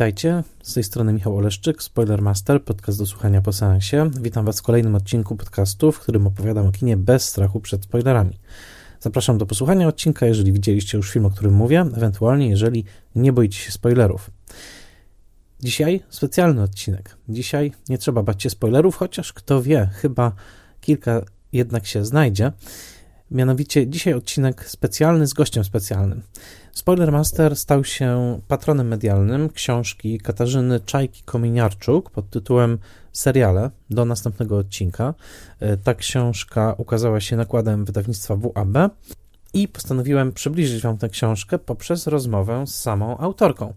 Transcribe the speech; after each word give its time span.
Witajcie, 0.00 0.42
z 0.62 0.74
tej 0.74 0.84
strony 0.84 1.12
Michał 1.12 1.36
Oleszczyk, 1.36 1.82
Spoilermaster, 1.82 2.64
podcast 2.64 2.98
do 2.98 3.06
słuchania 3.06 3.42
po 3.42 3.52
seansie. 3.52 4.10
Witam 4.20 4.44
Was 4.44 4.60
w 4.60 4.62
kolejnym 4.62 4.94
odcinku 4.94 5.36
podcastu, 5.36 5.92
w 5.92 6.00
którym 6.00 6.26
opowiadam 6.26 6.66
o 6.66 6.72
kinie 6.72 6.96
bez 6.96 7.24
strachu 7.24 7.60
przed 7.60 7.84
spoilerami. 7.84 8.38
Zapraszam 9.00 9.38
do 9.38 9.46
posłuchania 9.46 9.88
odcinka, 9.88 10.26
jeżeli 10.26 10.52
widzieliście 10.52 10.98
już 10.98 11.10
film, 11.10 11.26
o 11.26 11.30
którym 11.30 11.54
mówię, 11.54 11.80
ewentualnie 11.80 12.48
jeżeli 12.48 12.84
nie 13.14 13.32
boicie 13.32 13.58
się 13.58 13.72
spoilerów. 13.72 14.30
Dzisiaj 15.62 16.02
specjalny 16.08 16.62
odcinek. 16.62 17.16
Dzisiaj 17.28 17.72
nie 17.88 17.98
trzeba 17.98 18.22
bać 18.22 18.42
się 18.42 18.50
spoilerów, 18.50 18.96
chociaż 18.96 19.32
kto 19.32 19.62
wie, 19.62 19.90
chyba 19.92 20.32
kilka 20.80 21.22
jednak 21.52 21.86
się 21.86 22.04
znajdzie. 22.04 22.52
Mianowicie 23.30 23.88
dzisiaj 23.88 24.14
odcinek 24.14 24.68
specjalny 24.68 25.26
z 25.26 25.32
gościem 25.32 25.64
specjalnym. 25.64 26.22
Spoilermaster 26.72 27.56
stał 27.56 27.84
się 27.84 28.40
patronem 28.48 28.88
medialnym 28.88 29.48
książki 29.48 30.20
Katarzyny 30.20 30.80
Czajki-Kominiarczuk 30.80 32.10
pod 32.10 32.30
tytułem 32.30 32.78
Seriale 33.12 33.70
do 33.90 34.04
następnego 34.04 34.58
odcinka. 34.58 35.14
E, 35.60 35.76
ta 35.76 35.94
książka 35.94 36.74
ukazała 36.78 37.20
się 37.20 37.36
nakładem 37.36 37.84
wydawnictwa 37.84 38.36
WAB 38.36 38.94
i 39.54 39.68
postanowiłem 39.68 40.32
przybliżyć 40.32 40.82
Wam 40.82 40.98
tę 40.98 41.08
książkę 41.08 41.58
poprzez 41.58 42.06
rozmowę 42.06 42.66
z 42.66 42.74
samą 42.74 43.18
autorką. 43.18 43.74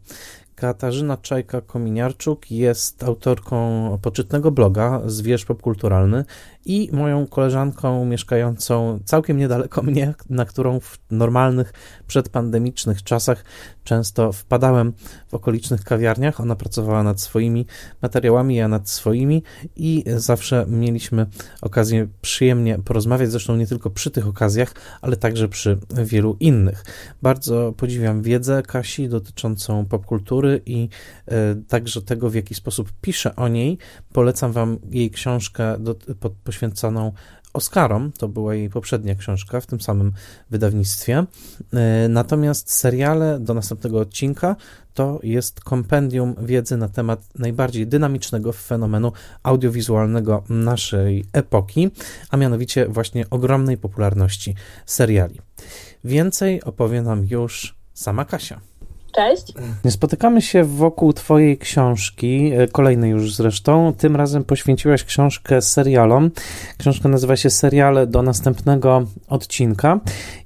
Katarzyna 0.55 1.17
Czajka-Kominiarczuk 1.17 2.51
jest 2.51 3.03
autorką 3.03 3.99
poczytnego 4.01 4.51
bloga 4.51 5.01
Zwierz 5.05 5.45
Popkulturalny 5.45 6.25
i 6.65 6.89
moją 6.91 7.27
koleżanką 7.27 8.05
mieszkającą 8.05 8.99
całkiem 9.05 9.37
niedaleko 9.37 9.83
mnie, 9.91 10.13
na 10.29 10.45
którą 10.45 10.79
w 10.79 10.99
normalnych, 11.11 11.73
przedpandemicznych 12.07 13.03
czasach 13.03 13.43
często 13.83 14.31
wpadałem 14.31 14.93
w 15.27 15.33
okolicznych 15.33 15.83
kawiarniach. 15.83 16.41
Ona 16.41 16.55
pracowała 16.55 17.03
nad 17.03 17.21
swoimi 17.21 17.65
materiałami, 18.01 18.55
ja 18.55 18.67
nad 18.67 18.89
swoimi 18.89 19.43
i 19.75 20.03
zawsze 20.15 20.65
mieliśmy 20.67 21.25
okazję 21.61 22.07
przyjemnie 22.21 22.79
porozmawiać, 22.79 23.31
zresztą 23.31 23.55
nie 23.55 23.67
tylko 23.67 23.89
przy 23.89 24.11
tych 24.11 24.27
okazjach, 24.27 24.73
ale 25.01 25.15
także 25.15 25.47
przy 25.47 25.77
wielu 26.05 26.37
innych. 26.39 26.83
Bardzo 27.21 27.73
podziwiam 27.77 28.21
wiedzę 28.21 28.63
Kasi 28.63 29.09
dotyczącą 29.09 29.85
popkultury 29.85 30.61
i 30.65 30.89
e, 31.27 31.55
także 31.67 32.01
tego, 32.01 32.29
w 32.29 32.35
jaki 32.35 32.55
sposób 32.55 32.93
pisze 33.01 33.35
o 33.35 33.47
niej. 33.47 33.77
Polecam 34.13 34.51
Wam 34.51 34.77
jej 34.91 35.11
książkę 35.11 35.77
pod, 36.19 36.33
poświęconą 36.53 37.11
Oscarom, 37.53 38.11
to 38.11 38.27
była 38.27 38.55
jej 38.55 38.69
poprzednia 38.69 39.15
książka 39.15 39.61
w 39.61 39.65
tym 39.65 39.81
samym 39.81 40.11
wydawnictwie. 40.49 41.25
E, 41.73 42.07
natomiast 42.09 42.71
seriale 42.71 43.39
do 43.39 43.53
następnego 43.53 43.99
odcinka 43.99 44.55
to 44.93 45.19
jest 45.23 45.61
kompendium 45.61 46.35
wiedzy 46.41 46.77
na 46.77 46.89
temat 46.89 47.19
najbardziej 47.39 47.87
dynamicznego 47.87 48.53
fenomenu 48.53 49.11
audiowizualnego 49.43 50.43
naszej 50.49 51.25
epoki, 51.33 51.91
a 52.29 52.37
mianowicie 52.37 52.87
właśnie 52.87 53.29
ogromnej 53.29 53.77
popularności 53.77 54.55
seriali. 54.85 55.41
Więcej 56.03 56.63
opowie 56.63 57.01
nam 57.01 57.25
już 57.25 57.75
sama 57.93 58.25
Kasia. 58.25 58.72
Cześć. 59.15 59.53
Spotykamy 59.89 60.41
się 60.41 60.63
wokół 60.63 61.13
Twojej 61.13 61.57
książki, 61.57 62.51
e, 62.53 62.67
kolejnej 62.67 63.11
już 63.11 63.35
zresztą. 63.35 63.93
Tym 63.97 64.15
razem 64.15 64.43
poświęciłaś 64.43 65.03
książkę 65.03 65.61
serialom. 65.61 66.31
Książka 66.77 67.09
nazywa 67.09 67.35
się 67.35 67.49
Seriale 67.49 68.07
do 68.07 68.21
następnego 68.21 69.05
odcinka 69.27 69.99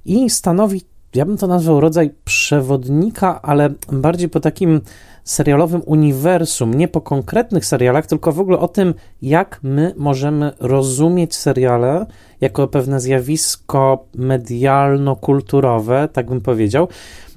i 0.04 0.30
stanowi, 0.30 0.82
ja 1.14 1.24
bym 1.24 1.36
to 1.36 1.46
nazwał 1.46 1.80
rodzaj 1.80 2.10
przewodnika, 2.24 3.42
ale 3.42 3.70
bardziej 3.92 4.28
po 4.28 4.40
takim 4.40 4.80
serialowym 5.30 5.82
uniwersum, 5.86 6.74
nie 6.74 6.88
po 6.88 7.00
konkretnych 7.00 7.66
serialach, 7.66 8.06
tylko 8.06 8.32
w 8.32 8.40
ogóle 8.40 8.58
o 8.58 8.68
tym, 8.68 8.94
jak 9.22 9.60
my 9.62 9.94
możemy 9.96 10.52
rozumieć 10.60 11.36
seriale 11.36 12.06
jako 12.40 12.68
pewne 12.68 13.00
zjawisko 13.00 14.04
medialno-kulturowe, 14.14 16.08
tak 16.12 16.26
bym 16.26 16.40
powiedział. 16.40 16.88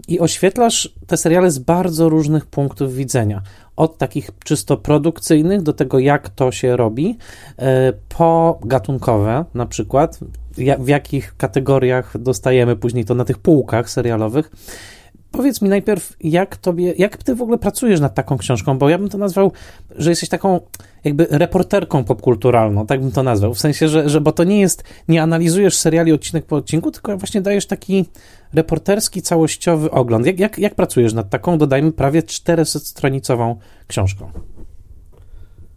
I 0.07 0.19
oświetlasz 0.19 0.95
te 1.07 1.17
seriale 1.17 1.51
z 1.51 1.59
bardzo 1.59 2.09
różnych 2.09 2.45
punktów 2.45 2.93
widzenia. 2.93 3.41
Od 3.75 3.97
takich 3.97 4.29
czysto 4.45 4.77
produkcyjnych 4.77 5.61
do 5.61 5.73
tego, 5.73 5.99
jak 5.99 6.29
to 6.29 6.51
się 6.51 6.77
robi, 6.77 7.17
e, 7.59 7.93
po 8.17 8.59
gatunkowe, 8.63 9.45
na 9.53 9.65
przykład, 9.65 10.19
w 10.79 10.87
jakich 10.87 11.37
kategoriach 11.37 12.17
dostajemy 12.17 12.75
później 12.75 13.05
to 13.05 13.15
na 13.15 13.25
tych 13.25 13.37
półkach 13.37 13.89
serialowych 13.89 14.51
Powiedz 15.31 15.61
mi 15.61 15.69
najpierw, 15.69 16.15
jak 16.19 16.57
tobie, 16.57 16.93
jak 16.97 17.17
ty 17.17 17.35
w 17.35 17.41
ogóle 17.41 17.57
pracujesz 17.57 17.99
nad 17.99 18.13
taką 18.13 18.37
książką, 18.37 18.77
bo 18.77 18.89
ja 18.89 18.97
bym 18.97 19.09
to 19.09 19.17
nazwał, 19.17 19.51
że 19.95 20.09
jesteś 20.09 20.29
taką 20.29 20.59
jakby 21.03 21.27
reporterką 21.29 22.03
popkulturalną, 22.03 22.85
tak 22.85 23.01
bym 23.01 23.11
to 23.11 23.23
nazwał, 23.23 23.53
w 23.53 23.59
sensie, 23.59 23.87
że, 23.87 24.09
że 24.09 24.21
bo 24.21 24.31
to 24.31 24.43
nie 24.43 24.59
jest, 24.59 24.83
nie 25.07 25.21
analizujesz 25.21 25.77
seriali 25.77 26.13
odcinek 26.13 26.45
po 26.45 26.55
odcinku, 26.55 26.91
tylko 26.91 27.17
właśnie 27.17 27.41
dajesz 27.41 27.65
taki 27.65 28.05
reporterski, 28.53 29.21
całościowy 29.21 29.91
ogląd. 29.91 30.25
Jak, 30.25 30.39
jak, 30.39 30.57
jak 30.57 30.75
pracujesz 30.75 31.13
nad 31.13 31.29
taką, 31.29 31.57
dodajmy, 31.57 31.91
prawie 31.91 32.21
400-stronicową 32.21 33.55
książką? 33.87 34.31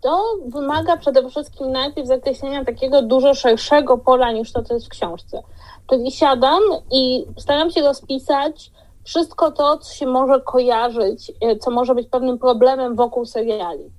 To 0.01 0.23
wymaga 0.47 0.97
przede 0.97 1.31
wszystkim 1.31 1.73
najpierw 1.73 2.09
zakreślenia 2.09 2.65
takiego 2.65 3.03
dużo 3.03 3.35
szerszego 3.35 3.99
pola 3.99 4.33
niż 4.33 4.53
to, 4.53 4.63
co 4.63 4.75
jest 4.75 4.87
w 4.87 4.89
książce. 4.89 5.43
Czyli 5.91 6.13
siadam 6.13 6.61
i 6.93 7.25
staram 7.39 7.71
się 7.71 7.81
rozpisać 7.81 8.71
wszystko 9.05 9.51
to, 9.51 9.79
co 9.79 9.95
się 9.95 10.07
może 10.07 10.41
kojarzyć, 10.41 11.33
e, 11.41 11.57
co 11.57 11.71
może 11.71 11.95
być 11.95 12.09
pewnym 12.09 12.39
problemem 12.39 12.97
wokół 12.97 13.25
seriali. 13.25 13.91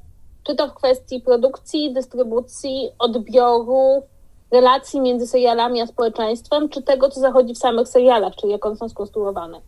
Czy 0.44 0.56
to 0.56 0.68
w 0.68 0.74
kwestii 0.74 1.22
produkcji, 1.22 1.94
dystrybucji, 1.94 2.90
odbioru, 3.00 4.04
relacji 4.52 5.02
między 5.02 5.28
serialami 5.28 5.82
a 5.82 5.88
społeczeństwem, 5.88 6.70
czy 6.70 6.82
tego, 6.82 7.10
co 7.10 7.20
zachodzi 7.20 7.54
w 7.54 7.58
samych 7.58 7.88
serialach, 7.88 8.36
czyli 8.36 8.52
jak 8.52 8.66
one 8.66 8.76
są 8.76 8.90
skonstruowane. 8.90 9.62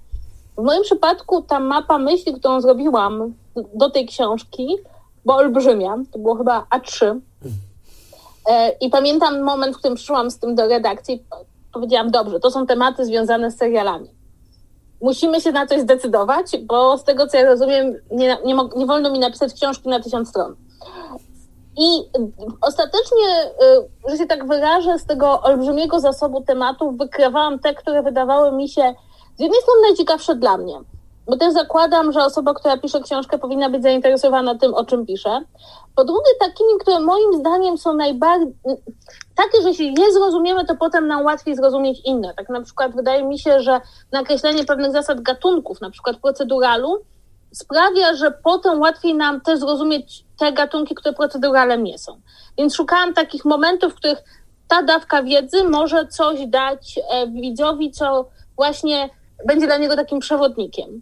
W 0.57 0.63
moim 0.63 0.83
przypadku 0.83 1.41
ta 1.41 1.59
mapa 1.59 1.97
myśli, 1.97 2.33
którą 2.33 2.61
zrobiłam 2.61 3.33
do 3.73 3.89
tej 3.89 4.05
książki, 4.05 4.77
bo 5.25 5.35
olbrzymia, 5.35 5.95
to 6.11 6.19
było 6.19 6.35
chyba 6.35 6.65
A3. 6.75 7.19
E, 8.49 8.69
I 8.69 8.89
pamiętam 8.89 9.41
moment, 9.41 9.75
w 9.75 9.79
którym 9.79 9.95
przyszłam 9.95 10.31
z 10.31 10.39
tym 10.39 10.55
do 10.55 10.67
redakcji, 10.67 11.23
powiedziałam, 11.73 12.11
dobrze, 12.11 12.39
to 12.39 12.51
są 12.51 12.65
tematy 12.65 13.05
związane 13.05 13.51
z 13.51 13.57
serialami 13.57 14.17
musimy 15.01 15.41
się 15.41 15.51
na 15.51 15.67
coś 15.67 15.81
zdecydować, 15.81 16.57
bo 16.57 16.97
z 16.97 17.03
tego 17.03 17.27
co 17.27 17.37
ja 17.37 17.45
rozumiem, 17.45 17.93
nie, 18.11 18.37
nie, 18.45 18.55
nie 18.75 18.85
wolno 18.85 19.11
mi 19.11 19.19
napisać 19.19 19.53
książki 19.53 19.89
na 19.89 19.99
tysiąc 19.99 20.29
stron. 20.29 20.55
I 21.77 22.09
ostatecznie, 22.61 23.51
y, 24.07 24.09
że 24.11 24.17
się 24.17 24.25
tak 24.25 24.47
wyrażę, 24.47 24.99
z 24.99 25.05
tego 25.05 25.41
olbrzymiego 25.41 25.99
zasobu 25.99 26.41
tematów 26.41 26.97
wykrawałam 26.97 27.59
te, 27.59 27.73
które 27.73 28.03
wydawały 28.03 28.51
mi 28.51 28.69
się 28.69 28.93
z 29.37 29.39
jednej 29.39 29.61
strony 29.61 29.81
najciekawsze 29.81 30.35
dla 30.35 30.57
mnie, 30.57 30.79
bo 31.27 31.37
też 31.37 31.53
zakładam, 31.53 32.11
że 32.11 32.25
osoba, 32.25 32.53
która 32.53 32.77
pisze 32.77 33.01
książkę, 33.01 33.37
powinna 33.37 33.69
być 33.69 33.83
zainteresowana 33.83 34.55
tym, 34.55 34.73
o 34.73 34.85
czym 34.85 35.05
pisze. 35.05 35.41
Po 35.95 36.05
drugie, 36.05 36.31
takimi, 36.39 36.69
które 36.79 36.99
moim 36.99 37.33
zdaniem 37.33 37.77
są 37.77 37.93
najbardziej 37.93 38.53
takie, 39.35 39.61
że 39.61 39.69
jeśli 39.69 39.87
je 39.87 40.13
zrozumiemy, 40.13 40.65
to 40.65 40.75
potem 40.75 41.07
nam 41.07 41.25
łatwiej 41.25 41.55
zrozumieć 41.55 42.01
inne. 42.05 42.33
Tak 42.33 42.49
na 42.49 42.61
przykład 42.61 42.95
wydaje 42.95 43.23
mi 43.23 43.39
się, 43.39 43.59
że 43.59 43.81
nakreślenie 44.11 44.65
pewnych 44.65 44.91
zasad 44.91 45.21
gatunków, 45.21 45.81
na 45.81 45.89
przykład 45.89 46.17
proceduralu, 46.17 46.97
sprawia, 47.51 48.15
że 48.15 48.31
potem 48.31 48.79
łatwiej 48.79 49.15
nam 49.15 49.41
też 49.41 49.59
zrozumieć 49.59 50.25
te 50.39 50.53
gatunki, 50.53 50.95
które 50.95 51.13
proceduralem 51.13 51.83
nie 51.83 51.97
są. 51.97 52.21
Więc 52.57 52.75
szukałam 52.75 53.13
takich 53.13 53.45
momentów, 53.45 53.93
w 53.93 53.95
których 53.95 54.23
ta 54.67 54.83
dawka 54.83 55.23
wiedzy 55.23 55.63
może 55.63 56.07
coś 56.07 56.47
dać 56.47 56.99
e, 57.11 57.27
widzowi, 57.27 57.91
co 57.91 58.29
właśnie 58.55 59.09
będzie 59.45 59.67
dla 59.67 59.77
niego 59.77 59.95
takim 59.95 60.19
przewodnikiem. 60.19 61.01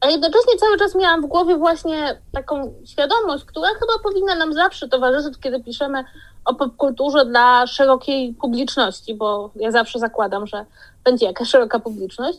A 0.00 0.06
jednocześnie 0.06 0.58
cały 0.60 0.78
czas 0.78 0.94
miałam 0.94 1.22
w 1.22 1.26
głowie 1.26 1.56
właśnie 1.56 2.20
taką 2.32 2.74
świadomość, 2.86 3.44
która 3.44 3.68
chyba 3.68 3.92
powinna 4.02 4.34
nam 4.34 4.54
zawsze 4.54 4.88
towarzyszyć, 4.88 5.34
kiedy 5.40 5.60
piszemy 5.60 6.04
o 6.44 6.54
popkulturze 6.54 7.26
dla 7.26 7.66
szerokiej 7.66 8.34
publiczności, 8.34 9.14
bo 9.14 9.50
ja 9.56 9.70
zawsze 9.70 9.98
zakładam, 9.98 10.46
że 10.46 10.66
będzie 11.04 11.26
jakaś 11.26 11.48
szeroka 11.48 11.78
publiczność, 11.78 12.38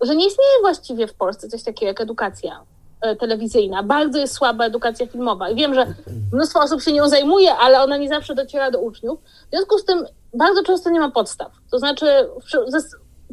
że 0.00 0.16
nie 0.16 0.26
istnieje 0.26 0.60
właściwie 0.60 1.06
w 1.06 1.14
Polsce 1.14 1.48
coś 1.48 1.62
takiego 1.62 1.86
jak 1.86 2.00
edukacja 2.00 2.60
e, 3.00 3.16
telewizyjna. 3.16 3.82
Bardzo 3.82 4.18
jest 4.18 4.34
słaba 4.34 4.64
edukacja 4.64 5.06
filmowa. 5.06 5.50
I 5.50 5.54
wiem, 5.54 5.74
że 5.74 5.86
mnóstwo 6.32 6.60
osób 6.60 6.82
się 6.82 6.92
nią 6.92 7.08
zajmuje, 7.08 7.54
ale 7.54 7.82
ona 7.82 7.96
nie 7.96 8.08
zawsze 8.08 8.34
dociera 8.34 8.70
do 8.70 8.80
uczniów. 8.80 9.20
W 9.46 9.50
związku 9.50 9.78
z 9.78 9.84
tym 9.84 10.04
bardzo 10.34 10.62
często 10.62 10.90
nie 10.90 11.00
ma 11.00 11.10
podstaw. 11.10 11.52
To 11.70 11.78
znaczy, 11.78 12.28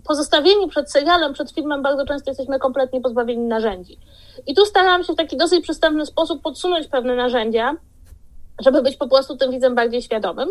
pozostawieni 0.04 0.68
przed 0.68 0.92
serialem, 0.92 1.34
przed 1.34 1.52
filmem, 1.52 1.82
bardzo 1.82 2.06
często 2.06 2.32
jesteśmy 2.32 2.60
kompletnie 2.60 3.02
pozbawieni 3.02 3.44
narzędzi. 3.44 4.00
I 4.48 4.56
tu 4.56 4.66
starałam 4.66 5.04
się 5.04 5.14
w 5.14 5.16
taki 5.16 5.38
dosyć 5.38 5.64
przystępny 5.64 6.06
sposób 6.06 6.42
podsunąć 6.42 6.88
pewne 6.88 7.16
narzędzia, 7.16 7.76
żeby 8.62 8.82
być 8.82 8.98
po 8.98 9.08
prostu 9.08 9.38
tym 9.38 9.52
widzem 9.52 9.76
bardziej 9.76 10.02
świadomym. 10.02 10.50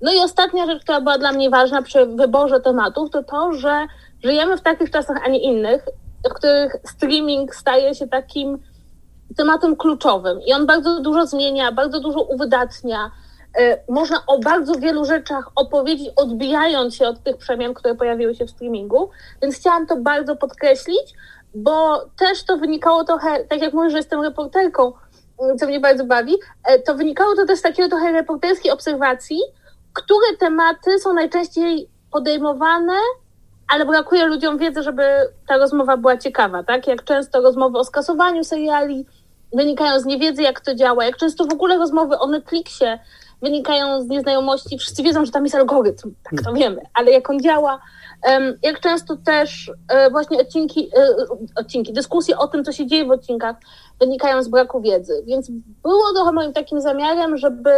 No 0.00 0.12
i 0.12 0.18
ostatnia 0.18 0.66
rzecz, 0.66 0.82
która 0.82 1.00
była 1.00 1.18
dla 1.18 1.32
mnie 1.32 1.50
ważna 1.50 1.82
przy 1.82 2.06
wyborze 2.06 2.60
tematów, 2.60 3.10
to 3.10 3.22
to, 3.22 3.52
że 3.52 3.86
żyjemy 4.24 4.56
w 4.56 4.62
takich 4.62 4.90
czasach, 4.90 5.16
a 5.24 5.28
nie 5.28 5.38
innych, 5.38 5.84
w 6.30 6.34
których 6.34 6.76
streaming 6.84 7.54
staje 7.54 7.94
się 7.94 8.08
takim 8.08 8.58
tematem 9.36 9.76
kluczowym 9.76 10.40
i 10.46 10.52
on 10.52 10.66
bardzo 10.66 11.00
dużo 11.00 11.26
zmienia, 11.26 11.72
bardzo 11.72 12.00
dużo 12.00 12.20
uwydatnia. 12.20 13.10
E, 13.58 13.78
można 13.88 14.22
o 14.26 14.38
bardzo 14.38 14.74
wielu 14.74 15.04
rzeczach 15.04 15.50
opowiedzieć, 15.56 16.10
odbijając 16.16 16.94
się 16.94 17.08
od 17.08 17.22
tych 17.22 17.36
przemian, 17.36 17.74
które 17.74 17.94
pojawiły 17.94 18.34
się 18.34 18.44
w 18.44 18.50
streamingu, 18.50 19.10
więc 19.42 19.56
chciałam 19.56 19.86
to 19.86 19.96
bardzo 19.96 20.36
podkreślić, 20.36 21.14
bo 21.54 22.04
też 22.18 22.44
to 22.44 22.56
wynikało 22.56 23.04
trochę, 23.04 23.44
tak 23.44 23.60
jak 23.60 23.74
mówię, 23.74 23.90
że 23.90 23.96
jestem 23.96 24.20
reporterką, 24.20 24.92
co 25.60 25.66
mnie 25.66 25.80
bardzo 25.80 26.04
bawi, 26.04 26.36
e, 26.64 26.78
to 26.78 26.94
wynikało 26.94 27.36
to 27.36 27.46
też 27.46 27.58
z 27.58 27.62
takiego 27.62 27.88
trochę 27.88 28.12
reporterskiej 28.12 28.72
obserwacji, 28.72 29.40
które 29.92 30.36
tematy 30.38 30.98
są 30.98 31.12
najczęściej 31.12 31.88
podejmowane, 32.10 32.96
ale 33.68 33.86
brakuje 33.86 34.26
ludziom 34.26 34.58
wiedzy, 34.58 34.82
żeby 34.82 35.02
ta 35.48 35.56
rozmowa 35.56 35.96
była 35.96 36.16
ciekawa, 36.16 36.62
tak? 36.62 36.86
Jak 36.86 37.04
często 37.04 37.40
rozmowy 37.40 37.78
o 37.78 37.84
skasowaniu 37.84 38.44
seriali 38.44 39.06
wynikają 39.52 40.00
z 40.00 40.04
niewiedzy, 40.04 40.42
jak 40.42 40.60
to 40.60 40.74
działa, 40.74 41.04
jak 41.04 41.16
często 41.16 41.44
w 41.44 41.52
ogóle 41.52 41.78
rozmowy 41.78 42.18
o 42.18 42.26
Netflixie 42.26 42.98
wynikają 43.42 44.02
z 44.02 44.06
nieznajomości. 44.08 44.78
Wszyscy 44.78 45.02
wiedzą, 45.02 45.24
że 45.24 45.32
tam 45.32 45.44
jest 45.44 45.54
algorytm, 45.54 46.14
tak 46.30 46.42
to 46.42 46.52
wiemy, 46.52 46.82
ale 46.94 47.10
jak 47.10 47.30
on 47.30 47.40
działa, 47.40 47.80
jak 48.62 48.80
często 48.80 49.16
też 49.16 49.72
e, 49.88 50.10
właśnie 50.10 50.38
odcinki, 50.38 50.90
e, 50.96 51.06
odcinki, 51.56 51.92
dyskusje 51.92 52.38
o 52.38 52.48
tym, 52.48 52.64
co 52.64 52.72
się 52.72 52.86
dzieje 52.86 53.04
w 53.04 53.10
odcinkach, 53.10 53.56
wynikają 54.00 54.42
z 54.42 54.48
braku 54.48 54.80
wiedzy. 54.80 55.22
Więc 55.26 55.50
było 55.82 56.12
trochę 56.14 56.32
moim 56.32 56.52
takim 56.52 56.80
zamiarem, 56.80 57.36
żeby 57.36 57.70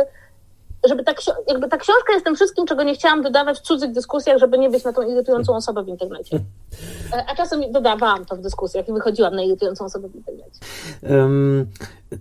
żeby 0.89 1.05
ta, 1.05 1.13
jakby 1.49 1.69
ta 1.69 1.77
książka 1.77 2.13
jest 2.13 2.25
tym 2.25 2.35
wszystkim, 2.35 2.67
czego 2.67 2.83
nie 2.83 2.95
chciałam 2.95 3.23
dodawać 3.23 3.59
w 3.59 3.63
cudzych 3.63 3.93
dyskusjach, 3.93 4.39
żeby 4.39 4.59
nie 4.59 4.71
być 4.71 4.85
na 4.85 4.93
tą 4.93 5.03
irytującą 5.03 5.55
osobę 5.55 5.85
w 5.85 5.89
internecie. 5.89 6.41
E, 7.13 7.25
a 7.29 7.37
czasem 7.37 7.73
dodawałam 7.73 8.25
to 8.25 8.37
w 8.37 8.41
dyskusjach 8.41 8.89
i 8.89 8.93
wychodziłam 8.93 9.35
na 9.35 9.43
irytującą 9.43 9.85
osobę 9.85 10.09
w 10.09 10.17
internecie. 10.17 10.61
Um, 11.03 11.67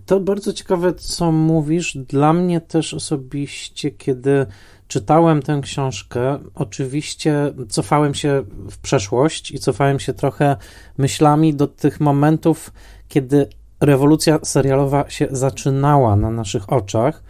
to 0.06 0.20
bardzo 0.20 0.52
ciekawe, 0.52 0.94
co 0.94 1.32
mówisz. 1.32 1.96
Dla 1.96 2.32
mnie 2.32 2.60
też 2.60 2.94
osobiście, 2.94 3.90
kiedy 3.90 4.46
czytałem 4.88 5.42
tę 5.42 5.60
książkę, 5.62 6.38
oczywiście 6.54 7.52
cofałem 7.68 8.14
się 8.14 8.42
w 8.70 8.78
przeszłość 8.78 9.50
i 9.50 9.58
cofałem 9.58 10.00
się 10.00 10.12
trochę 10.12 10.56
myślami 10.98 11.54
do 11.54 11.66
tych 11.66 12.00
momentów, 12.00 12.72
kiedy 13.08 13.48
rewolucja 13.80 14.38
serialowa 14.42 15.10
się 15.10 15.28
zaczynała 15.30 16.16
na 16.16 16.30
naszych 16.30 16.72
oczach. 16.72 17.22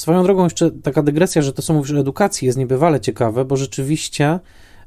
Swoją 0.00 0.22
drogą 0.22 0.44
jeszcze 0.44 0.70
taka 0.70 1.02
dygresja, 1.02 1.42
że 1.42 1.52
to 1.52 1.72
mówisz 1.72 1.92
o 1.92 1.98
edukacji 1.98 2.46
jest 2.46 2.58
niebywale 2.58 3.00
ciekawe, 3.00 3.44
bo 3.44 3.56
rzeczywiście 3.56 4.40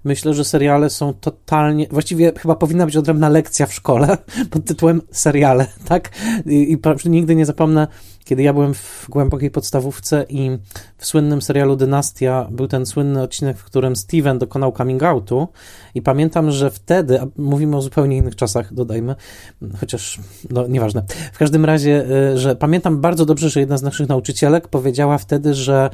myślę, 0.04 0.34
że 0.34 0.46
seriale 0.46 0.90
są 0.90 1.14
totalnie, 1.14 1.88
właściwie 1.92 2.32
chyba 2.38 2.56
powinna 2.56 2.86
być 2.86 2.98
odrębna 2.98 3.30
lekcja 3.30 3.66
w 3.66 3.74
szkole 3.74 4.18
pod 4.52 4.66
tytułem 4.66 5.02
seriale, 5.12 5.68
tak? 5.86 6.10
I, 6.46 6.78
i 7.06 7.10
nigdy 7.10 7.36
nie 7.36 7.46
zapomnę 7.46 7.88
kiedy 8.24 8.44
ja 8.44 8.54
byłem 8.54 8.74
w 8.74 9.06
głębokiej 9.10 9.52
podstawówce 9.52 10.26
i 10.30 10.58
w 10.98 11.06
słynnym 11.06 11.42
serialu 11.42 11.76
Dynastia 11.76 12.48
był 12.52 12.68
ten 12.68 12.86
słynny 12.86 13.22
odcinek, 13.22 13.58
w 13.58 13.64
którym 13.64 13.96
Steven 13.96 14.40
dokonał 14.40 14.72
coming 14.72 15.04
outu 15.04 15.48
i 15.96 16.02
pamiętam, 16.02 16.52
że 16.52 16.72
wtedy, 16.72 17.22
a 17.22 17.28
mówimy 17.38 17.78
o 17.78 17.82
zupełnie 17.82 18.18
innych 18.18 18.36
czasach, 18.36 18.74
dodajmy, 18.74 19.16
chociaż, 19.80 20.20
no 20.50 20.68
nieważne, 20.68 21.04
w 21.34 21.38
każdym 21.38 21.66
razie, 21.66 22.06
y, 22.34 22.38
że 22.38 22.56
pamiętam 22.56 23.02
bardzo 23.02 23.26
dobrze, 23.26 23.50
że 23.50 23.60
jedna 23.60 23.78
z 23.78 23.82
naszych 23.82 24.10
nauczycielek 24.10 24.68
powiedziała 24.68 25.18
wtedy, 25.18 25.54
że 25.54 25.90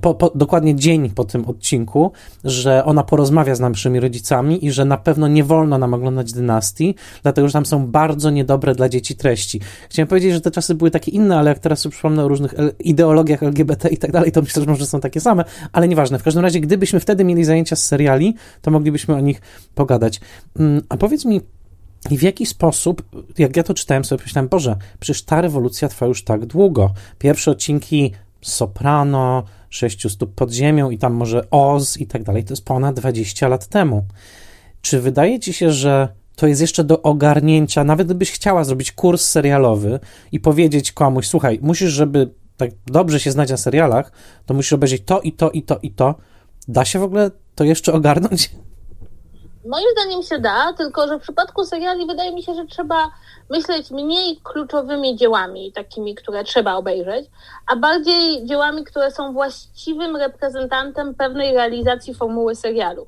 po, 0.00 0.14
po, 0.14 0.32
dokładnie 0.34 0.74
dzień 0.74 1.10
po 1.10 1.24
tym 1.24 1.44
odcinku, 1.44 2.12
że 2.44 2.84
ona 2.84 3.02
porozmawia 3.02 3.54
z 3.54 3.60
naszymi 3.60 4.00
rodzicami 4.00 4.66
i 4.66 4.70
że 4.70 4.84
na 4.84 4.96
pewno 4.96 5.28
nie 5.28 5.44
wolno 5.44 5.78
nam 5.78 5.94
oglądać 5.94 6.32
dynastii, 6.32 6.94
dlatego 7.22 7.48
że 7.48 7.52
tam 7.52 7.66
są 7.66 7.86
bardzo 7.86 8.30
niedobre 8.30 8.74
dla 8.74 8.88
dzieci 8.88 9.16
treści. 9.16 9.60
Chciałem 9.90 10.08
powiedzieć, 10.08 10.32
że 10.32 10.40
te 10.40 10.50
czasy 10.50 10.74
były 10.74 10.90
takie 10.90 11.10
inne, 11.10 11.38
ale 11.38 11.48
jak 11.48 11.58
teraz 11.58 11.69
sobie 11.76 11.92
przypomnę 11.92 12.24
o 12.24 12.28
różnych 12.28 12.54
ideologiach 12.80 13.42
LGBT 13.42 13.88
i 13.88 13.96
tak 13.98 14.12
dalej, 14.12 14.32
to 14.32 14.42
myślę, 14.42 14.62
że 14.62 14.70
może 14.70 14.86
są 14.86 15.00
takie 15.00 15.20
same, 15.20 15.44
ale 15.72 15.88
nieważne. 15.88 16.18
W 16.18 16.22
każdym 16.22 16.42
razie, 16.42 16.60
gdybyśmy 16.60 17.00
wtedy 17.00 17.24
mieli 17.24 17.44
zajęcia 17.44 17.76
z 17.76 17.86
seriali, 17.86 18.34
to 18.62 18.70
moglibyśmy 18.70 19.14
o 19.14 19.20
nich 19.20 19.40
pogadać. 19.74 20.20
Mm, 20.58 20.82
a 20.88 20.96
powiedz 20.96 21.24
mi, 21.24 21.40
i 22.10 22.18
w 22.18 22.22
jaki 22.22 22.46
sposób, 22.46 23.02
jak 23.38 23.56
ja 23.56 23.62
to 23.62 23.74
czytałem, 23.74 24.04
sobie 24.04 24.22
myślałem, 24.22 24.48
Boże, 24.48 24.76
przecież 25.00 25.22
ta 25.22 25.40
rewolucja 25.40 25.88
trwa 25.88 26.06
już 26.06 26.24
tak 26.24 26.46
długo. 26.46 26.92
Pierwsze 27.18 27.50
odcinki 27.50 28.12
Soprano, 28.40 29.44
Sześciu 29.70 30.08
stóp 30.08 30.34
pod 30.34 30.52
ziemią 30.52 30.90
i 30.90 30.98
tam 30.98 31.12
może 31.12 31.50
Oz 31.50 31.96
i 31.96 32.06
tak 32.06 32.22
dalej, 32.22 32.44
to 32.44 32.52
jest 32.52 32.64
ponad 32.64 33.00
20 33.00 33.48
lat 33.48 33.66
temu. 33.66 34.04
Czy 34.82 35.00
wydaje 35.00 35.40
ci 35.40 35.52
się, 35.52 35.70
że 35.70 36.08
to 36.36 36.46
jest 36.46 36.60
jeszcze 36.60 36.84
do 36.84 37.02
ogarnięcia, 37.02 37.84
nawet 37.84 38.06
gdybyś 38.06 38.32
chciała 38.32 38.64
zrobić 38.64 38.92
kurs 38.92 39.24
serialowy 39.24 40.00
i 40.32 40.40
powiedzieć 40.40 40.92
komuś, 40.92 41.26
słuchaj, 41.26 41.58
musisz, 41.62 41.90
żeby 41.90 42.30
tak 42.56 42.70
dobrze 42.86 43.20
się 43.20 43.30
znać 43.30 43.50
na 43.50 43.56
serialach, 43.56 44.12
to 44.46 44.54
musisz 44.54 44.72
obejrzeć 44.72 45.02
to 45.06 45.20
i 45.20 45.32
to 45.32 45.50
i 45.50 45.62
to 45.62 45.78
i 45.82 45.90
to. 45.90 46.14
Da 46.68 46.84
się 46.84 46.98
w 46.98 47.02
ogóle 47.02 47.30
to 47.54 47.64
jeszcze 47.64 47.92
ogarnąć? 47.92 48.50
Moim 49.66 49.86
zdaniem 49.92 50.22
się 50.22 50.38
da, 50.38 50.72
tylko 50.72 51.08
że 51.08 51.18
w 51.18 51.22
przypadku 51.22 51.64
seriali 51.64 52.06
wydaje 52.06 52.34
mi 52.34 52.42
się, 52.42 52.54
że 52.54 52.66
trzeba 52.66 53.10
myśleć 53.50 53.90
mniej 53.90 54.40
kluczowymi 54.42 55.16
dziełami, 55.16 55.72
takimi, 55.72 56.14
które 56.14 56.44
trzeba 56.44 56.74
obejrzeć, 56.74 57.30
a 57.72 57.76
bardziej 57.76 58.46
dziełami, 58.46 58.84
które 58.84 59.10
są 59.10 59.32
właściwym 59.32 60.16
reprezentantem 60.16 61.14
pewnej 61.14 61.54
realizacji 61.54 62.14
formuły 62.14 62.54
serialu. 62.54 63.06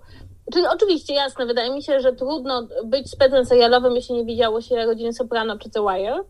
Czyli 0.53 0.67
oczywiście, 0.67 1.15
jasne, 1.15 1.47
wydaje 1.47 1.71
mi 1.71 1.83
się, 1.83 2.01
że 2.01 2.13
trudno 2.13 2.67
być 2.85 3.11
specem 3.11 3.45
serialowym, 3.45 3.97
jeśli 3.97 4.15
nie 4.15 4.25
widziało 4.25 4.61
się 4.61 4.87
Rodziny 4.87 5.13
Soprano 5.13 5.59
czy 5.59 5.71
The 5.71 5.81
Wire, 5.81 6.25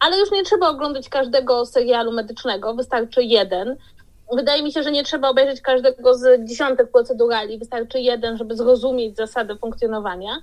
ale 0.00 0.18
już 0.18 0.30
nie 0.30 0.44
trzeba 0.44 0.68
oglądać 0.68 1.08
każdego 1.08 1.66
serialu 1.66 2.12
medycznego, 2.12 2.74
wystarczy 2.74 3.22
jeden. 3.22 3.76
Wydaje 4.36 4.62
mi 4.62 4.72
się, 4.72 4.82
że 4.82 4.90
nie 4.90 5.04
trzeba 5.04 5.28
obejrzeć 5.28 5.60
każdego 5.60 6.14
z 6.14 6.48
dziesiątek 6.48 6.90
procedurali, 6.90 7.58
wystarczy 7.58 8.00
jeden, 8.00 8.36
żeby 8.36 8.56
zrozumieć 8.56 9.16
zasadę 9.16 9.56
funkcjonowania. 9.56 10.36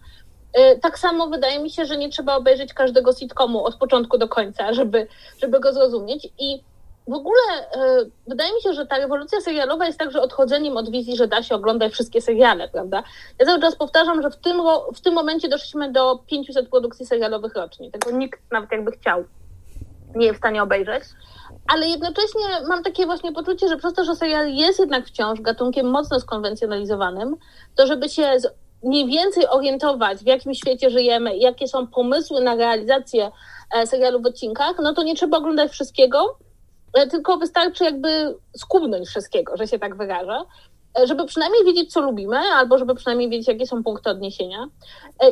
Y, 0.57 0.79
tak 0.79 0.99
samo 0.99 1.27
wydaje 1.27 1.59
mi 1.59 1.69
się, 1.69 1.85
że 1.85 1.97
nie 1.97 2.09
trzeba 2.09 2.35
obejrzeć 2.35 2.73
każdego 2.73 3.13
sitcomu 3.13 3.65
od 3.65 3.75
początku 3.75 4.17
do 4.17 4.27
końca, 4.27 4.73
żeby, 4.73 5.07
żeby 5.41 5.59
go 5.59 5.73
zrozumieć. 5.73 6.27
I 6.39 6.63
w 7.09 7.13
ogóle 7.13 7.41
y, 7.75 8.11
wydaje 8.27 8.53
mi 8.53 8.61
się, 8.61 8.73
że 8.73 8.85
ta 8.85 8.97
rewolucja 8.97 9.41
serialowa 9.41 9.85
jest 9.85 9.99
także 9.99 10.21
odchodzeniem 10.21 10.77
od 10.77 10.91
wizji, 10.91 11.17
że 11.17 11.27
da 11.27 11.43
się 11.43 11.55
oglądać 11.55 11.93
wszystkie 11.93 12.21
seriale, 12.21 12.69
prawda? 12.69 13.03
Ja 13.39 13.45
cały 13.45 13.61
czas 13.61 13.75
powtarzam, 13.75 14.21
że 14.21 14.31
w 14.31 14.35
tym, 14.35 14.61
w 14.95 15.01
tym 15.01 15.13
momencie 15.13 15.49
doszliśmy 15.49 15.91
do 15.91 16.19
500 16.27 16.69
produkcji 16.69 17.05
serialowych 17.05 17.55
rocznie. 17.55 17.91
Tego 17.91 18.11
nikt 18.11 18.39
nawet 18.51 18.71
jakby 18.71 18.91
chciał 18.91 19.23
nie 20.15 20.25
jest 20.25 20.37
w 20.37 20.41
stanie 20.41 20.63
obejrzeć. 20.63 21.03
Ale 21.67 21.87
jednocześnie 21.87 22.41
mam 22.67 22.83
takie 22.83 23.05
właśnie 23.05 23.31
poczucie, 23.31 23.67
że 23.67 23.77
przez 23.77 23.93
to, 23.93 24.03
że 24.03 24.15
serial 24.15 24.53
jest 24.53 24.79
jednak 24.79 25.05
wciąż 25.05 25.41
gatunkiem 25.41 25.89
mocno 25.89 26.19
skonwencjonalizowanym, 26.19 27.35
to 27.75 27.87
żeby 27.87 28.09
się 28.09 28.37
mniej 28.83 29.07
więcej 29.07 29.47
orientować, 29.47 30.17
w 30.17 30.27
jakim 30.27 30.53
świecie 30.53 30.89
żyjemy, 30.89 31.37
jakie 31.37 31.67
są 31.67 31.87
pomysły 31.87 32.41
na 32.41 32.55
realizację 32.55 33.31
e, 33.73 33.87
serialu 33.87 34.21
w 34.21 34.25
odcinkach, 34.25 34.75
no 34.83 34.93
to 34.93 35.03
nie 35.03 35.15
trzeba 35.15 35.37
oglądać 35.37 35.71
wszystkiego, 35.71 36.37
e, 36.41 36.48
tylko 37.11 37.37
wystarczy 37.37 37.83
jakby 37.83 38.35
skubnąć 38.57 39.07
wszystkiego, 39.07 39.57
że 39.57 39.67
się 39.67 39.79
tak 39.79 39.97
wyrażę, 39.97 40.37
e, 40.99 41.07
żeby 41.07 41.25
przynajmniej 41.25 41.65
wiedzieć, 41.65 41.93
co 41.93 42.01
lubimy, 42.01 42.37
albo 42.37 42.77
żeby 42.77 42.95
przynajmniej 42.95 43.29
wiedzieć, 43.29 43.47
jakie 43.47 43.67
są 43.67 43.83
punkty 43.83 44.09
odniesienia. 44.09 44.67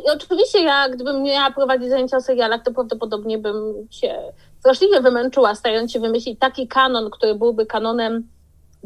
I 0.06 0.10
oczywiście 0.10 0.64
ja, 0.64 0.90
gdybym 0.90 1.24
miała 1.24 1.52
prowadzić 1.52 1.90
zajęcia 1.90 2.18
o 2.18 2.22
serialach, 2.22 2.64
to 2.64 2.72
prawdopodobnie 2.72 3.38
bym 3.38 3.88
się 3.92 4.34
straszliwie 4.60 5.02
wymęczyła, 5.02 5.56
starając 5.56 5.92
się 5.92 6.00
wymyślić 6.00 6.40
taki 6.40 6.68
kanon, 6.68 7.10
który 7.10 7.36
byłby 7.36 7.66
kanonem 7.66 8.28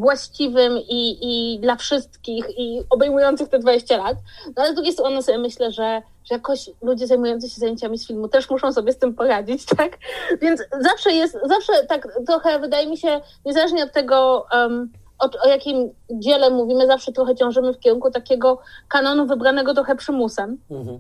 właściwym 0.02 0.78
i, 0.78 1.18
i 1.22 1.60
dla 1.60 1.76
wszystkich 1.76 2.46
i 2.58 2.84
obejmujących 2.90 3.50
te 3.50 3.60
20 3.60 3.98
lat. 3.98 4.18
No 4.46 4.64
ale 4.64 4.72
z 4.72 4.76
drugiej 4.76 4.94
strony 4.94 5.24
sobie 5.24 5.38
myślę, 5.38 5.72
że, 5.72 6.02
że 6.24 6.36
jakoś 6.36 6.70
ludzie 6.82 7.08
zajmujący 7.08 7.50
się 7.50 7.60
zajęciami 7.60 7.98
z 7.98 8.08
filmu 8.08 8.28
też 8.28 8.50
muszą 8.50 8.74
sobie 8.74 8.92
z 8.92 8.98
tym 8.98 9.14
poradzić, 9.14 9.66
tak? 9.78 9.98
Więc 10.42 10.64
zawsze 10.80 11.12
jest, 11.12 11.38
zawsze 11.46 11.74
tak 11.88 12.08
trochę 12.28 12.60
wydaje 12.60 12.88
mi 12.88 12.98
się, 12.98 13.22
niezależnie 13.46 13.84
od 13.84 13.92
tego, 13.92 14.48
um, 14.54 14.92
o, 15.20 15.30
o, 15.46 15.48
jakim 15.48 15.90
dziele 16.10 16.50
mówimy, 16.50 16.88
zawsze 16.88 17.12
trochę 17.12 17.36
ciążymy 17.36 17.74
w 17.74 17.80
kierunku 17.80 18.12
takiego 18.12 18.60
kanonu 18.88 19.26
wybranego 19.28 19.74
trochę 19.74 19.96
przymusem. 19.96 20.58
Mhm. 20.72 21.00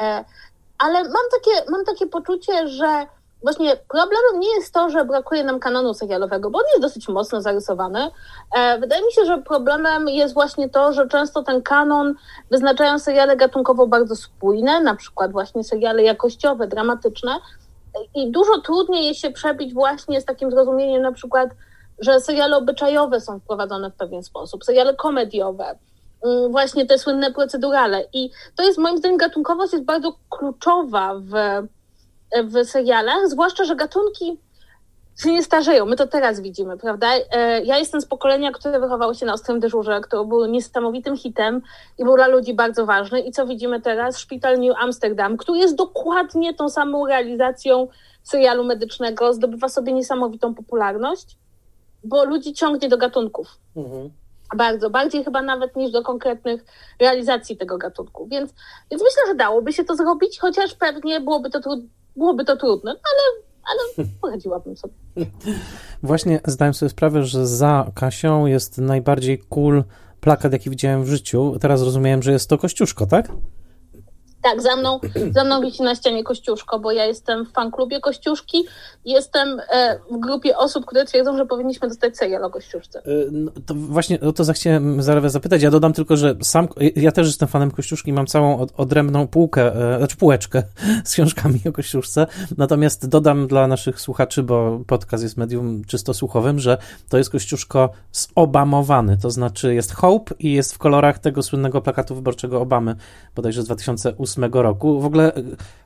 E, 0.00 0.24
ale 0.78 1.04
mam 1.04 1.24
takie, 1.32 1.70
mam 1.70 1.84
takie 1.84 2.06
poczucie, 2.06 2.68
że 2.68 3.06
właśnie 3.42 3.76
problemem 3.88 4.40
nie 4.40 4.54
jest 4.54 4.74
to, 4.74 4.90
że 4.90 5.04
brakuje 5.04 5.44
nam 5.44 5.60
kanonu 5.60 5.94
serialowego, 5.94 6.50
bo 6.50 6.58
on 6.58 6.64
jest 6.68 6.82
dosyć 6.82 7.08
mocno 7.08 7.42
zarysowany. 7.42 8.10
E, 8.56 8.78
wydaje 8.78 9.06
mi 9.06 9.12
się, 9.12 9.24
że 9.24 9.38
problemem 9.38 10.08
jest 10.08 10.34
właśnie 10.34 10.68
to, 10.68 10.92
że 10.92 11.08
często 11.08 11.42
ten 11.42 11.62
kanon 11.62 12.14
wyznaczają 12.50 12.98
seriale 12.98 13.36
gatunkowo 13.36 13.86
bardzo 13.86 14.16
spójne, 14.16 14.80
na 14.80 14.96
przykład 14.96 15.32
właśnie 15.32 15.64
seriale 15.64 16.02
jakościowe, 16.02 16.66
dramatyczne 16.66 17.40
i 18.14 18.30
dużo 18.30 18.60
trudniej 18.60 19.06
jest 19.06 19.20
się 19.20 19.30
przebić 19.30 19.74
właśnie 19.74 20.20
z 20.20 20.24
takim 20.24 20.50
zrozumieniem 20.50 21.02
na 21.02 21.12
przykład, 21.12 21.50
że 21.98 22.20
seriale 22.20 22.56
obyczajowe 22.56 23.20
są 23.20 23.40
wprowadzone 23.40 23.90
w 23.90 23.94
pewien 23.94 24.22
sposób, 24.22 24.64
seriale 24.64 24.94
komediowe, 24.94 25.78
mm, 26.24 26.50
właśnie 26.50 26.86
te 26.86 26.98
słynne 26.98 27.32
procedurale 27.32 28.04
i 28.12 28.30
to 28.56 28.62
jest 28.62 28.78
moim 28.78 28.98
zdaniem 28.98 29.18
gatunkowość 29.18 29.72
jest 29.72 29.84
bardzo 29.84 30.12
kluczowa 30.30 31.14
w 31.14 31.32
w 32.44 32.64
serialach, 32.64 33.28
zwłaszcza, 33.28 33.64
że 33.64 33.76
gatunki 33.76 34.38
się 35.22 35.32
nie 35.32 35.42
starzeją. 35.42 35.86
My 35.86 35.96
to 35.96 36.06
teraz 36.06 36.40
widzimy, 36.40 36.76
prawda? 36.76 37.06
E, 37.30 37.64
ja 37.64 37.78
jestem 37.78 38.00
z 38.00 38.06
pokolenia, 38.06 38.52
które 38.52 38.80
wychowało 38.80 39.14
się 39.14 39.26
na 39.26 39.32
Ostrym 39.32 39.60
Dyżurze, 39.60 40.00
który 40.00 40.24
był 40.24 40.46
niesamowitym 40.46 41.16
hitem 41.16 41.62
i 41.98 42.04
był 42.04 42.16
dla 42.16 42.26
ludzi 42.26 42.54
bardzo 42.54 42.86
ważny. 42.86 43.20
I 43.20 43.32
co 43.32 43.46
widzimy 43.46 43.80
teraz? 43.80 44.18
Szpital 44.18 44.58
New 44.58 44.76
Amsterdam, 44.78 45.36
który 45.36 45.58
jest 45.58 45.74
dokładnie 45.74 46.54
tą 46.54 46.68
samą 46.68 47.06
realizacją 47.06 47.88
serialu 48.22 48.64
medycznego, 48.64 49.32
zdobywa 49.32 49.68
sobie 49.68 49.92
niesamowitą 49.92 50.54
popularność, 50.54 51.36
bo 52.04 52.24
ludzi 52.24 52.52
ciągnie 52.52 52.88
do 52.88 52.98
gatunków. 52.98 53.58
Mhm. 53.76 54.10
Bardzo, 54.56 54.90
bardziej 54.90 55.24
chyba 55.24 55.42
nawet 55.42 55.76
niż 55.76 55.90
do 55.90 56.02
konkretnych 56.02 56.64
realizacji 57.00 57.56
tego 57.56 57.78
gatunku. 57.78 58.26
Więc, 58.26 58.54
więc 58.90 59.02
myślę, 59.02 59.22
że 59.26 59.34
dałoby 59.34 59.72
się 59.72 59.84
to 59.84 59.96
zrobić, 59.96 60.38
chociaż 60.38 60.74
pewnie 60.74 61.20
byłoby 61.20 61.50
to, 61.50 61.60
byłoby 62.18 62.44
to 62.44 62.56
trudne, 62.56 62.90
ale 62.90 63.48
ale 63.68 64.08
poradziłabym 64.20 64.76
sobie. 64.76 64.94
Właśnie 66.02 66.40
zdałem 66.46 66.74
sobie 66.74 66.90
sprawę, 66.90 67.24
że 67.24 67.46
za 67.46 67.90
Kasią 67.94 68.46
jest 68.46 68.78
najbardziej 68.78 69.38
cool 69.38 69.84
plakat, 70.20 70.52
jaki 70.52 70.70
widziałem 70.70 71.04
w 71.04 71.08
życiu. 71.08 71.56
Teraz 71.60 71.82
rozumiem, 71.82 72.22
że 72.22 72.32
jest 72.32 72.50
to 72.50 72.58
Kościuszko, 72.58 73.06
tak? 73.06 73.32
Tak, 74.42 74.62
za 74.62 74.76
mną, 74.76 75.00
za 75.30 75.44
mną 75.44 75.60
wisi 75.60 75.82
na 75.82 75.94
ścianie 75.94 76.24
Kościuszko, 76.24 76.78
bo 76.78 76.92
ja 76.92 77.04
jestem 77.04 77.46
w 77.46 77.52
fanklubie 77.52 78.00
Kościuszki. 78.00 78.64
Jestem 79.04 79.60
e, 79.70 79.98
w 80.10 80.20
grupie 80.20 80.58
osób, 80.58 80.86
które 80.86 81.04
twierdzą, 81.04 81.36
że 81.36 81.46
powinniśmy 81.46 81.88
dostać 81.88 82.16
serial 82.16 82.44
o 82.44 82.50
Kościuszce. 82.50 82.98
E, 82.98 83.04
no, 83.32 83.50
to 83.66 83.74
właśnie 83.74 84.20
o 84.20 84.32
to 84.32 84.52
chciałem 84.52 85.02
zaraz 85.02 85.32
zapytać. 85.32 85.62
Ja 85.62 85.70
dodam 85.70 85.92
tylko, 85.92 86.16
że 86.16 86.36
sam, 86.42 86.68
ja 86.96 87.12
też 87.12 87.26
jestem 87.26 87.48
fanem 87.48 87.70
Kościuszki, 87.70 88.12
mam 88.12 88.26
całą 88.26 88.66
odrębną 88.76 89.26
półkę, 89.26 89.94
e, 89.94 89.98
znaczy 89.98 90.16
półeczkę 90.16 90.62
z 91.04 91.12
książkami 91.12 91.60
o 91.68 91.72
Kościuszce. 91.72 92.26
Natomiast 92.56 93.08
dodam 93.08 93.46
dla 93.46 93.66
naszych 93.66 94.00
słuchaczy, 94.00 94.42
bo 94.42 94.80
podcast 94.86 95.22
jest 95.22 95.36
medium 95.36 95.84
czysto 95.84 96.14
słuchowym, 96.14 96.58
że 96.58 96.78
to 97.08 97.18
jest 97.18 97.30
Kościuszko 97.30 97.90
zobamowany, 98.12 99.18
to 99.22 99.30
znaczy 99.30 99.74
jest 99.74 99.92
Hope 99.92 100.34
i 100.38 100.52
jest 100.52 100.74
w 100.74 100.78
kolorach 100.78 101.18
tego 101.18 101.42
słynnego 101.42 101.80
plakatu 101.80 102.14
wyborczego 102.14 102.60
Obamy, 102.60 102.96
bodajże 103.34 103.62
z 103.62 103.64
2008 103.64 104.27
roku. 104.52 105.00
W 105.00 105.06
ogóle, 105.06 105.32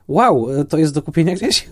wow, 0.07 0.47
to 0.69 0.77
jest 0.77 0.93
do 0.93 1.01
kupienia 1.01 1.35
gdzieś? 1.35 1.69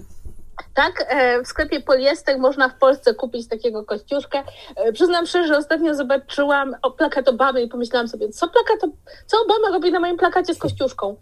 Tak, 0.74 1.06
e, 1.10 1.44
w 1.44 1.48
sklepie 1.48 1.80
Poliester 1.80 2.40
można 2.40 2.70
w 2.70 2.78
Polsce 2.78 3.14
kupić 3.14 3.48
takiego 3.48 3.84
kościuszkę. 3.84 4.44
E, 4.76 4.92
przyznam 4.92 5.26
szczerze, 5.26 5.48
że 5.48 5.58
ostatnio 5.58 5.96
zobaczyłam 5.96 6.76
plakat 6.98 7.28
Obamy 7.28 7.62
i 7.62 7.68
pomyślałam 7.68 8.08
sobie, 8.08 8.30
co 8.30 8.48
plakat, 8.48 8.92
co 9.26 9.38
Obama 9.42 9.70
robi 9.74 9.92
na 9.92 10.00
moim 10.00 10.18
plakacie 10.18 10.54
z 10.54 10.58
kościuszką. 10.58 11.16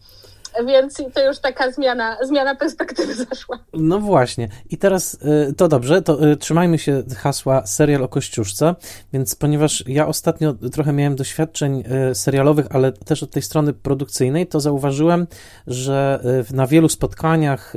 Więc 0.66 1.04
to 1.14 1.28
już 1.28 1.40
taka 1.40 1.72
zmiana, 1.72 2.18
zmiana 2.24 2.56
perspektywy 2.56 3.16
zaszła. 3.26 3.60
No 3.74 4.00
właśnie. 4.00 4.50
I 4.70 4.78
teraz 4.78 5.14
y, 5.50 5.54
to 5.54 5.68
dobrze, 5.68 6.02
to 6.02 6.32
y, 6.32 6.38
trzymajmy 6.38 6.78
się 6.78 7.04
hasła 7.18 7.68
serial 7.68 8.04
o 8.04 8.08
Kościuszce, 8.08 8.76
więc 9.14 9.36
ponieważ 9.36 9.84
ja 9.88 10.08
ostatnio 10.08 10.54
trochę 10.54 10.94
miałem 10.94 11.16
doświadczeń 11.16 11.84
y, 12.12 12.16
serialowych, 12.16 12.66
ale 12.70 12.92
też 12.92 13.24
od 13.24 13.32
tej 13.32 13.42
strony 13.42 13.74
produkcyjnej, 13.74 14.48
to 14.48 14.60
zauważyłem, 14.60 15.28
że 15.68 16.20
na 16.54 16.68
wielu 16.68 16.90
spotkaniach 16.90 17.74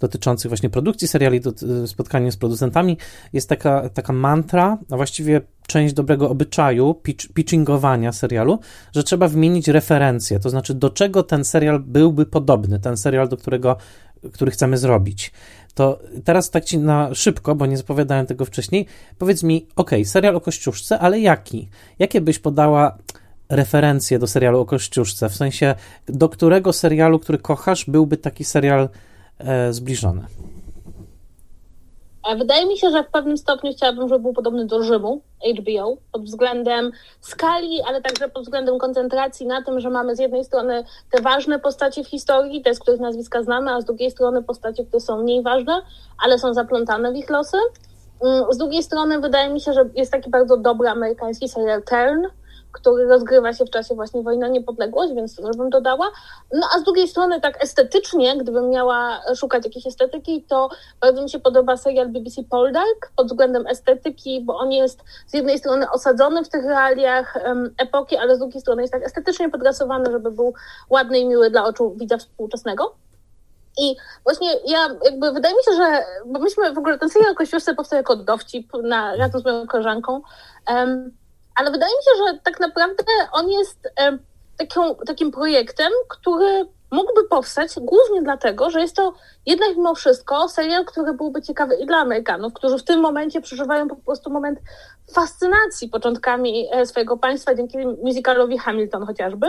dotyczących 0.00 0.48
właśnie 0.48 0.70
produkcji 0.70 1.08
seriali, 1.08 1.40
spotkania 1.86 2.30
z 2.30 2.36
producentami, 2.36 2.98
jest 3.32 3.48
taka, 3.48 3.88
taka 3.88 4.12
mantra, 4.12 4.78
a 4.90 4.96
właściwie 4.96 5.40
część 5.70 5.94
dobrego 5.94 6.30
obyczaju 6.30 6.94
pitch, 6.94 7.26
pitchingowania 7.34 8.12
serialu, 8.12 8.58
że 8.94 9.02
trzeba 9.02 9.28
wymienić 9.28 9.68
referencje, 9.68 10.38
to 10.38 10.50
znaczy 10.50 10.74
do 10.74 10.90
czego 10.90 11.22
ten 11.22 11.44
serial 11.44 11.80
byłby 11.80 12.26
podobny, 12.26 12.80
ten 12.80 12.96
serial, 12.96 13.28
do 13.28 13.36
którego, 13.36 13.76
który 14.32 14.50
chcemy 14.50 14.78
zrobić. 14.78 15.32
To 15.74 15.98
teraz 16.24 16.50
tak 16.50 16.64
ci 16.64 16.78
na 16.78 17.14
szybko, 17.14 17.54
bo 17.54 17.66
nie 17.66 17.76
zapowiadałem 17.76 18.26
tego 18.26 18.44
wcześniej, 18.44 18.86
powiedz 19.18 19.42
mi, 19.42 19.66
ok, 19.76 19.90
serial 20.04 20.36
o 20.36 20.40
Kościuszce, 20.40 20.98
ale 20.98 21.20
jaki? 21.20 21.68
Jakie 21.98 22.20
byś 22.20 22.38
podała 22.38 22.98
referencje 23.48 24.18
do 24.18 24.26
serialu 24.26 24.60
o 24.60 24.64
Kościuszce? 24.64 25.28
W 25.28 25.34
sensie, 25.34 25.74
do 26.06 26.28
którego 26.28 26.72
serialu, 26.72 27.18
który 27.18 27.38
kochasz, 27.38 27.84
byłby 27.84 28.16
taki 28.16 28.44
serial 28.44 28.88
e, 29.38 29.72
zbliżony? 29.72 30.22
Wydaje 32.36 32.66
mi 32.66 32.78
się, 32.78 32.90
że 32.90 33.04
w 33.04 33.10
pewnym 33.10 33.38
stopniu 33.38 33.72
chciałabym, 33.72 34.08
żeby 34.08 34.22
był 34.22 34.32
podobny 34.32 34.66
do 34.66 34.82
Rzymu 34.82 35.22
HBO 35.58 35.96
pod 36.12 36.24
względem 36.24 36.92
skali, 37.20 37.82
ale 37.86 38.02
także 38.02 38.28
pod 38.28 38.42
względem 38.42 38.78
koncentracji 38.78 39.46
na 39.46 39.62
tym, 39.62 39.80
że 39.80 39.90
mamy 39.90 40.16
z 40.16 40.18
jednej 40.18 40.44
strony 40.44 40.84
te 41.10 41.22
ważne 41.22 41.58
postacie 41.58 42.04
w 42.04 42.08
historii, 42.08 42.62
te, 42.62 42.74
z 42.74 42.78
których 42.78 43.00
nazwiska 43.00 43.42
znamy, 43.42 43.70
a 43.70 43.80
z 43.80 43.84
drugiej 43.84 44.10
strony 44.10 44.42
postacie, 44.42 44.84
które 44.84 45.00
są 45.00 45.22
mniej 45.22 45.42
ważne, 45.42 45.82
ale 46.24 46.38
są 46.38 46.54
zaplątane 46.54 47.12
w 47.12 47.16
ich 47.16 47.30
losy. 47.30 47.56
Mm, 48.24 48.44
z 48.50 48.56
drugiej 48.56 48.82
strony 48.82 49.20
wydaje 49.20 49.50
mi 49.50 49.60
się, 49.60 49.72
że 49.72 49.84
jest 49.94 50.12
taki 50.12 50.30
bardzo 50.30 50.56
dobry 50.56 50.88
amerykański 50.88 51.48
serial 51.48 51.82
Turn, 51.82 52.39
który 52.72 53.04
rozgrywa 53.04 53.52
się 53.52 53.64
w 53.64 53.70
czasie 53.70 53.94
właśnie 53.94 54.22
wojny 54.22 54.46
o 54.46 54.48
niepodległość, 54.48 55.14
więc 55.14 55.36
to 55.36 55.50
bym 55.50 55.70
dodała. 55.70 56.10
No 56.52 56.66
a 56.76 56.78
z 56.78 56.82
drugiej 56.82 57.08
strony 57.08 57.40
tak 57.40 57.64
estetycznie, 57.64 58.36
gdybym 58.38 58.70
miała 58.70 59.20
szukać 59.36 59.64
jakiejś 59.64 59.86
estetyki, 59.86 60.44
to 60.48 60.68
bardzo 61.00 61.22
mi 61.22 61.30
się 61.30 61.38
podoba 61.38 61.76
serial 61.76 62.08
BBC 62.08 62.42
Poldark 62.50 63.12
pod 63.16 63.26
względem 63.26 63.66
estetyki, 63.66 64.40
bo 64.44 64.56
on 64.56 64.72
jest 64.72 65.00
z 65.26 65.34
jednej 65.34 65.58
strony 65.58 65.90
osadzony 65.90 66.44
w 66.44 66.48
tych 66.48 66.64
realiach 66.64 67.38
um, 67.44 67.74
epoki, 67.78 68.16
ale 68.16 68.36
z 68.36 68.38
drugiej 68.38 68.60
strony 68.60 68.82
jest 68.82 68.92
tak 68.92 69.06
estetycznie 69.06 69.50
podrasowany, 69.50 70.10
żeby 70.10 70.30
był 70.30 70.54
ładny 70.90 71.18
i 71.18 71.26
miły 71.26 71.50
dla 71.50 71.64
oczu 71.64 71.94
widza 71.96 72.18
współczesnego. 72.18 72.94
I 73.78 73.96
właśnie 74.24 74.48
ja 74.66 74.88
jakby 75.04 75.32
wydaje 75.32 75.54
mi 75.54 75.62
się, 75.64 75.76
że 75.76 76.04
bo 76.26 76.38
myśmy 76.38 76.72
w 76.72 76.78
ogóle 76.78 76.98
ten 76.98 77.10
serial 77.10 77.34
Kościuszce 77.34 77.74
powstał 77.74 77.96
jako 77.96 78.16
dowcip 78.16 78.72
na, 78.82 79.16
razem 79.16 79.40
z 79.40 79.44
moją 79.44 79.66
koleżanką. 79.66 80.22
Um, 80.68 81.19
ale 81.60 81.70
wydaje 81.70 81.92
mi 81.92 82.02
się, 82.04 82.24
że 82.24 82.38
tak 82.38 82.60
naprawdę 82.60 83.04
on 83.32 83.50
jest 83.50 83.88
e, 84.00 84.18
takim 85.06 85.30
projektem, 85.30 85.92
który 86.08 86.66
mógłby 86.90 87.28
powstać 87.28 87.70
głównie 87.76 88.22
dlatego, 88.22 88.70
że 88.70 88.80
jest 88.80 88.96
to 88.96 89.12
jednak 89.46 89.68
mimo 89.76 89.94
wszystko 89.94 90.48
serial, 90.48 90.84
który 90.84 91.12
byłby 91.12 91.42
ciekawy 91.42 91.74
i 91.76 91.86
dla 91.86 91.96
Amerykanów, 91.98 92.52
którzy 92.52 92.78
w 92.78 92.84
tym 92.84 93.00
momencie 93.00 93.40
przeżywają 93.40 93.88
po 93.88 93.96
prostu 93.96 94.30
moment 94.30 94.58
fascynacji 95.14 95.88
początkami 95.88 96.68
e, 96.72 96.86
swojego 96.86 97.16
państwa 97.16 97.54
dzięki 97.54 97.78
musicalowi 97.78 98.58
Hamilton 98.58 99.06
chociażby. 99.06 99.46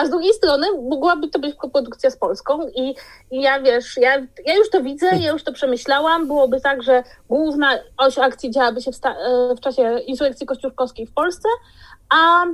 A 0.00 0.06
z 0.06 0.10
drugiej 0.10 0.32
strony 0.32 0.66
mogłaby 0.88 1.28
to 1.28 1.38
być 1.38 1.54
koprodukcja 1.54 2.10
z 2.10 2.16
Polską 2.16 2.68
i, 2.68 2.94
i 3.30 3.42
ja 3.42 3.60
wiesz, 3.60 3.96
ja, 3.96 4.26
ja 4.46 4.56
już 4.56 4.70
to 4.70 4.82
widzę, 4.82 5.06
ja 5.06 5.32
już 5.32 5.44
to 5.44 5.52
przemyślałam. 5.52 6.26
Byłoby 6.26 6.60
tak, 6.60 6.82
że 6.82 7.02
główna 7.28 7.70
oś 7.96 8.18
akcji 8.18 8.50
działaby 8.50 8.82
się 8.82 8.92
w, 8.92 9.06
e, 9.06 9.54
w 9.56 9.60
czasie 9.60 9.98
insurrekcji 10.06 10.46
kościuszkowskiej 10.46 11.06
w 11.06 11.12
Polsce, 11.12 11.48
a 12.14 12.44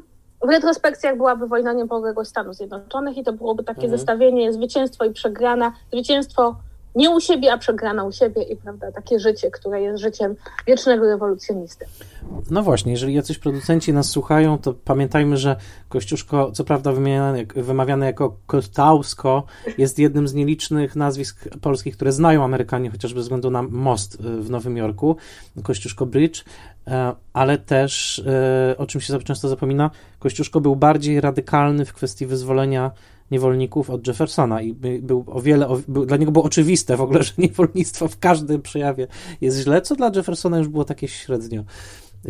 w 0.46 0.50
retrospekcjach 0.50 1.16
byłaby 1.16 1.46
wojna 1.46 1.72
niepodległość 1.72 2.30
Stanów 2.30 2.54
Zjednoczonych 2.54 3.16
i 3.16 3.24
to 3.24 3.32
byłoby 3.32 3.64
takie 3.64 3.82
mhm. 3.82 3.98
zestawienie 3.98 4.52
zwycięstwo 4.52 5.04
i 5.04 5.12
przegrana, 5.12 5.72
zwycięstwo 5.92 6.56
nie 6.96 7.10
u 7.10 7.20
siebie, 7.20 7.52
a 7.52 7.58
przegrana 7.58 8.04
u 8.04 8.12
siebie 8.12 8.42
i 8.42 8.56
prawda, 8.56 8.92
takie 8.92 9.20
życie, 9.20 9.50
które 9.50 9.82
jest 9.82 10.02
życiem 10.02 10.34
wiecznego 10.66 11.06
rewolucjonisty. 11.06 11.86
No 12.50 12.62
właśnie, 12.62 12.92
jeżeli 12.92 13.14
jacyś 13.14 13.38
producenci 13.38 13.92
nas 13.92 14.10
słuchają, 14.10 14.58
to 14.58 14.74
pamiętajmy, 14.74 15.36
że 15.36 15.56
Kościuszko, 15.88 16.52
co 16.52 16.64
prawda 16.64 16.92
wymieniane, 16.92 17.44
wymawiane 17.56 18.06
jako 18.06 18.36
Kostausko, 18.46 19.44
jest 19.78 19.98
jednym 19.98 20.28
z 20.28 20.34
nielicznych 20.34 20.96
nazwisk 20.96 21.48
polskich, 21.60 21.96
które 21.96 22.12
znają 22.12 22.44
Amerykanie, 22.44 22.90
chociażby 22.90 23.20
ze 23.20 23.22
względu 23.22 23.50
na 23.50 23.62
most 23.62 24.14
y, 24.14 24.18
w 24.18 24.50
Nowym 24.50 24.76
Jorku, 24.76 25.16
Kościuszko 25.62 26.06
Bridge, 26.06 26.44
e, 26.86 27.14
ale 27.32 27.58
też, 27.58 28.18
e, 28.26 28.74
o 28.78 28.86
czym 28.86 29.00
się 29.00 29.18
często 29.18 29.48
zapomina, 29.48 29.90
Kościuszko 30.18 30.60
był 30.60 30.76
bardziej 30.76 31.20
radykalny 31.20 31.84
w 31.84 31.92
kwestii 31.92 32.26
wyzwolenia 32.26 32.90
niewolników 33.30 33.90
od 33.90 34.06
Jeffersona 34.06 34.62
i 34.62 34.72
był 35.02 35.24
o 35.26 35.40
wiele, 35.40 35.68
o, 35.68 35.78
był, 35.88 36.06
dla 36.06 36.16
niego 36.16 36.32
było 36.32 36.44
oczywiste 36.44 36.96
w 36.96 37.00
ogóle, 37.00 37.22
że 37.28 37.32
niewolnictwo 37.38 38.08
w 38.08 38.18
każdym 38.18 38.62
przejawie 38.62 39.06
jest 39.40 39.58
źle, 39.58 39.82
co 39.82 39.94
dla 39.94 40.10
Jeffersona 40.14 40.58
już 40.58 40.68
było 40.68 40.84
takie 40.84 41.08
średnio 41.08 41.64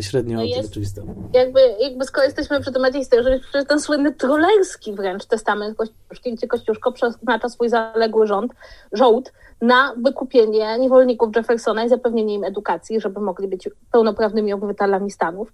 średnio 0.01 0.37
no 0.37 0.43
jest, 0.43 0.69
oczywiste. 0.71 1.01
Jakby, 1.33 1.59
jakby 1.79 2.05
skoro 2.05 2.25
jesteśmy 2.25 2.61
przy 2.61 2.71
temacie 2.71 2.99
historii, 2.99 3.39
że 3.53 3.65
ten 3.65 3.81
słynny 3.81 4.13
trolerski 4.13 4.93
wręcz 4.93 5.25
testament 5.25 5.77
Kościuszki, 5.77 6.33
gdzie 6.33 6.47
Kościuszko 6.47 6.91
przeznacza 6.91 7.49
swój 7.49 7.69
zaległy 7.69 8.27
rząd, 8.27 8.53
żołd 8.91 9.33
na 9.61 9.95
wykupienie 10.03 10.79
niewolników 10.79 11.35
Jeffersona 11.35 11.83
i 11.83 11.89
zapewnienie 11.89 12.33
im 12.33 12.43
edukacji, 12.43 13.01
żeby 13.01 13.19
mogli 13.19 13.47
być 13.47 13.69
pełnoprawnymi 13.91 14.53
obywatelami 14.53 15.11
Stanów. 15.11 15.53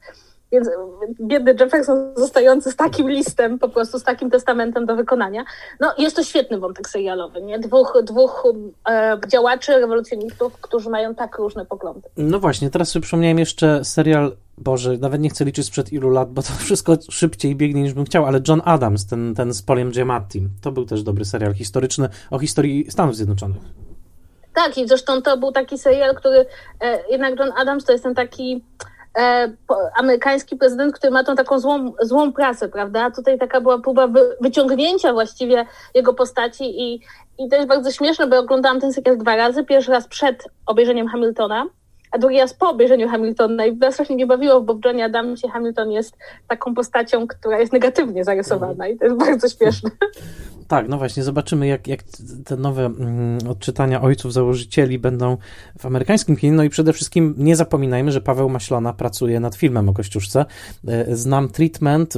Więc 0.53 0.69
biedny 1.21 1.55
Jefferson 1.59 2.13
zostający 2.15 2.71
z 2.71 2.75
takim 2.75 3.09
listem, 3.09 3.59
po 3.59 3.69
prostu 3.69 3.99
z 3.99 4.03
takim 4.03 4.29
testamentem 4.29 4.85
do 4.85 4.95
wykonania. 4.95 5.45
No 5.79 5.93
jest 5.97 6.15
to 6.15 6.23
świetny 6.23 6.57
wątek 6.57 6.89
serialowy, 6.89 7.41
nie? 7.41 7.59
Dwóch, 7.59 7.97
dwóch 8.03 8.43
e, 8.89 9.17
działaczy, 9.27 9.71
rewolucjonistów, 9.71 10.53
którzy 10.61 10.89
mają 10.89 11.15
tak 11.15 11.37
różne 11.37 11.65
poglądy. 11.65 12.09
No 12.17 12.39
właśnie, 12.39 12.69
teraz 12.69 12.89
sobie 12.89 13.03
przypomniałem 13.03 13.39
jeszcze 13.39 13.85
serial 13.85 14.35
Boże, 14.57 14.97
nawet 14.97 15.21
nie 15.21 15.29
chcę 15.29 15.45
liczyć 15.45 15.65
sprzed 15.65 15.93
ilu 15.93 16.09
lat, 16.09 16.31
bo 16.31 16.41
to 16.41 16.53
wszystko 16.65 16.97
szybciej 17.09 17.55
biegnie 17.55 17.81
niż 17.81 17.93
bym 17.93 18.05
chciał, 18.05 18.25
ale 18.25 18.39
John 18.47 18.61
Adams, 18.65 19.07
ten, 19.07 19.35
ten 19.35 19.53
z 19.53 19.61
Poliem 19.61 19.91
Giamatti, 19.91 20.47
to 20.61 20.71
był 20.71 20.85
też 20.85 21.03
dobry 21.03 21.25
serial 21.25 21.53
historyczny 21.53 22.09
o 22.31 22.39
historii 22.39 22.91
Stanów 22.91 23.15
Zjednoczonych. 23.15 23.61
Tak, 24.53 24.77
i 24.77 24.87
zresztą 24.87 25.21
to 25.21 25.37
był 25.37 25.51
taki 25.51 25.77
serial, 25.77 26.15
który 26.15 26.45
e, 26.81 26.99
jednak 27.09 27.39
John 27.39 27.51
Adams 27.57 27.85
to 27.85 27.91
jest 27.91 28.03
ten 28.03 28.15
taki 28.15 28.63
amerykański 29.97 30.55
prezydent, 30.55 30.93
który 30.93 31.11
ma 31.11 31.23
tą 31.23 31.35
taką 31.35 31.59
złą, 31.59 31.93
złą 32.01 32.33
prasę, 32.33 32.69
prawda? 32.69 33.11
Tutaj 33.11 33.39
taka 33.39 33.61
była 33.61 33.79
próba 33.79 34.07
wy, 34.07 34.37
wyciągnięcia 34.41 35.13
właściwie 35.13 35.65
jego 35.95 36.13
postaci 36.13 36.81
i, 36.81 36.93
i 37.37 37.49
jest 37.51 37.67
bardzo 37.67 37.91
śmieszne, 37.91 38.27
bo 38.27 38.39
oglądałam 38.39 38.81
ten 38.81 38.93
serial 38.93 39.17
dwa 39.17 39.35
razy. 39.35 39.63
Pierwszy 39.63 39.91
raz 39.91 40.07
przed 40.07 40.43
obejrzeniem 40.65 41.07
Hamiltona, 41.07 41.65
a 42.13 42.17
drugi 42.17 42.39
raz 42.39 42.53
po 42.53 42.69
obejrzeniu 42.69 43.09
Hamiltona 43.09 43.65
i 43.65 43.77
strasznie 43.91 44.15
nie 44.15 44.27
bawiło, 44.27 44.61
bo 44.61 44.73
w 44.73 44.85
Johnie 44.85 45.05
Adamsie 45.05 45.49
Hamilton 45.49 45.91
jest 45.91 46.17
taką 46.47 46.73
postacią, 46.75 47.27
która 47.27 47.59
jest 47.59 47.73
negatywnie 47.73 48.23
zarysowana 48.23 48.87
i 48.87 48.97
to 48.97 49.05
jest 49.05 49.17
bardzo 49.17 49.49
śmieszne. 49.49 49.89
Tak, 50.67 50.89
no 50.89 50.97
właśnie, 50.97 51.23
zobaczymy, 51.23 51.67
jak, 51.67 51.87
jak 51.87 52.03
te 52.45 52.57
nowe 52.57 52.85
mm, 52.85 53.37
odczytania 53.49 54.01
ojców 54.01 54.33
założycieli 54.33 54.99
będą 54.99 55.37
w 55.79 55.85
amerykańskim 55.85 56.35
kinie. 56.35 56.53
No 56.53 56.63
i 56.63 56.69
przede 56.69 56.93
wszystkim 56.93 57.35
nie 57.37 57.55
zapominajmy, 57.55 58.11
że 58.11 58.21
Paweł 58.21 58.49
Maślona 58.49 58.93
pracuje 58.93 59.39
nad 59.39 59.55
filmem 59.55 59.89
o 59.89 59.93
Kościuszce. 59.93 60.45
E, 60.87 61.15
znam 61.15 61.49
treatment, 61.49 62.13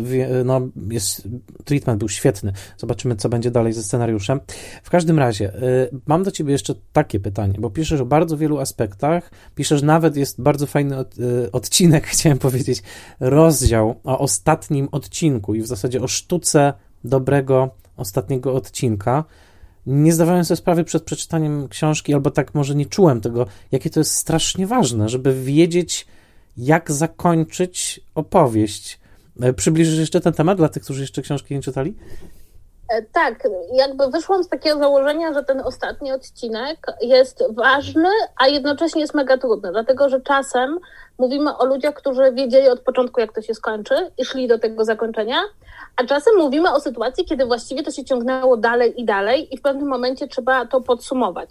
no 0.45 0.61
jest, 0.89 1.27
treatment 1.65 1.99
był 1.99 2.09
świetny. 2.09 2.53
Zobaczymy, 2.77 3.15
co 3.15 3.29
będzie 3.29 3.51
dalej 3.51 3.73
ze 3.73 3.83
scenariuszem. 3.83 4.39
W 4.83 4.89
każdym 4.89 5.19
razie, 5.19 5.53
e, 5.53 5.59
mam 6.07 6.23
do 6.23 6.31
ciebie 6.31 6.51
jeszcze 6.51 6.75
takie 6.93 7.19
pytanie, 7.19 7.55
bo 7.59 7.69
piszesz 7.69 8.01
o 8.01 8.05
bardzo 8.05 8.37
wielu 8.37 8.59
aspektach, 8.59 9.31
piszesz 9.55 9.81
nawet, 9.85 10.17
jest 10.17 10.41
bardzo 10.41 10.67
fajny 10.67 10.97
od, 10.97 11.15
e, 11.19 11.51
odcinek, 11.51 12.07
chciałem 12.13 12.37
powiedzieć, 12.37 12.83
rozdział 13.19 13.95
o 14.03 14.19
ostatnim 14.19 14.87
odcinku 14.91 15.55
i 15.55 15.61
w 15.61 15.67
zasadzie 15.67 16.01
o 16.01 16.07
sztuce 16.07 16.73
dobrego 17.03 17.69
ostatniego 17.97 18.53
odcinka, 18.53 19.23
nie 19.85 20.13
zdawałem 20.13 20.45
sobie 20.45 20.55
sprawy 20.55 20.83
przed 20.83 21.03
przeczytaniem 21.03 21.67
książki, 21.67 22.13
albo 22.13 22.31
tak 22.31 22.55
może 22.55 22.75
nie 22.75 22.85
czułem 22.85 23.21
tego, 23.21 23.47
jakie 23.71 23.89
to 23.89 23.99
jest 23.99 24.15
strasznie 24.15 24.67
ważne, 24.67 25.09
żeby 25.09 25.43
wiedzieć, 25.43 26.07
jak 26.57 26.91
zakończyć 26.91 28.01
opowieść. 28.15 28.99
E, 29.41 29.53
przybliżysz 29.53 29.99
jeszcze 29.99 30.21
ten 30.21 30.33
temat 30.33 30.57
dla 30.57 30.69
tych, 30.69 30.83
którzy 30.83 31.01
jeszcze 31.01 31.21
książki 31.21 31.53
nie 31.53 31.61
czytali? 31.61 31.93
E, 32.89 33.01
tak, 33.01 33.47
jakby 33.73 34.07
wyszłam 34.07 34.43
z 34.43 34.49
takiego 34.49 34.79
założenia, 34.79 35.33
że 35.33 35.43
ten 35.43 35.61
ostatni 35.61 36.11
odcinek 36.11 36.87
jest 37.01 37.43
ważny, 37.49 38.09
a 38.37 38.47
jednocześnie 38.47 39.01
jest 39.01 39.13
mega 39.13 39.37
trudny, 39.37 39.71
dlatego 39.71 40.09
że 40.09 40.21
czasem 40.21 40.79
mówimy 41.17 41.57
o 41.57 41.65
ludziach, 41.65 41.93
którzy 41.93 42.31
wiedzieli 42.33 42.69
od 42.69 42.79
początku, 42.79 43.19
jak 43.19 43.33
to 43.33 43.41
się 43.41 43.53
skończy 43.53 44.11
i 44.17 44.25
szli 44.25 44.47
do 44.47 44.59
tego 44.59 44.85
zakończenia, 44.85 45.37
a 45.95 46.03
czasem 46.03 46.33
mówimy 46.37 46.73
o 46.73 46.79
sytuacji, 46.79 47.25
kiedy 47.25 47.45
właściwie 47.45 47.83
to 47.83 47.91
się 47.91 48.05
ciągnęło 48.05 48.57
dalej 48.57 49.01
i 49.01 49.05
dalej 49.05 49.53
i 49.53 49.57
w 49.57 49.61
pewnym 49.61 49.87
momencie 49.87 50.27
trzeba 50.27 50.65
to 50.65 50.81
podsumować. 50.81 51.49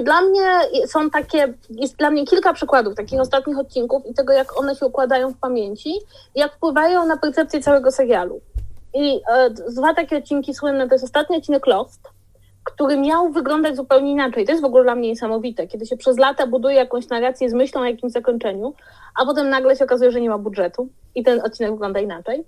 I 0.00 0.04
dla 0.04 0.20
mnie 0.20 0.42
są 0.86 1.10
takie, 1.10 1.54
jest 1.70 1.96
dla 1.96 2.10
mnie 2.10 2.26
kilka 2.26 2.52
przykładów 2.52 2.94
takich 2.94 3.20
ostatnich 3.20 3.58
odcinków 3.58 4.06
i 4.06 4.14
tego, 4.14 4.32
jak 4.32 4.60
one 4.60 4.76
się 4.76 4.86
układają 4.86 5.30
w 5.30 5.38
pamięci 5.38 5.94
jak 6.34 6.54
wpływają 6.54 7.06
na 7.06 7.16
percepcję 7.16 7.60
całego 7.60 7.90
serialu. 7.90 8.40
I 8.94 9.20
e, 9.32 9.50
dwa 9.50 9.94
takie 9.94 10.16
odcinki 10.16 10.54
słynne 10.54 10.88
to 10.88 10.94
jest 10.94 11.04
ostatni 11.04 11.36
odcinek 11.36 11.66
Lost, 11.66 12.08
który 12.64 12.96
miał 12.96 13.32
wyglądać 13.32 13.76
zupełnie 13.76 14.12
inaczej. 14.12 14.46
To 14.46 14.52
jest 14.52 14.62
w 14.62 14.66
ogóle 14.66 14.84
dla 14.84 14.94
mnie 14.94 15.08
niesamowite, 15.08 15.66
kiedy 15.66 15.86
się 15.86 15.96
przez 15.96 16.18
lata 16.18 16.46
buduje 16.46 16.74
jakąś 16.74 17.08
narrację 17.08 17.50
z 17.50 17.54
myślą 17.54 17.80
o 17.80 17.84
jakimś 17.84 18.12
zakończeniu, 18.12 18.74
a 19.20 19.26
potem 19.26 19.48
nagle 19.48 19.76
się 19.76 19.84
okazuje, 19.84 20.10
że 20.10 20.20
nie 20.20 20.30
ma 20.30 20.38
budżetu 20.38 20.88
i 21.14 21.22
ten 21.22 21.40
odcinek 21.40 21.72
wygląda 21.72 22.00
inaczej. 22.00 22.44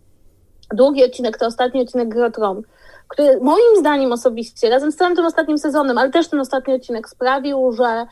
Drugi 0.74 1.04
odcinek 1.04 1.38
to 1.38 1.46
ostatni 1.46 1.80
odcinek 1.80 2.08
Gry 2.08 2.30
Tron, 2.30 2.62
który 3.08 3.40
moim 3.40 3.76
zdaniem 3.78 4.12
osobiście, 4.12 4.70
razem 4.70 4.92
z 4.92 4.96
całym 4.96 5.16
tym 5.16 5.26
ostatnim 5.26 5.58
sezonem, 5.58 5.98
ale 5.98 6.10
też 6.10 6.28
ten 6.28 6.40
ostatni 6.40 6.74
odcinek 6.74 7.08
sprawił, 7.08 7.72
że 7.72 8.06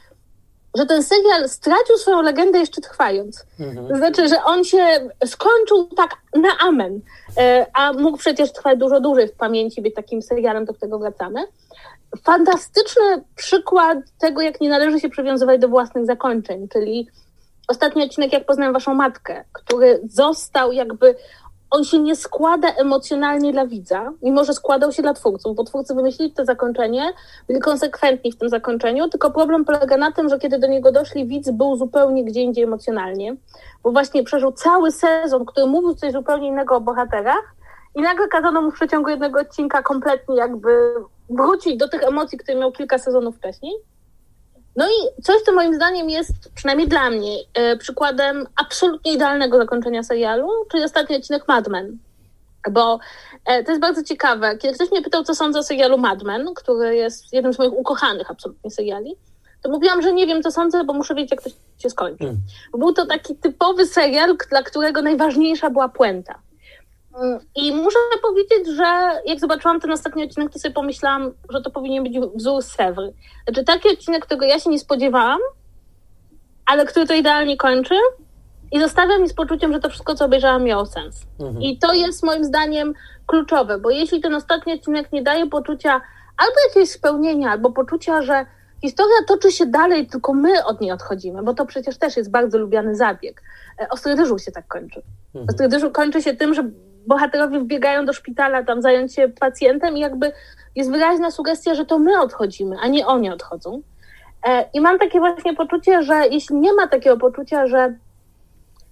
że 0.78 0.86
ten 0.86 1.02
serial 1.02 1.48
stracił 1.48 1.96
swoją 1.98 2.22
legendę 2.22 2.58
jeszcze 2.58 2.80
trwając. 2.80 3.46
Mhm. 3.60 3.88
To 3.88 3.96
znaczy, 3.96 4.28
że 4.28 4.44
on 4.44 4.64
się 4.64 5.10
skończył 5.24 5.84
tak 5.96 6.16
na 6.34 6.48
amen, 6.68 7.00
e, 7.38 7.66
a 7.74 7.92
mógł 7.92 8.18
przecież 8.18 8.52
trwać 8.52 8.78
dużo 8.78 9.00
dłużej 9.00 9.28
w 9.28 9.32
pamięci, 9.32 9.82
być 9.82 9.94
takim 9.94 10.22
serialem, 10.22 10.64
do 10.64 10.74
którego 10.74 10.98
wracamy. 10.98 11.40
Fantastyczny 12.24 13.24
przykład 13.36 13.98
tego, 14.18 14.40
jak 14.40 14.60
nie 14.60 14.68
należy 14.68 15.00
się 15.00 15.08
przywiązywać 15.08 15.60
do 15.60 15.68
własnych 15.68 16.06
zakończeń, 16.06 16.68
czyli 16.68 17.08
ostatni 17.68 18.04
odcinek, 18.04 18.32
jak 18.32 18.46
poznałem 18.46 18.72
waszą 18.72 18.94
matkę, 18.94 19.44
który 19.52 20.00
został 20.08 20.72
jakby 20.72 21.14
on 21.70 21.84
się 21.84 21.98
nie 21.98 22.16
składa 22.16 22.68
emocjonalnie 22.68 23.52
dla 23.52 23.66
widza, 23.66 24.12
mimo 24.22 24.44
że 24.44 24.54
składał 24.54 24.92
się 24.92 25.02
dla 25.02 25.14
twórców, 25.14 25.56
bo 25.56 25.64
twórcy 25.64 25.94
wymyślili 25.94 26.32
to 26.32 26.44
zakończenie, 26.44 27.12
byli 27.48 27.60
konsekwentni 27.60 28.32
w 28.32 28.36
tym 28.36 28.48
zakończeniu, 28.48 29.08
tylko 29.08 29.30
problem 29.30 29.64
polega 29.64 29.96
na 29.96 30.12
tym, 30.12 30.28
że 30.28 30.38
kiedy 30.38 30.58
do 30.58 30.66
niego 30.66 30.92
doszli, 30.92 31.26
widz 31.26 31.50
był 31.50 31.76
zupełnie 31.76 32.24
gdzie 32.24 32.40
indziej 32.40 32.64
emocjonalnie, 32.64 33.36
bo 33.82 33.92
właśnie 33.92 34.22
przeżył 34.22 34.52
cały 34.52 34.92
sezon, 34.92 35.44
który 35.44 35.66
mówił 35.66 35.94
coś 35.94 36.12
zupełnie 36.12 36.48
innego 36.48 36.76
o 36.76 36.80
bohaterach 36.80 37.54
i 37.94 38.00
nagle 38.02 38.28
kazano 38.28 38.62
mu 38.62 38.70
w 38.70 38.74
przeciągu 38.74 39.10
jednego 39.10 39.40
odcinka 39.40 39.82
kompletnie 39.82 40.36
jakby 40.36 40.94
wrócić 41.30 41.76
do 41.76 41.88
tych 41.88 42.02
emocji, 42.02 42.38
które 42.38 42.58
miał 42.58 42.72
kilka 42.72 42.98
sezonów 42.98 43.36
wcześniej. 43.36 43.72
No 44.76 44.86
i 44.86 45.22
coś, 45.22 45.42
co 45.42 45.52
moim 45.52 45.74
zdaniem 45.74 46.10
jest, 46.10 46.32
przynajmniej 46.54 46.88
dla 46.88 47.10
mnie, 47.10 47.36
e, 47.54 47.76
przykładem 47.76 48.46
absolutnie 48.56 49.12
idealnego 49.12 49.58
zakończenia 49.58 50.02
serialu, 50.02 50.48
czyli 50.70 50.84
ostatni 50.84 51.16
odcinek 51.16 51.48
Mad 51.48 51.68
Men. 51.68 51.98
Bo 52.70 52.98
e, 53.46 53.64
to 53.64 53.70
jest 53.70 53.80
bardzo 53.80 54.04
ciekawe. 54.04 54.58
Kiedy 54.58 54.74
ktoś 54.74 54.90
mnie 54.90 55.02
pytał, 55.02 55.22
co 55.24 55.34
sądzę 55.34 55.58
o 55.58 55.62
serialu 55.62 55.98
Mad 55.98 56.22
Men, 56.22 56.54
który 56.54 56.96
jest 56.96 57.32
jednym 57.32 57.52
z 57.52 57.58
moich 57.58 57.72
ukochanych 57.72 58.30
absolutnie 58.30 58.70
seriali, 58.70 59.16
to 59.62 59.70
mówiłam, 59.70 60.02
że 60.02 60.12
nie 60.12 60.26
wiem, 60.26 60.42
co 60.42 60.50
sądzę, 60.50 60.84
bo 60.84 60.92
muszę 60.92 61.14
wiedzieć, 61.14 61.30
jak 61.30 61.42
to 61.42 61.50
się 61.78 61.90
skończy. 61.90 62.24
Mm. 62.24 62.36
Był 62.78 62.92
to 62.92 63.06
taki 63.06 63.36
typowy 63.36 63.86
serial, 63.86 64.36
dla 64.50 64.62
którego 64.62 65.02
najważniejsza 65.02 65.70
była 65.70 65.88
puenta. 65.88 66.38
I 67.54 67.72
muszę 67.72 67.98
powiedzieć, 68.22 68.76
że 68.76 69.20
jak 69.26 69.40
zobaczyłam 69.40 69.80
ten 69.80 69.90
ostatni 69.90 70.24
odcinek, 70.24 70.52
to 70.52 70.58
sobie 70.58 70.74
pomyślałam, 70.74 71.32
że 71.50 71.60
to 71.60 71.70
powinien 71.70 72.04
być 72.04 72.18
wzór 72.34 72.62
Sewry. 72.62 73.12
Znaczy 73.44 73.64
taki 73.64 73.88
odcinek, 73.88 74.26
którego 74.26 74.46
ja 74.46 74.58
się 74.58 74.70
nie 74.70 74.78
spodziewałam, 74.78 75.40
ale 76.66 76.86
który 76.86 77.06
to 77.06 77.14
idealnie 77.14 77.56
kończy 77.56 77.94
i 78.72 78.80
zostawia 78.80 79.18
mi 79.18 79.28
z 79.28 79.34
poczuciem, 79.34 79.72
że 79.72 79.80
to 79.80 79.88
wszystko, 79.88 80.14
co 80.14 80.24
obejrzałam, 80.24 80.64
miało 80.64 80.86
sens. 80.86 81.26
Mhm. 81.40 81.62
I 81.62 81.78
to 81.78 81.92
jest 81.92 82.22
moim 82.22 82.44
zdaniem 82.44 82.94
kluczowe, 83.26 83.78
bo 83.78 83.90
jeśli 83.90 84.20
ten 84.20 84.34
ostatni 84.34 84.72
odcinek 84.72 85.12
nie 85.12 85.22
daje 85.22 85.46
poczucia 85.46 86.00
albo 86.36 86.54
jakiegoś 86.68 86.90
spełnienia, 86.90 87.50
albo 87.50 87.70
poczucia, 87.70 88.22
że 88.22 88.46
historia 88.82 89.16
toczy 89.28 89.52
się 89.52 89.66
dalej, 89.66 90.06
tylko 90.06 90.34
my 90.34 90.64
od 90.64 90.80
niej 90.80 90.92
odchodzimy, 90.92 91.42
bo 91.42 91.54
to 91.54 91.66
przecież 91.66 91.98
też 91.98 92.16
jest 92.16 92.30
bardzo 92.30 92.58
lubiany 92.58 92.96
zabieg. 92.96 93.42
E, 93.78 93.88
Ostry 93.88 94.16
dyżur 94.16 94.40
się 94.40 94.52
tak 94.52 94.68
kończy. 94.68 95.02
Mhm. 95.26 95.46
Ostry 95.48 95.68
dyżur 95.68 95.92
kończy 95.92 96.22
się 96.22 96.36
tym, 96.36 96.54
że 96.54 96.70
bohaterowie 97.10 97.60
wbiegają 97.60 98.04
do 98.04 98.12
szpitala 98.12 98.62
tam 98.62 98.82
zająć 98.82 99.14
się 99.14 99.28
pacjentem 99.28 99.96
i 99.96 100.00
jakby 100.00 100.32
jest 100.74 100.90
wyraźna 100.90 101.30
sugestia, 101.30 101.74
że 101.74 101.86
to 101.86 101.98
my 101.98 102.20
odchodzimy, 102.20 102.76
a 102.82 102.88
nie 102.88 103.06
oni 103.06 103.30
odchodzą. 103.30 103.82
E, 104.46 104.70
I 104.74 104.80
mam 104.80 104.98
takie 104.98 105.18
właśnie 105.18 105.56
poczucie, 105.56 106.02
że 106.02 106.28
jeśli 106.30 106.56
nie 106.56 106.72
ma 106.72 106.88
takiego 106.88 107.16
poczucia, 107.16 107.66
że, 107.66 107.94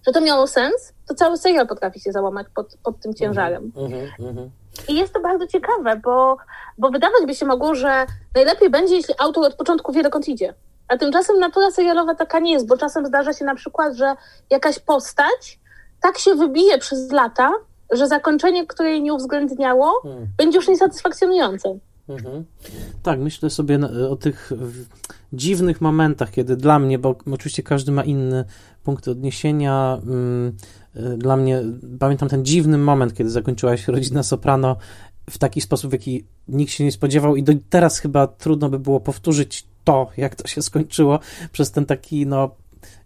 że 0.06 0.12
to 0.12 0.20
miało 0.20 0.46
sens, 0.46 0.92
to 1.08 1.14
cały 1.14 1.36
serial 1.36 1.66
potrafi 1.66 2.00
się 2.00 2.12
załamać 2.12 2.46
pod, 2.54 2.76
pod 2.82 3.00
tym 3.00 3.14
ciężarem. 3.14 3.72
Mm-hmm, 3.76 4.06
mm-hmm. 4.20 4.48
I 4.88 4.94
jest 4.94 5.12
to 5.14 5.20
bardzo 5.20 5.46
ciekawe, 5.46 5.96
bo, 5.96 6.36
bo 6.78 6.90
wydawać 6.90 7.26
by 7.26 7.34
się 7.34 7.46
mogło, 7.46 7.74
że 7.74 8.06
najlepiej 8.34 8.70
będzie, 8.70 8.96
jeśli 8.96 9.14
autor 9.18 9.44
od 9.44 9.54
początku 9.54 9.92
wie, 9.92 10.02
dokąd 10.02 10.28
idzie. 10.28 10.54
A 10.88 10.96
tymczasem 10.96 11.38
natura 11.38 11.70
serialowa 11.70 12.14
taka 12.14 12.38
nie 12.38 12.52
jest, 12.52 12.68
bo 12.68 12.76
czasem 12.76 13.06
zdarza 13.06 13.32
się 13.32 13.44
na 13.44 13.54
przykład, 13.54 13.94
że 13.94 14.14
jakaś 14.50 14.78
postać 14.78 15.58
tak 16.00 16.18
się 16.18 16.34
wybije 16.34 16.78
przez 16.78 17.12
lata, 17.12 17.52
że 17.92 18.08
zakończenie, 18.08 18.66
które 18.66 18.90
jej 18.90 19.02
nie 19.02 19.14
uwzględniało, 19.14 20.00
hmm. 20.02 20.26
będzie 20.36 20.58
już 20.58 20.68
niesatysfakcjonujące. 20.68 21.78
Mhm. 22.08 22.44
Tak, 23.02 23.20
myślę 23.20 23.50
sobie 23.50 23.80
o 24.10 24.16
tych 24.16 24.52
dziwnych 25.32 25.80
momentach, 25.80 26.30
kiedy 26.30 26.56
dla 26.56 26.78
mnie, 26.78 26.98
bo 26.98 27.16
oczywiście 27.32 27.62
każdy 27.62 27.92
ma 27.92 28.04
inny 28.04 28.44
punkt 28.84 29.08
odniesienia. 29.08 29.98
Mm, 30.02 30.56
y, 30.96 31.16
dla 31.18 31.36
mnie, 31.36 31.62
pamiętam 31.98 32.28
ten 32.28 32.44
dziwny 32.44 32.78
moment, 32.78 33.14
kiedy 33.14 33.30
zakończyła 33.30 33.76
się 33.76 33.92
rodzina 33.92 34.22
Soprano 34.22 34.76
w 35.30 35.38
taki 35.38 35.60
sposób, 35.60 35.90
w 35.90 35.92
jaki 35.92 36.24
nikt 36.48 36.72
się 36.72 36.84
nie 36.84 36.92
spodziewał, 36.92 37.36
i 37.36 37.42
do 37.42 37.52
teraz 37.70 37.98
chyba 37.98 38.26
trudno 38.26 38.68
by 38.68 38.78
było 38.78 39.00
powtórzyć 39.00 39.66
to, 39.84 40.10
jak 40.16 40.34
to 40.34 40.48
się 40.48 40.62
skończyło, 40.62 41.18
przez 41.52 41.70
ten 41.70 41.86
taki, 41.86 42.26
no, 42.26 42.50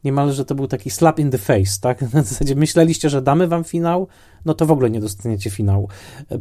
niemalże 0.05 0.45
to 0.45 0.55
był 0.55 0.67
taki 0.67 0.91
slap 0.91 1.19
in 1.19 1.31
the 1.31 1.39
face, 1.39 1.81
tak? 1.81 2.03
Na 2.15 2.23
zasadzie 2.23 2.55
myśleliście, 2.55 3.11
że 3.11 3.23
damy 3.23 3.49
wam 3.49 3.65
finał, 3.65 4.09
no 4.45 4.55
to 4.55 4.67
w 4.67 4.71
ogóle 4.71 4.91
nie 4.91 5.01
dostaniecie 5.01 5.51
finału. 5.51 5.89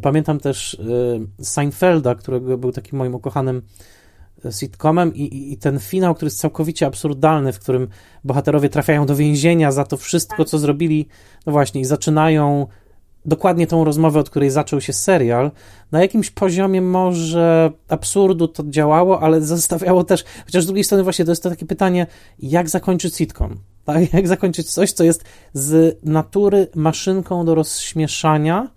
Pamiętam 0.02 0.40
też 0.40 0.74
y, 0.74 1.44
Seinfelda, 1.44 2.14
którego 2.14 2.58
był 2.58 2.72
takim 2.72 2.98
moim 2.98 3.14
ukochanym 3.14 3.62
y, 4.44 4.52
sitcomem 4.52 5.14
i, 5.14 5.52
i, 5.52 5.56
ten 5.56 5.78
finał, 5.78 6.14
który 6.14 6.26
jest 6.26 6.38
całkowicie 6.38 6.86
absurdalny, 6.86 7.52
w 7.52 7.58
którym 7.58 7.88
bohaterowie 8.24 8.68
trafiają 8.68 9.06
do 9.06 9.16
więzienia 9.16 9.72
za 9.72 9.84
to 9.84 9.96
wszystko, 9.96 10.44
co 10.44 10.58
zrobili, 10.58 11.08
no 11.46 11.52
właśnie, 11.52 11.80
i 11.80 11.84
zaczynają 11.84 12.66
dokładnie 13.24 13.66
tą 13.66 13.84
rozmowę, 13.84 14.20
od 14.20 14.30
której 14.30 14.50
zaczął 14.50 14.80
się 14.80 14.92
serial. 14.92 15.50
Na 15.92 16.00
jakimś 16.00 16.30
poziomie 16.30 16.82
może 16.82 17.72
absurdu 17.88 18.48
to 18.48 18.62
działało, 18.66 19.20
ale 19.20 19.40
zostawiało 19.40 20.04
też, 20.04 20.24
chociaż 20.46 20.64
z 20.64 20.66
drugiej 20.66 20.84
strony 20.84 21.04
właśnie 21.04 21.24
to 21.24 21.30
jest 21.30 21.42
to 21.42 21.50
takie 21.50 21.66
pytanie, 21.66 22.06
jak 22.38 22.68
zakończyć 22.68 23.16
sitcom? 23.16 23.56
Tak? 23.84 24.12
Jak 24.14 24.28
zakończyć 24.28 24.72
coś, 24.72 24.92
co 24.92 25.04
jest 25.04 25.24
z 25.52 25.98
natury 26.04 26.66
maszynką 26.74 27.44
do 27.44 27.54
rozśmieszania, 27.54 28.68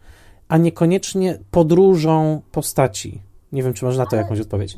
a 0.48 0.58
niekoniecznie 0.58 1.40
podróżą 1.52 2.42
postaci? 2.52 3.22
Nie 3.52 3.64
wiem, 3.64 3.74
czy 3.74 3.86
można 3.86 4.04
na 4.04 4.10
to 4.10 4.16
jakąś 4.16 4.40
odpowiedź. 4.40 4.78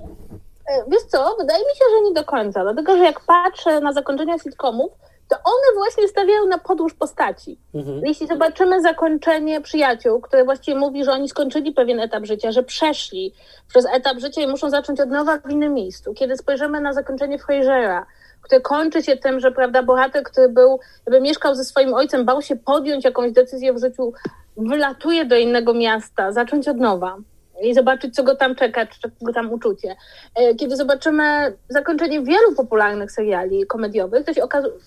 E, 0.69 0.91
wiesz 0.91 1.03
co, 1.03 1.35
wydaje 1.39 1.59
mi 1.59 1.75
się, 1.75 1.85
że 1.97 2.09
nie 2.09 2.13
do 2.13 2.23
końca, 2.23 2.63
dlatego 2.63 2.97
że 2.97 3.03
jak 3.03 3.25
patrzę 3.25 3.81
na 3.81 3.93
zakończenia 3.93 4.37
sitcomów, 4.39 4.91
to 5.29 5.35
one 5.35 5.75
właśnie 5.75 6.07
stawiają 6.07 6.45
na 6.45 6.57
podróż 6.57 6.93
postaci. 6.93 7.57
Mhm. 7.73 8.01
Jeśli 8.05 8.27
zobaczymy 8.27 8.81
zakończenie 8.81 9.61
przyjaciół, 9.61 10.21
które 10.21 10.45
właściwie 10.45 10.79
mówi, 10.79 11.03
że 11.03 11.11
oni 11.11 11.29
skończyli 11.29 11.73
pewien 11.73 11.99
etap 11.99 12.25
życia, 12.25 12.51
że 12.51 12.63
przeszli 12.63 13.33
przez 13.67 13.85
etap 13.93 14.19
życia 14.19 14.41
i 14.41 14.47
muszą 14.47 14.69
zacząć 14.69 14.99
od 14.99 15.09
nowa 15.09 15.37
w 15.37 15.51
innym 15.51 15.73
miejscu. 15.73 16.13
Kiedy 16.13 16.37
spojrzymy 16.37 16.81
na 16.81 16.93
zakończenie 16.93 17.39
Frasera, 17.39 18.05
które 18.41 18.61
kończy 18.61 19.03
się 19.03 19.17
tym, 19.17 19.39
że 19.39 19.51
prawda, 19.51 19.83
bohater, 19.83 20.23
który 20.23 20.49
był, 20.49 20.79
jakby 21.05 21.21
mieszkał 21.21 21.55
ze 21.55 21.63
swoim 21.63 21.93
ojcem, 21.93 22.25
bał 22.25 22.41
się 22.41 22.55
podjąć 22.55 23.05
jakąś 23.05 23.31
decyzję 23.31 23.73
w 23.73 23.79
życiu, 23.79 24.13
wylatuje 24.57 25.25
do 25.25 25.37
innego 25.37 25.73
miasta, 25.73 26.31
zacząć 26.31 26.67
od 26.67 26.77
nowa 26.77 27.17
i 27.63 27.73
zobaczyć, 27.73 28.15
co 28.15 28.23
go 28.23 28.35
tam 28.35 28.55
czeka, 28.55 28.85
czy 28.85 29.11
go 29.21 29.33
tam 29.33 29.53
uczucie. 29.53 29.95
E, 30.35 30.55
kiedy 30.55 30.75
zobaczymy 30.75 31.53
zakończenie 31.69 32.21
wielu 32.21 32.55
popularnych 32.55 33.11
seriali 33.11 33.65
komediowych, 33.65 34.25
to 34.25 34.33
się 34.33 34.41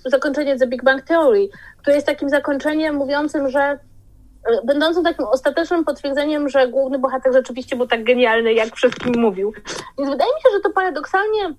zakończenie 0.05 0.57
The 0.57 0.67
Big 0.67 0.85
Bang 0.85 1.03
Theory, 1.03 1.49
które 1.79 1.97
jest 1.97 2.07
takim 2.07 2.29
zakończeniem 2.29 2.95
mówiącym, 2.95 3.51
że 3.51 3.61
e, 3.61 3.79
będącym 4.65 5.05
takim 5.05 5.25
ostatecznym 5.25 5.85
potwierdzeniem, 5.85 6.49
że 6.49 6.69
główny 6.69 6.99
bohater 6.99 7.33
rzeczywiście 7.33 7.77
był 7.77 7.87
tak 7.87 8.05
genialny, 8.05 8.53
jak 8.53 8.77
wszystkim 8.77 9.21
mówił. 9.21 9.53
Więc 9.99 10.11
wydaje 10.11 10.31
mi 10.35 10.41
się, 10.43 10.49
że 10.53 10.61
to 10.61 10.71
paradoksalnie 10.71 11.55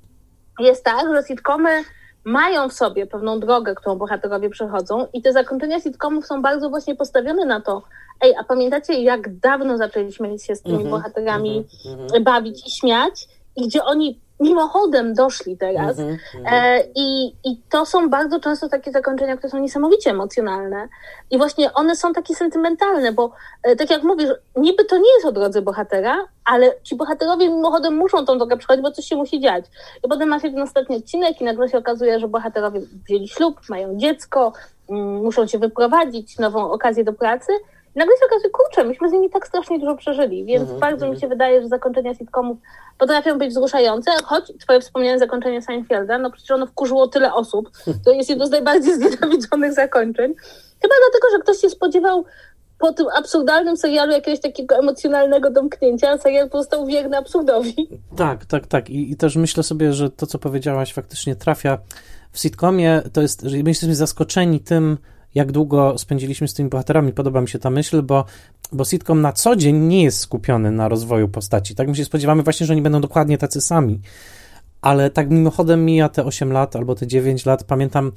jest 0.60 0.84
tak, 0.84 1.16
że 1.16 1.24
sitcomy 1.24 1.84
mają 2.24 2.70
w 2.70 2.74
sobie 2.74 3.08
pewną 3.08 3.40
drogę, 3.40 3.76
którą 3.76 3.96
bohaterowie 3.96 4.50
przechodzą 4.50 5.08
i 5.14 5.22
te 5.22 5.34
zakończenia 5.34 5.80
sitcomów 5.80 6.26
są 6.26 6.42
bardzo 6.42 6.70
właśnie 6.70 6.96
postawione 6.96 7.46
na 7.46 7.62
to, 7.62 7.84
ej, 8.22 8.36
a 8.40 8.44
pamiętacie 8.44 8.94
jak 8.94 9.40
dawno 9.40 9.78
zaczęliśmy 9.78 10.40
się 10.40 10.56
z 10.56 10.62
tymi 10.62 10.76
mm 10.76 10.88
-hmm, 10.88 10.92
bohaterami 10.92 11.68
mm 11.86 12.08
-hmm. 12.08 12.24
bawić 12.24 12.68
i 12.68 12.72
śmiać 12.72 13.28
i 13.56 13.68
gdzie 13.68 13.84
oni 13.84 14.20
mimochodem 14.42 15.14
doszli 15.14 15.58
teraz. 15.58 16.00
Mm 16.00 16.16
-hmm, 16.16 16.18
e, 16.52 16.84
i, 16.96 17.28
I 17.44 17.62
to 17.70 17.86
są 17.86 18.10
bardzo 18.10 18.40
często 18.40 18.70
takie 18.70 18.92
zakończenia, 18.92 19.38
które 19.38 19.50
są 19.52 19.60
niesamowicie 19.60 20.10
emocjonalne. 20.10 20.88
I 21.32 21.38
właśnie 21.38 21.74
one 21.74 21.96
są 21.96 22.14
takie 22.14 22.36
sentymentalne, 22.36 23.12
bo 23.12 23.32
e, 23.64 23.76
tak 23.76 23.90
jak 23.90 24.04
mówisz, 24.04 24.30
niby 24.56 24.86
to 24.86 24.98
nie 24.98 25.14
jest 25.14 25.26
o 25.26 25.32
drodze 25.32 25.62
bohatera, 25.62 26.28
ale 26.46 26.74
ci 26.84 26.96
bohaterowie 26.96 27.50
mimochodem 27.50 27.96
muszą 27.96 28.26
tą 28.26 28.38
drogę 28.38 28.58
przechodzić, 28.58 28.84
bo 28.84 28.92
coś 28.92 29.06
się 29.06 29.16
musi 29.16 29.40
dziać. 29.40 29.66
I 30.06 30.10
potem 30.10 30.30
ma 30.30 30.40
się 30.40 30.52
ten 30.52 30.62
ostatni 30.62 30.96
odcinek 30.96 31.42
i 31.42 31.44
nagle 31.44 31.70
się 31.70 31.78
okazuje, 31.78 32.20
że 32.20 32.28
bohaterowie 32.28 32.82
wzięli 33.06 33.28
ślub, 33.28 33.60
mają 33.70 33.98
dziecko, 33.98 34.54
mm, 34.90 35.24
muszą 35.24 35.48
się 35.48 35.60
wyprowadzić, 35.60 36.40
nową 36.40 36.72
okazję 36.72 37.04
do 37.04 37.14
pracy 37.14 37.52
nagle 37.96 38.16
się 38.20 38.26
okazuje, 38.26 38.50
kurczę, 38.50 38.84
myśmy 38.84 39.10
z 39.10 39.12
nimi 39.12 39.30
tak 39.30 39.48
strasznie 39.48 39.80
dużo 39.80 39.96
przeżyli, 39.96 40.46
więc 40.46 40.64
mm 40.64 40.76
-hmm. 40.76 40.80
bardzo 40.80 41.10
mi 41.10 41.20
się 41.20 41.28
wydaje, 41.28 41.62
że 41.62 41.68
zakończenia 41.68 42.14
sitcomów 42.14 42.58
potrafią 42.98 43.38
być 43.38 43.50
wzruszające, 43.50 44.12
choć 44.24 44.52
twoje 44.60 44.82
wspomniane 44.82 45.20
zakończenie 45.20 45.62
Seinfelda, 45.62 46.18
no 46.18 46.32
przecież 46.32 46.52
ono 46.52 46.66
wkurzyło 46.68 47.08
tyle 47.08 47.34
osób, 47.34 47.70
to 48.06 48.12
jest 48.12 48.30
jedno 48.30 48.48
z 48.48 48.52
najbardziej 48.52 48.96
znienawidzonych 49.00 49.74
zakończeń. 49.74 50.34
Chyba 50.82 50.96
dlatego, 51.10 51.28
że 51.32 51.40
ktoś 51.40 51.58
się 51.58 51.70
spodziewał 51.70 52.26
po 52.82 52.94
tym 52.94 53.06
absurdalnym 53.18 53.78
serialu 53.78 54.12
jakiegoś 54.12 54.40
takiego 54.40 54.76
emocjonalnego 54.76 55.50
domknięcia, 55.50 56.10
a 56.10 56.18
serial 56.18 56.50
pozostał 56.50 56.86
wierny 56.86 57.18
absurdowi. 57.18 57.90
Tak, 58.18 58.46
tak, 58.46 58.68
tak. 58.68 58.90
I, 58.90 59.12
I, 59.12 59.16
też 59.16 59.36
myślę 59.36 59.64
sobie, 59.64 59.94
że 59.94 60.10
to, 60.10 60.28
co 60.28 60.40
powiedziałaś, 60.40 60.94
faktycznie 60.94 61.36
trafia 61.36 61.78
w 62.32 62.40
sitcomie. 62.40 63.02
To 63.14 63.22
jest, 63.22 63.42
że 63.42 63.58
my 63.58 63.70
jesteśmy 63.70 63.96
zaskoczeni 63.96 64.60
tym, 64.60 64.98
jak 65.36 65.52
długo 65.52 65.98
spędziliśmy 65.98 66.48
z 66.48 66.54
tymi 66.54 66.70
bohaterami. 66.70 67.14
Podoba 67.14 67.42
mi 67.42 67.48
się 67.48 67.60
ta 67.60 67.70
myśl, 67.70 68.02
bo, 68.02 68.26
bo 68.72 68.86
sitcom 68.86 69.22
na 69.22 69.34
co 69.34 69.56
dzień 69.56 69.78
nie 69.78 70.04
jest 70.04 70.20
skupiony 70.20 70.72
na 70.72 70.88
rozwoju 70.88 71.28
postaci. 71.28 71.76
Tak 71.76 71.88
my 71.88 71.96
się 71.96 72.06
spodziewamy 72.06 72.44
właśnie, 72.44 72.66
że 72.66 72.74
oni 72.74 72.82
będą 72.82 73.02
dokładnie 73.02 73.38
tacy 73.38 73.62
sami. 73.62 74.02
Ale 74.82 75.10
tak 75.10 75.30
mimochodem 75.30 75.86
mija 75.86 76.10
te 76.10 76.26
8 76.26 76.52
lat 76.52 76.76
albo 76.76 76.96
te 76.96 77.08
9 77.08 77.46
lat. 77.46 77.64
Pamiętam, 77.64 78.12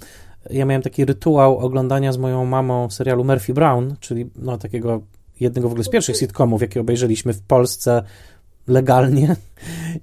ja 0.51 0.65
miałem 0.65 0.83
taki 0.83 1.05
rytuał 1.05 1.59
oglądania 1.59 2.13
z 2.13 2.19
moją 2.19 2.45
mamą 2.45 2.91
serialu 2.91 3.25
Murphy 3.25 3.55
Brown, 3.55 3.95
czyli 4.01 4.31
no, 4.37 4.59
takiego 4.59 5.01
jednego 5.41 5.69
w 5.69 5.73
ogóle 5.73 5.85
z 5.85 5.89
pierwszych 5.89 6.17
sitcomów, 6.17 6.63
jakie 6.63 6.81
obejrzeliśmy 6.81 7.33
w 7.33 7.43
Polsce 7.43 8.03
legalnie 8.67 9.37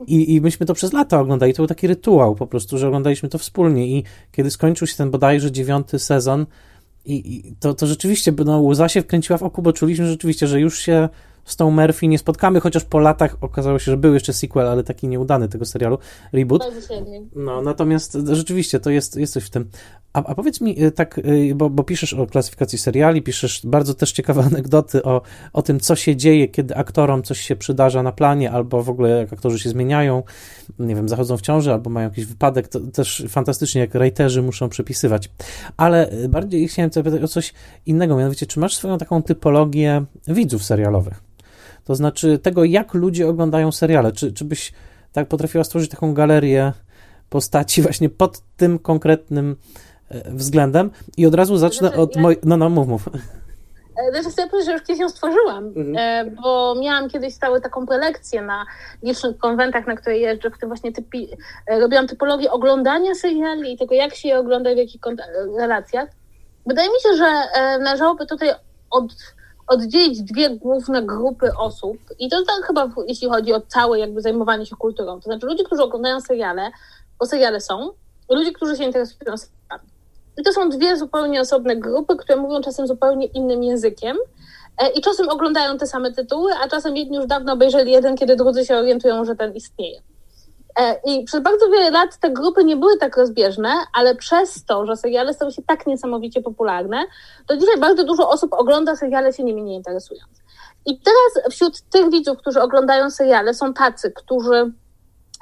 I, 0.08 0.36
i 0.36 0.42
myśmy 0.42 0.66
to 0.66 0.74
przez 0.74 0.94
lata 0.94 1.20
oglądali. 1.20 1.54
To 1.54 1.58
był 1.58 1.68
taki 1.68 1.88
rytuał 1.88 2.36
po 2.36 2.48
prostu, 2.48 2.78
że 2.78 2.88
oglądaliśmy 2.88 3.30
to 3.30 3.38
wspólnie 3.38 3.88
i 3.88 4.04
kiedy 4.32 4.52
skończył 4.52 4.88
się 4.88 4.98
ten 4.98 5.12
bodajże 5.12 5.52
dziewiąty 5.52 6.00
sezon, 6.00 6.46
i, 7.06 7.48
i 7.48 7.56
to, 7.60 7.74
to 7.74 7.88
rzeczywiście 7.88 8.34
no, 8.46 8.62
łza 8.62 8.90
się 8.90 9.02
wkręciła 9.02 9.38
w 9.38 9.44
oko, 9.44 9.62
bo 9.62 9.74
czuliśmy 9.74 10.08
rzeczywiście, 10.08 10.48
że 10.48 10.60
już 10.60 10.80
się 10.80 11.10
z 11.46 11.56
tą 11.56 11.72
Murphy 11.72 12.08
nie 12.08 12.18
spotkamy, 12.18 12.60
chociaż 12.60 12.84
po 12.84 13.00
latach 13.00 13.38
okazało 13.42 13.80
się, 13.80 13.92
że 13.92 13.98
był 13.98 14.14
jeszcze 14.14 14.34
sequel, 14.34 14.68
ale 14.68 14.84
taki 14.84 15.08
nieudany 15.08 15.50
tego 15.50 15.66
serialu, 15.66 15.98
reboot. 16.34 16.64
No, 17.36 17.62
natomiast 17.62 18.18
rzeczywiście 18.32 18.80
to 18.80 18.90
jest, 18.90 19.16
jest 19.16 19.34
coś 19.34 19.44
w 19.44 19.50
tym. 19.50 19.70
A, 20.14 20.24
a 20.24 20.36
powiedz 20.36 20.62
mi 20.62 20.84
y, 20.84 20.92
tak, 20.92 21.18
y, 21.18 21.56
bo, 21.56 21.70
bo, 21.70 21.84
piszesz 21.84 22.14
o 22.14 22.28
klasyfikacji 22.28 22.78
seriali, 22.78 23.22
piszesz 23.22 23.62
bardzo 23.66 23.94
też 23.94 24.12
ciekawe 24.12 24.44
anegdoty 24.52 25.04
o, 25.04 25.22
o 25.54 25.62
tym, 25.62 25.80
co 25.80 25.96
się 25.96 26.16
dzieje, 26.16 26.48
kiedy 26.48 26.76
aktorom 26.76 27.24
coś 27.24 27.40
się 27.40 27.56
przydarza 27.56 28.04
na 28.04 28.12
planie, 28.12 28.52
albo 28.52 28.84
w 28.84 28.90
ogóle 28.90 29.10
jak 29.10 29.34
aktorzy 29.34 29.60
się 29.60 29.70
zmieniają, 29.70 30.24
nie 30.80 30.96
wiem, 30.96 31.10
zachodzą 31.10 31.38
w 31.38 31.42
ciąży, 31.42 31.74
albo 31.74 31.90
mają 31.90 32.10
jakiś 32.10 32.26
wypadek, 32.26 32.68
to 32.68 32.80
też 32.80 33.24
fantastycznie, 33.30 33.82
jak 33.82 33.92
writerzy 33.92 34.42
muszą 34.42 34.70
przepisywać. 34.70 35.30
Ale 35.78 36.12
bardziej 36.30 36.68
chciałem 36.68 36.92
zapytać 36.92 37.22
o 37.22 37.28
coś 37.28 37.54
innego, 37.86 38.18
mianowicie, 38.18 38.46
czy 38.46 38.60
masz 38.60 38.76
swoją 38.76 38.98
taką 38.98 39.24
typologię 39.24 40.06
widzów 40.28 40.64
serialowych? 40.64 41.32
To 41.86 41.96
znaczy 41.96 42.40
tego, 42.40 42.64
jak 42.64 42.94
ludzie 42.94 43.28
oglądają 43.28 43.72
seriale. 43.72 44.12
Czy, 44.12 44.34
czy 44.34 44.46
byś 44.46 44.74
tak 45.14 45.28
potrafiła 45.28 45.64
stworzyć 45.64 45.92
taką 45.92 46.14
galerię 46.14 46.74
postaci 47.30 47.82
właśnie 47.88 48.10
pod 48.10 48.40
tym 48.58 48.80
konkretnym 48.80 49.56
e, 50.10 50.32
względem? 50.32 50.92
I 51.18 51.26
od 51.26 51.36
razu 51.36 51.58
zacznę 51.58 51.88
znaczy, 51.88 52.02
od 52.02 52.16
ja... 52.16 52.22
mojej... 52.22 52.40
No, 52.44 52.58
no, 52.58 52.70
mów, 52.70 52.88
mów. 52.88 53.10
Znaczy 54.12 54.30
chcę 54.30 54.48
powiedzieć, 54.48 54.66
że 54.66 54.74
już 54.74 54.82
kiedyś 54.82 55.02
ją 55.02 55.10
stworzyłam, 55.10 55.66
mhm. 55.66 55.96
E, 55.98 56.32
bo 56.32 56.76
miałam 56.82 57.10
kiedyś 57.10 57.34
stałe 57.34 57.62
taką 57.62 57.86
prelekcję 57.86 58.42
na 58.42 58.66
licznych 59.04 59.38
konwentach, 59.38 59.88
na 59.88 59.96
które 59.96 60.18
jeżdżę, 60.18 60.50
w 60.50 60.58
tym 60.58 60.70
właśnie 60.70 60.92
typi, 60.92 61.28
robiłam 61.68 62.08
typologię 62.08 62.52
oglądania 62.52 63.16
seriali 63.16 63.74
i 63.74 63.78
tego, 63.78 63.96
jak 63.96 64.16
się 64.16 64.30
je 64.30 64.40
ogląda, 64.40 64.74
w 64.74 64.78
jakich 64.78 65.02
relacjach. 65.60 66.10
Wydaje 66.66 66.90
mi 66.90 67.02
się, 67.04 67.18
że 67.18 67.26
należałoby 67.80 68.26
tutaj 68.26 68.50
od 68.92 69.14
oddzielić 69.72 70.22
dwie 70.22 70.50
główne 70.50 71.02
grupy 71.04 71.52
osób 71.58 71.98
i 72.20 72.30
to 72.30 72.38
tak 72.46 72.66
chyba 72.68 72.90
jeśli 73.08 73.30
chodzi 73.30 73.54
o 73.54 73.62
całe 73.62 74.00
jakby 74.00 74.22
zajmowanie 74.22 74.66
się 74.66 74.76
kulturą, 74.76 75.16
to 75.16 75.22
znaczy 75.22 75.46
ludzie, 75.46 75.64
którzy 75.64 75.84
oglądają 75.84 76.22
seriale, 76.22 76.72
bo 77.20 77.26
seriale 77.26 77.62
są, 77.62 77.90
ludzie, 78.30 78.52
którzy 78.52 78.78
się 78.78 78.84
interesują 78.84 79.38
serialami. 79.38 79.90
I 80.38 80.44
to 80.44 80.54
są 80.54 80.70
dwie 80.70 80.98
zupełnie 80.98 81.42
osobne 81.42 81.76
grupy, 81.76 82.16
które 82.16 82.36
mówią 82.36 82.62
czasem 82.62 82.88
zupełnie 82.88 83.26
innym 83.26 83.64
językiem 83.64 84.18
e, 84.78 84.90
i 84.90 85.02
czasem 85.02 85.30
oglądają 85.30 85.78
te 85.78 85.88
same 85.88 86.12
tytuły, 86.12 86.52
a 86.64 86.68
czasem 86.68 86.98
jedni 86.98 87.18
już 87.18 87.26
dawno 87.26 87.54
obejrzeli 87.54 87.92
jeden, 87.92 88.18
kiedy 88.18 88.36
drudzy 88.36 88.66
się 88.66 88.78
orientują, 88.78 89.26
że 89.26 89.36
ten 89.36 89.54
istnieje. 89.54 90.02
E, 90.80 91.00
I 91.06 91.24
przez 91.24 91.44
bardzo 91.44 91.70
wiele 91.70 91.92
lat 91.92 92.18
te 92.18 92.30
grupy 92.30 92.64
nie 92.64 92.78
były 92.78 92.98
tak 92.98 93.18
rozbieżne, 93.18 93.70
ale 93.94 94.16
przez 94.16 94.66
to, 94.66 94.86
że 94.86 94.98
seriale 94.98 95.34
stały 95.34 95.52
się 95.52 95.62
tak 95.62 95.88
niesamowicie 95.88 96.42
popularne, 96.42 97.06
to 97.48 97.58
dzisiaj 97.58 97.80
bardzo 97.80 98.04
dużo 98.04 98.30
osób 98.30 98.54
ogląda 98.54 98.96
seriale 98.96 99.34
się 99.34 99.44
nimi 99.44 99.64
nie 99.64 99.76
interesując. 99.76 100.42
I 100.86 101.00
teraz 101.00 101.54
wśród 101.54 101.82
tych 101.82 102.12
widzów, 102.12 102.38
którzy 102.38 102.62
oglądają 102.62 103.10
seriale, 103.10 103.54
są 103.54 103.74
tacy, 103.74 104.12
którzy 104.12 104.72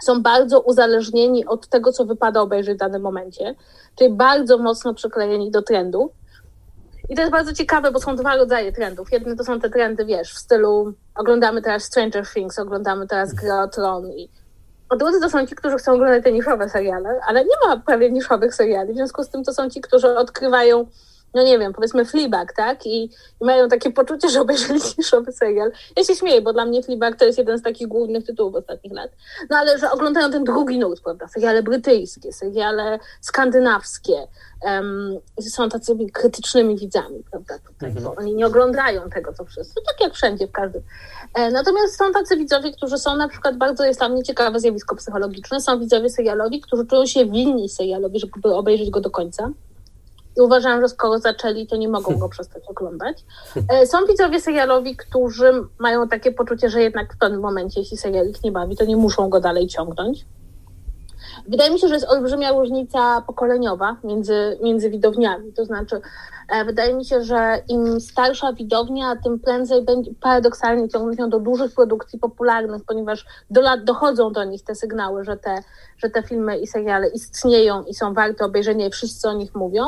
są 0.01 0.21
bardzo 0.21 0.61
uzależnieni 0.61 1.45
od 1.45 1.67
tego, 1.67 1.91
co 1.91 2.05
wypada 2.05 2.41
obejrzeć 2.41 2.75
w 2.75 2.79
danym 2.79 3.01
momencie, 3.01 3.55
czyli 3.95 4.13
bardzo 4.13 4.57
mocno 4.57 4.93
przyklejeni 4.93 5.51
do 5.51 5.61
trendów. 5.61 6.11
I 7.09 7.15
to 7.15 7.21
jest 7.21 7.31
bardzo 7.31 7.53
ciekawe, 7.53 7.91
bo 7.91 7.99
są 7.99 8.15
dwa 8.15 8.35
rodzaje 8.35 8.71
trendów. 8.71 9.11
Jedne 9.11 9.35
to 9.35 9.43
są 9.43 9.59
te 9.59 9.69
trendy, 9.69 10.05
wiesz, 10.05 10.33
w 10.33 10.37
stylu 10.37 10.93
oglądamy 11.15 11.61
teraz 11.61 11.83
Stranger 11.83 12.27
Things, 12.33 12.59
oglądamy 12.59 13.07
teraz 13.07 13.33
Gra 13.33 13.63
o 13.63 13.67
Tron 13.67 14.11
i 14.11 14.29
a 14.89 14.95
drudzy 14.95 15.19
to 15.19 15.29
są 15.29 15.47
ci, 15.47 15.55
którzy 15.55 15.77
chcą 15.77 15.93
oglądać 15.93 16.23
te 16.23 16.31
niszowe 16.31 16.69
seriale, 16.69 17.19
ale 17.27 17.45
nie 17.45 17.67
ma 17.67 17.77
prawie 17.77 18.11
niszowych 18.11 18.55
seriali, 18.55 18.93
w 18.93 18.95
związku 18.95 19.23
z 19.23 19.29
tym 19.29 19.43
to 19.43 19.53
są 19.53 19.69
ci, 19.69 19.81
którzy 19.81 20.17
odkrywają 20.17 20.85
no 21.33 21.43
nie 21.43 21.59
wiem, 21.59 21.73
powiedzmy 21.73 22.05
Fleabag, 22.05 22.53
tak? 22.53 22.85
I, 22.85 23.03
I, 23.41 23.45
mają 23.45 23.69
takie 23.69 23.91
poczucie, 23.91 24.29
że 24.29 24.41
obejrzeli 24.41 24.79
niszowy 24.97 25.31
serial. 25.31 25.71
Ja 25.97 26.03
się 26.03 26.15
śmieję, 26.15 26.41
bo 26.41 26.53
dla 26.53 26.65
mnie 26.65 26.83
Fleabag 26.83 27.15
to 27.15 27.25
jest 27.25 27.37
jeden 27.37 27.57
z 27.57 27.61
takich 27.61 27.87
głównych 27.87 28.25
tytułów 28.25 28.55
ostatnich 28.55 28.93
lat. 28.93 29.11
No 29.49 29.57
ale 29.57 29.77
że 29.77 29.91
oglądają 29.91 30.31
ten 30.31 30.43
drugi 30.43 30.79
nurt, 30.79 31.03
prawda? 31.03 31.27
Seriale 31.27 31.63
brytyjskie, 31.63 32.33
seriale 32.33 32.99
skandynawskie. 33.21 34.27
Um, 34.61 35.19
są 35.41 35.69
tacy 35.69 35.97
krytycznymi 36.13 36.77
widzami, 36.77 37.23
prawda? 37.31 37.59
Tutaj, 37.67 37.89
mhm. 37.89 38.05
bo 38.05 38.15
oni 38.15 38.35
nie 38.35 38.47
oglądają 38.47 39.09
tego, 39.09 39.33
co 39.33 39.45
wszyscy. 39.45 39.73
Tak 39.85 40.01
jak 40.01 40.13
wszędzie, 40.13 40.47
w 40.47 40.51
każdym. 40.51 40.81
E, 41.33 41.51
natomiast 41.51 41.97
są 41.97 42.11
tacy 42.11 42.37
widzowie, 42.37 42.71
którzy 42.71 42.97
są 42.97 43.15
na 43.15 43.27
przykład 43.27 43.57
bardzo, 43.57 43.85
jest 43.85 43.99
tam 43.99 44.15
nieciekawe 44.15 44.59
zjawisko 44.59 44.95
psychologiczne, 44.95 45.61
są 45.61 45.79
widzowie 45.79 46.09
serialowi, 46.09 46.61
którzy 46.61 46.85
czują 46.85 47.05
się 47.05 47.25
winni 47.25 47.69
serialowi, 47.69 48.19
żeby 48.19 48.55
obejrzeć 48.55 48.89
go 48.89 49.01
do 49.01 49.09
końca 49.09 49.51
i 50.39 50.41
uważam, 50.41 50.81
że 50.81 50.89
skoro 50.89 51.19
zaczęli, 51.19 51.67
to 51.67 51.75
nie 51.75 51.89
mogą 51.89 52.17
go 52.17 52.29
przestać 52.35 52.63
oglądać. 52.67 53.25
E, 53.69 53.87
są 53.87 54.05
widzowie 54.05 54.41
serialowi, 54.41 54.95
którzy 54.95 55.51
mają 55.79 56.07
takie 56.07 56.31
poczucie, 56.31 56.69
że 56.69 56.81
jednak 56.81 57.13
w 57.13 57.17
pewnym 57.17 57.41
momencie, 57.41 57.79
jeśli 57.79 57.97
serial 57.97 58.27
ich 58.27 58.43
nie 58.43 58.51
bawi, 58.51 58.77
to 58.77 58.85
nie 58.85 58.97
muszą 58.97 59.29
go 59.29 59.39
dalej 59.39 59.67
ciągnąć. 59.67 60.25
Wydaje 61.47 61.71
mi 61.71 61.79
się, 61.79 61.87
że 61.87 61.93
jest 61.93 62.07
olbrzymia 62.09 62.51
różnica 62.51 63.21
pokoleniowa 63.27 63.97
między, 64.03 64.57
między 64.63 64.89
widowniami. 64.89 65.53
To 65.53 65.65
znaczy, 65.65 66.01
e, 66.49 66.65
wydaje 66.65 66.93
mi 66.93 67.05
się, 67.05 67.23
że 67.23 67.61
im 67.67 68.01
starsza 68.01 68.53
widownia, 68.53 69.15
tym 69.23 69.39
prędzej 69.39 69.85
będzie 69.85 70.11
paradoksalnie 70.21 70.89
ciągnąć 70.89 71.19
ją 71.19 71.29
do 71.29 71.39
dużych 71.39 71.73
produkcji 71.75 72.19
popularnych, 72.19 72.83
ponieważ 72.87 73.25
do 73.49 73.61
lat 73.61 73.83
dochodzą 73.83 74.31
do 74.31 74.43
nich 74.43 74.63
te 74.63 74.75
sygnały, 74.75 75.23
że 75.23 75.37
te, 75.37 75.63
że 75.97 76.09
te 76.09 76.23
filmy 76.23 76.57
i 76.57 76.67
seriale 76.67 77.07
istnieją 77.07 77.83
i 77.83 77.93
są 77.93 78.13
warte 78.13 78.45
obejrzenia 78.45 78.87
i 78.87 78.91
wszyscy 78.91 79.29
o 79.29 79.33
nich 79.33 79.55
mówią. 79.55 79.83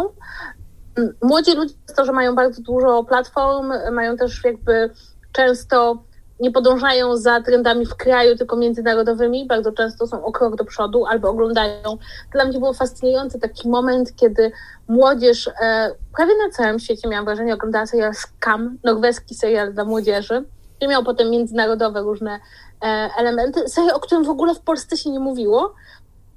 Młodzi 1.21 1.55
ludzie, 1.55 1.73
to, 1.95 2.05
że 2.05 2.11
mają 2.11 2.35
bardzo 2.35 2.61
dużo 2.61 3.03
platform, 3.03 3.73
mają 3.91 4.17
też 4.17 4.43
jakby 4.43 4.89
często 5.31 6.03
nie 6.41 6.51
podążają 6.51 7.17
za 7.17 7.41
trendami 7.41 7.85
w 7.85 7.95
kraju, 7.95 8.37
tylko 8.37 8.55
międzynarodowymi. 8.55 9.45
Bardzo 9.45 9.71
często 9.71 10.07
są 10.07 10.25
o 10.25 10.31
krok 10.31 10.55
do 10.55 10.65
przodu 10.65 11.05
albo 11.05 11.29
oglądają. 11.29 11.97
Dla 12.31 12.45
mnie 12.45 12.59
było 12.59 12.73
fascynujący 12.73 13.39
taki 13.39 13.69
moment, 13.69 14.15
kiedy 14.15 14.51
młodzież 14.87 15.47
e, 15.47 15.91
prawie 16.15 16.33
na 16.45 16.53
całym 16.53 16.79
świecie, 16.79 17.07
miałam 17.09 17.25
wrażenie, 17.25 17.53
oglądała 17.53 17.85
serial 17.85 18.13
Scam, 18.13 18.77
norweski 18.83 19.35
serial 19.35 19.73
dla 19.73 19.85
młodzieży, 19.85 20.43
który 20.75 20.91
miał 20.91 21.03
potem 21.03 21.29
międzynarodowe 21.29 22.01
różne 22.01 22.39
e, 22.83 23.09
elementy. 23.17 23.69
Serial, 23.69 23.95
o 23.95 23.99
którym 23.99 24.25
w 24.25 24.29
ogóle 24.29 24.55
w 24.55 24.59
Polsce 24.59 24.97
się 24.97 25.09
nie 25.09 25.19
mówiło. 25.19 25.73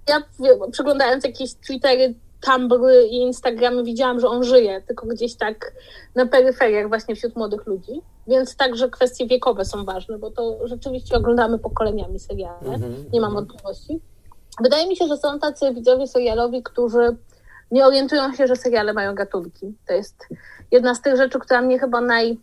Ja 0.09 0.23
przeglądając 0.71 1.25
jakieś 1.25 1.55
Twittery 1.55 2.15
Tumblr 2.45 2.93
i 3.11 3.17
Instagramy 3.17 3.85
widziałam, 3.85 4.21
że 4.21 4.29
on 4.29 4.45
żyje, 4.45 4.83
tylko 4.87 5.07
gdzieś 5.07 5.35
tak 5.37 5.73
na 6.15 6.27
peryferiach 6.27 6.89
właśnie 6.89 7.17
wśród 7.17 7.37
młodych 7.37 7.67
ludzi. 7.67 8.03
Więc 8.27 8.57
także 8.57 8.89
kwestie 8.89 9.27
wiekowe 9.27 9.65
są 9.65 9.85
ważne, 9.85 10.19
bo 10.19 10.31
to 10.31 10.59
rzeczywiście 10.69 11.17
oglądamy 11.17 11.59
pokoleniami 11.59 12.19
seriale, 12.19 12.61
mm-hmm, 12.61 13.13
nie 13.13 13.21
mam 13.21 13.31
mm-hmm. 13.31 13.35
wątpliwości. 13.35 14.01
Wydaje 14.63 14.89
mi 14.89 14.97
się, 14.97 15.07
że 15.07 15.17
są 15.17 15.39
tacy 15.39 15.75
widzowie 15.75 16.07
serialowi, 16.07 16.63
którzy 16.63 17.17
nie 17.71 17.87
orientują 17.87 18.35
się, 18.35 18.47
że 18.47 18.57
seriale 18.57 18.93
mają 18.93 19.15
gatunki. 19.15 19.75
To 19.89 19.95
jest 19.95 20.27
jedna 20.71 20.95
z 20.95 21.03
tych 21.03 21.17
rzeczy, 21.17 21.39
która 21.39 21.63
mnie 21.63 21.79
chyba 21.79 22.01
naj, 22.01 22.41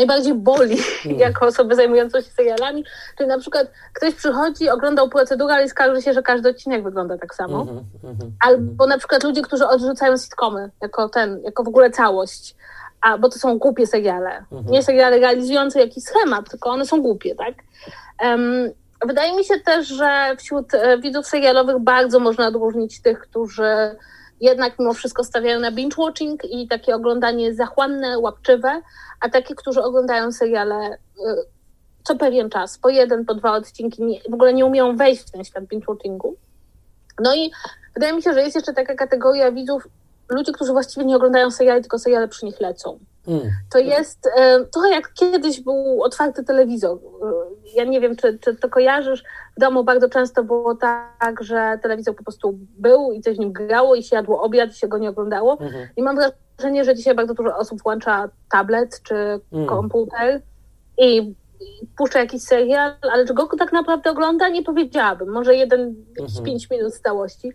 najbardziej 0.00 0.34
boli 0.34 0.78
mm. 1.06 1.18
jako 1.26 1.46
osobę 1.46 1.74
zajmującą 1.74 2.20
się 2.20 2.30
serialami. 2.30 2.84
Czyli 3.18 3.28
na 3.28 3.38
przykład 3.38 3.72
ktoś 3.92 4.14
przychodzi, 4.14 4.68
oglądał 4.68 5.08
procedurę, 5.08 5.54
ale 5.54 5.68
skarży 5.68 6.02
się, 6.02 6.12
że 6.12 6.22
każdy 6.22 6.48
odcinek 6.48 6.84
wygląda 6.84 7.18
tak 7.18 7.34
samo. 7.34 7.62
Mm 7.62 7.76
-hmm, 7.76 8.30
Albo 8.46 8.86
na 8.86 8.98
przykład 8.98 9.24
ludzie, 9.24 9.42
którzy 9.42 9.66
odrzucają 9.66 10.16
sitcomy 10.16 10.70
jako 10.82 11.08
ten, 11.08 11.40
jako 11.44 11.64
w 11.64 11.68
ogóle 11.68 11.90
całość. 11.90 12.56
A, 13.00 13.18
bo 13.18 13.28
to 13.28 13.38
są 13.38 13.58
głupie 13.58 13.86
seriale. 13.86 14.44
-hmm. 14.52 14.70
Nie 14.70 14.82
seriale 14.82 15.18
realizujące 15.18 15.80
jakiś 15.80 16.04
schemat, 16.04 16.50
tylko 16.50 16.70
one 16.70 16.86
są 16.86 17.02
głupie, 17.02 17.34
tak? 17.34 17.54
Um, 18.22 18.70
wydaje 19.06 19.36
mi 19.36 19.44
się 19.44 19.54
też, 19.60 19.88
że 19.88 20.36
wśród 20.38 20.74
e, 20.74 20.98
widzów 20.98 21.26
serialowych 21.26 21.78
bardzo 21.78 22.18
można 22.18 22.48
odróżnić 22.48 23.02
tych, 23.02 23.18
którzy 23.20 23.96
jednak 24.40 24.78
mimo 24.78 24.94
wszystko 24.94 25.24
stawiają 25.24 25.60
na 25.60 25.72
binge-watching 25.72 26.36
i 26.50 26.68
takie 26.68 26.94
oglądanie 26.94 27.54
zachłanne, 27.54 28.18
łapczywe, 28.18 28.82
a 29.20 29.28
takie, 29.28 29.54
którzy 29.54 29.82
oglądają 29.82 30.32
seriale 30.32 30.94
y, 30.94 31.20
co 32.04 32.16
pewien 32.16 32.50
czas, 32.50 32.78
po 32.78 32.88
jeden, 32.88 33.24
po 33.24 33.34
dwa 33.34 33.52
odcinki, 33.52 34.02
nie, 34.02 34.20
w 34.30 34.34
ogóle 34.34 34.54
nie 34.54 34.66
umieją 34.66 34.96
wejść 34.96 35.22
w 35.22 35.30
ten 35.30 35.44
świat 35.44 35.64
binge-watchingu. 35.64 36.32
No 37.20 37.34
i 37.34 37.50
wydaje 37.94 38.12
mi 38.12 38.22
się, 38.22 38.34
że 38.34 38.42
jest 38.42 38.56
jeszcze 38.56 38.72
taka 38.72 38.94
kategoria 38.94 39.52
widzów, 39.52 39.88
ludzi, 40.28 40.52
którzy 40.52 40.72
właściwie 40.72 41.06
nie 41.06 41.16
oglądają 41.16 41.50
seriali, 41.50 41.80
tylko 41.80 41.98
seriale 41.98 42.28
przy 42.28 42.46
nich 42.46 42.60
lecą. 42.60 42.98
To 43.70 43.78
jest 43.78 44.26
e, 44.36 44.64
trochę 44.64 44.90
jak 44.90 45.12
kiedyś 45.12 45.60
był 45.60 46.02
otwarty 46.02 46.44
telewizor. 46.44 46.98
E, 46.98 47.00
ja 47.74 47.84
nie 47.84 48.00
wiem, 48.00 48.16
czy, 48.16 48.38
czy 48.38 48.56
to 48.56 48.68
kojarzysz. 48.68 49.22
W 49.56 49.60
domu 49.60 49.84
bardzo 49.84 50.08
często 50.08 50.44
było 50.44 50.74
tak, 50.74 51.42
że 51.42 51.78
telewizor 51.82 52.16
po 52.16 52.24
prostu 52.24 52.58
był 52.78 53.12
i 53.12 53.20
coś 53.20 53.36
w 53.36 53.40
nim 53.40 53.52
grało 53.52 53.94
i 53.94 54.02
się 54.02 54.16
jadło 54.16 54.42
obiad 54.42 54.70
i 54.70 54.74
się 54.74 54.88
go 54.88 54.98
nie 54.98 55.10
oglądało. 55.10 55.56
Mm-hmm. 55.56 55.86
I 55.96 56.02
mam 56.02 56.16
wrażenie, 56.16 56.84
że 56.84 56.94
dzisiaj 56.94 57.14
bardzo 57.14 57.34
dużo 57.34 57.56
osób 57.56 57.82
włącza 57.82 58.28
tablet 58.50 59.02
czy 59.02 59.14
mm. 59.52 59.66
komputer 59.66 60.42
i, 60.98 61.34
puszcza 61.96 62.18
jakiś 62.18 62.42
serial, 62.42 62.92
ale 63.12 63.26
czy 63.26 63.34
go 63.34 63.48
tak 63.58 63.72
naprawdę 63.72 64.10
ogląda, 64.10 64.48
nie 64.48 64.62
powiedziałabym. 64.62 65.28
Może 65.28 65.54
jeden, 65.54 65.94
mm-hmm. 66.20 66.42
pięć 66.42 66.70
minut 66.70 66.94
z 66.94 67.00
całości. 67.00 67.52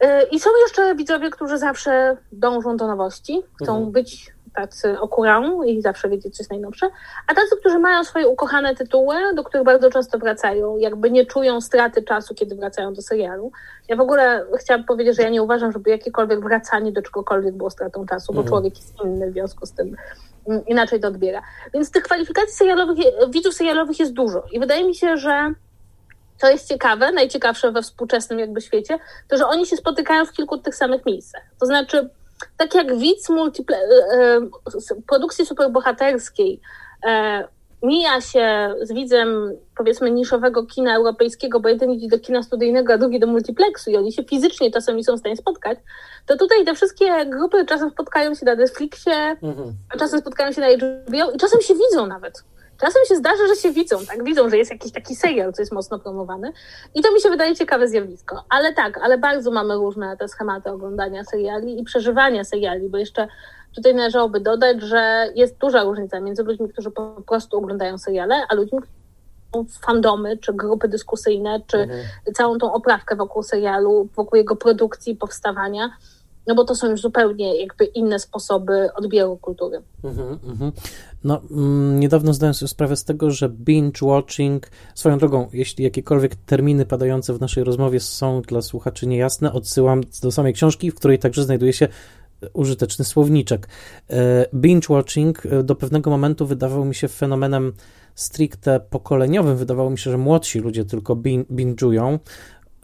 E, 0.00 0.26
I 0.26 0.40
są 0.40 0.50
jeszcze 0.62 0.94
widzowie, 0.94 1.30
którzy 1.30 1.58
zawsze 1.58 2.16
dążą 2.32 2.76
do 2.76 2.86
nowości, 2.86 3.42
chcą 3.62 3.72
mhm. 3.72 3.92
być 3.92 4.33
tacy 4.54 5.00
okurą 5.00 5.62
i 5.62 5.82
zawsze 5.82 6.08
wiedzieć, 6.08 6.36
co 6.36 6.42
jest 6.42 6.50
najnowsze, 6.50 6.86
a 7.26 7.34
tacy, 7.34 7.56
którzy 7.60 7.78
mają 7.78 8.04
swoje 8.04 8.28
ukochane 8.28 8.74
tytuły, 8.74 9.14
do 9.34 9.44
których 9.44 9.66
bardzo 9.66 9.90
często 9.90 10.18
wracają, 10.18 10.76
jakby 10.76 11.10
nie 11.10 11.26
czują 11.26 11.60
straty 11.60 12.02
czasu, 12.02 12.34
kiedy 12.34 12.54
wracają 12.54 12.94
do 12.94 13.02
serialu. 13.02 13.52
Ja 13.88 13.96
w 13.96 14.00
ogóle 14.00 14.44
chciałam 14.58 14.84
powiedzieć, 14.84 15.16
że 15.16 15.22
ja 15.22 15.30
nie 15.30 15.42
uważam, 15.42 15.72
żeby 15.72 15.90
jakiekolwiek 15.90 16.40
wracanie 16.40 16.92
do 16.92 17.02
czegokolwiek 17.02 17.54
było 17.54 17.70
stratą 17.70 18.06
czasu, 18.06 18.32
bo 18.32 18.40
mhm. 18.40 18.48
człowiek 18.48 18.76
jest 18.76 18.94
inny 19.04 19.30
w 19.30 19.32
związku 19.32 19.66
z 19.66 19.72
tym 19.72 19.96
inaczej 20.66 21.00
to 21.00 21.08
odbiera. 21.08 21.42
Więc 21.74 21.90
tych 21.90 22.02
kwalifikacji 22.02 22.56
serialowych, 22.56 22.98
widzów 23.28 23.54
serialowych 23.54 23.98
jest 23.98 24.12
dużo 24.12 24.44
i 24.52 24.60
wydaje 24.60 24.84
mi 24.84 24.94
się, 24.94 25.16
że 25.16 25.54
to 26.40 26.50
jest 26.50 26.68
ciekawe, 26.68 27.12
najciekawsze 27.12 27.72
we 27.72 27.82
współczesnym 27.82 28.38
jakby 28.38 28.60
świecie, 28.60 28.98
to 29.28 29.36
że 29.36 29.46
oni 29.46 29.66
się 29.66 29.76
spotykają 29.76 30.26
w 30.26 30.32
kilku 30.32 30.58
tych 30.58 30.74
samych 30.74 31.06
miejscach. 31.06 31.42
To 31.60 31.66
znaczy, 31.66 32.10
tak 32.56 32.74
jak 32.74 32.96
widz 32.98 33.30
multiple- 33.30 33.74
e, 33.74 34.16
e, 34.16 34.40
produkcji 35.06 35.46
superbohaterskiej 35.46 36.60
e, 37.06 37.44
mija 37.82 38.20
się 38.20 38.74
z 38.82 38.92
widzem, 38.92 39.52
powiedzmy, 39.76 40.10
niszowego 40.10 40.66
kina 40.66 40.96
europejskiego, 40.96 41.60
bo 41.60 41.68
jeden 41.68 41.90
idzie 41.90 42.08
do 42.08 42.18
kina 42.18 42.42
studyjnego, 42.42 42.92
a 42.92 42.98
drugi 42.98 43.20
do 43.20 43.26
multiplexu 43.26 43.90
i 43.90 43.96
oni 43.96 44.12
się 44.12 44.24
fizycznie 44.24 44.70
czasami 44.70 45.04
są 45.04 45.16
w 45.16 45.18
stanie 45.18 45.36
spotkać, 45.36 45.78
to 46.26 46.36
tutaj 46.36 46.64
te 46.64 46.74
wszystkie 46.74 47.26
grupy 47.26 47.64
czasem 47.66 47.90
spotkają 47.90 48.34
się 48.34 48.46
na 48.46 48.54
Netflixie, 48.54 49.36
mhm. 49.42 49.72
a 49.94 49.98
czasem 49.98 50.20
spotkają 50.20 50.52
się 50.52 50.60
na 50.60 50.68
HBO 50.68 51.30
i 51.30 51.38
czasem 51.38 51.60
się 51.60 51.74
widzą 51.74 52.06
nawet. 52.06 52.44
Czasem 52.84 53.02
się 53.08 53.16
zdarza, 53.16 53.46
że 53.48 53.56
się 53.56 53.70
widzą, 53.70 54.06
tak? 54.06 54.24
Widzą, 54.24 54.50
że 54.50 54.58
jest 54.58 54.70
jakiś 54.70 54.92
taki 54.92 55.16
serial, 55.16 55.52
co 55.52 55.62
jest 55.62 55.72
mocno 55.72 55.98
promowany. 55.98 56.52
I 56.94 57.02
to 57.02 57.12
mi 57.12 57.20
się 57.20 57.30
wydaje 57.30 57.56
ciekawe 57.56 57.88
zjawisko. 57.88 58.44
Ale 58.48 58.72
tak, 58.72 58.98
ale 58.98 59.18
bardzo 59.18 59.50
mamy 59.50 59.74
różne 59.74 60.16
te 60.16 60.28
schematy 60.28 60.70
oglądania 60.70 61.24
seriali 61.24 61.80
i 61.80 61.84
przeżywania 61.84 62.44
seriali, 62.44 62.88
bo 62.88 62.98
jeszcze 62.98 63.28
tutaj 63.74 63.94
należałoby 63.94 64.40
dodać, 64.40 64.82
że 64.82 65.32
jest 65.34 65.58
duża 65.58 65.82
różnica 65.82 66.20
między 66.20 66.42
ludźmi, 66.42 66.68
którzy 66.68 66.90
po 66.90 67.22
prostu 67.26 67.56
oglądają 67.56 67.98
seriale, 67.98 68.34
a 68.48 68.54
ludźmi, 68.54 68.78
fandomy, 69.80 70.38
czy 70.38 70.52
grupy 70.52 70.88
dyskusyjne, 70.88 71.60
czy 71.66 71.78
mhm. 71.78 72.04
całą 72.34 72.58
tą 72.58 72.72
oprawkę 72.72 73.16
wokół 73.16 73.42
serialu, 73.42 74.08
wokół 74.16 74.36
jego 74.36 74.56
produkcji, 74.56 75.16
powstawania 75.16 75.90
no 76.46 76.54
bo 76.54 76.64
to 76.64 76.74
są 76.74 76.90
już 76.90 77.00
zupełnie 77.00 77.60
jakby 77.60 77.84
inne 77.84 78.18
sposoby 78.18 78.88
odbioru 78.94 79.36
kultury. 79.36 79.82
Mhm, 80.04 80.38
mhm. 80.44 80.72
No, 81.24 81.40
mm, 81.50 82.00
niedawno 82.00 82.34
zdałem 82.34 82.54
sobie 82.54 82.68
sprawę 82.68 82.96
z 82.96 83.04
tego, 83.04 83.30
że 83.30 83.48
binge-watching, 83.48 84.60
swoją 84.94 85.18
drogą, 85.18 85.48
jeśli 85.52 85.84
jakiekolwiek 85.84 86.34
terminy 86.34 86.86
padające 86.86 87.34
w 87.34 87.40
naszej 87.40 87.64
rozmowie 87.64 88.00
są 88.00 88.42
dla 88.42 88.62
słuchaczy 88.62 89.06
niejasne, 89.06 89.52
odsyłam 89.52 90.00
do 90.22 90.32
samej 90.32 90.52
książki, 90.52 90.90
w 90.90 90.94
której 90.94 91.18
także 91.18 91.44
znajduje 91.44 91.72
się 91.72 91.88
użyteczny 92.52 93.04
słowniczek. 93.04 93.68
E, 94.10 94.46
binge-watching 94.54 95.32
e, 95.50 95.62
do 95.62 95.74
pewnego 95.74 96.10
momentu 96.10 96.46
wydawał 96.46 96.84
mi 96.84 96.94
się 96.94 97.08
fenomenem 97.08 97.72
stricte 98.14 98.80
pokoleniowym. 98.80 99.56
Wydawało 99.56 99.90
mi 99.90 99.98
się, 99.98 100.10
że 100.10 100.18
młodsi 100.18 100.58
ludzie 100.58 100.84
tylko 100.84 101.16
binge'ują, 101.16 102.18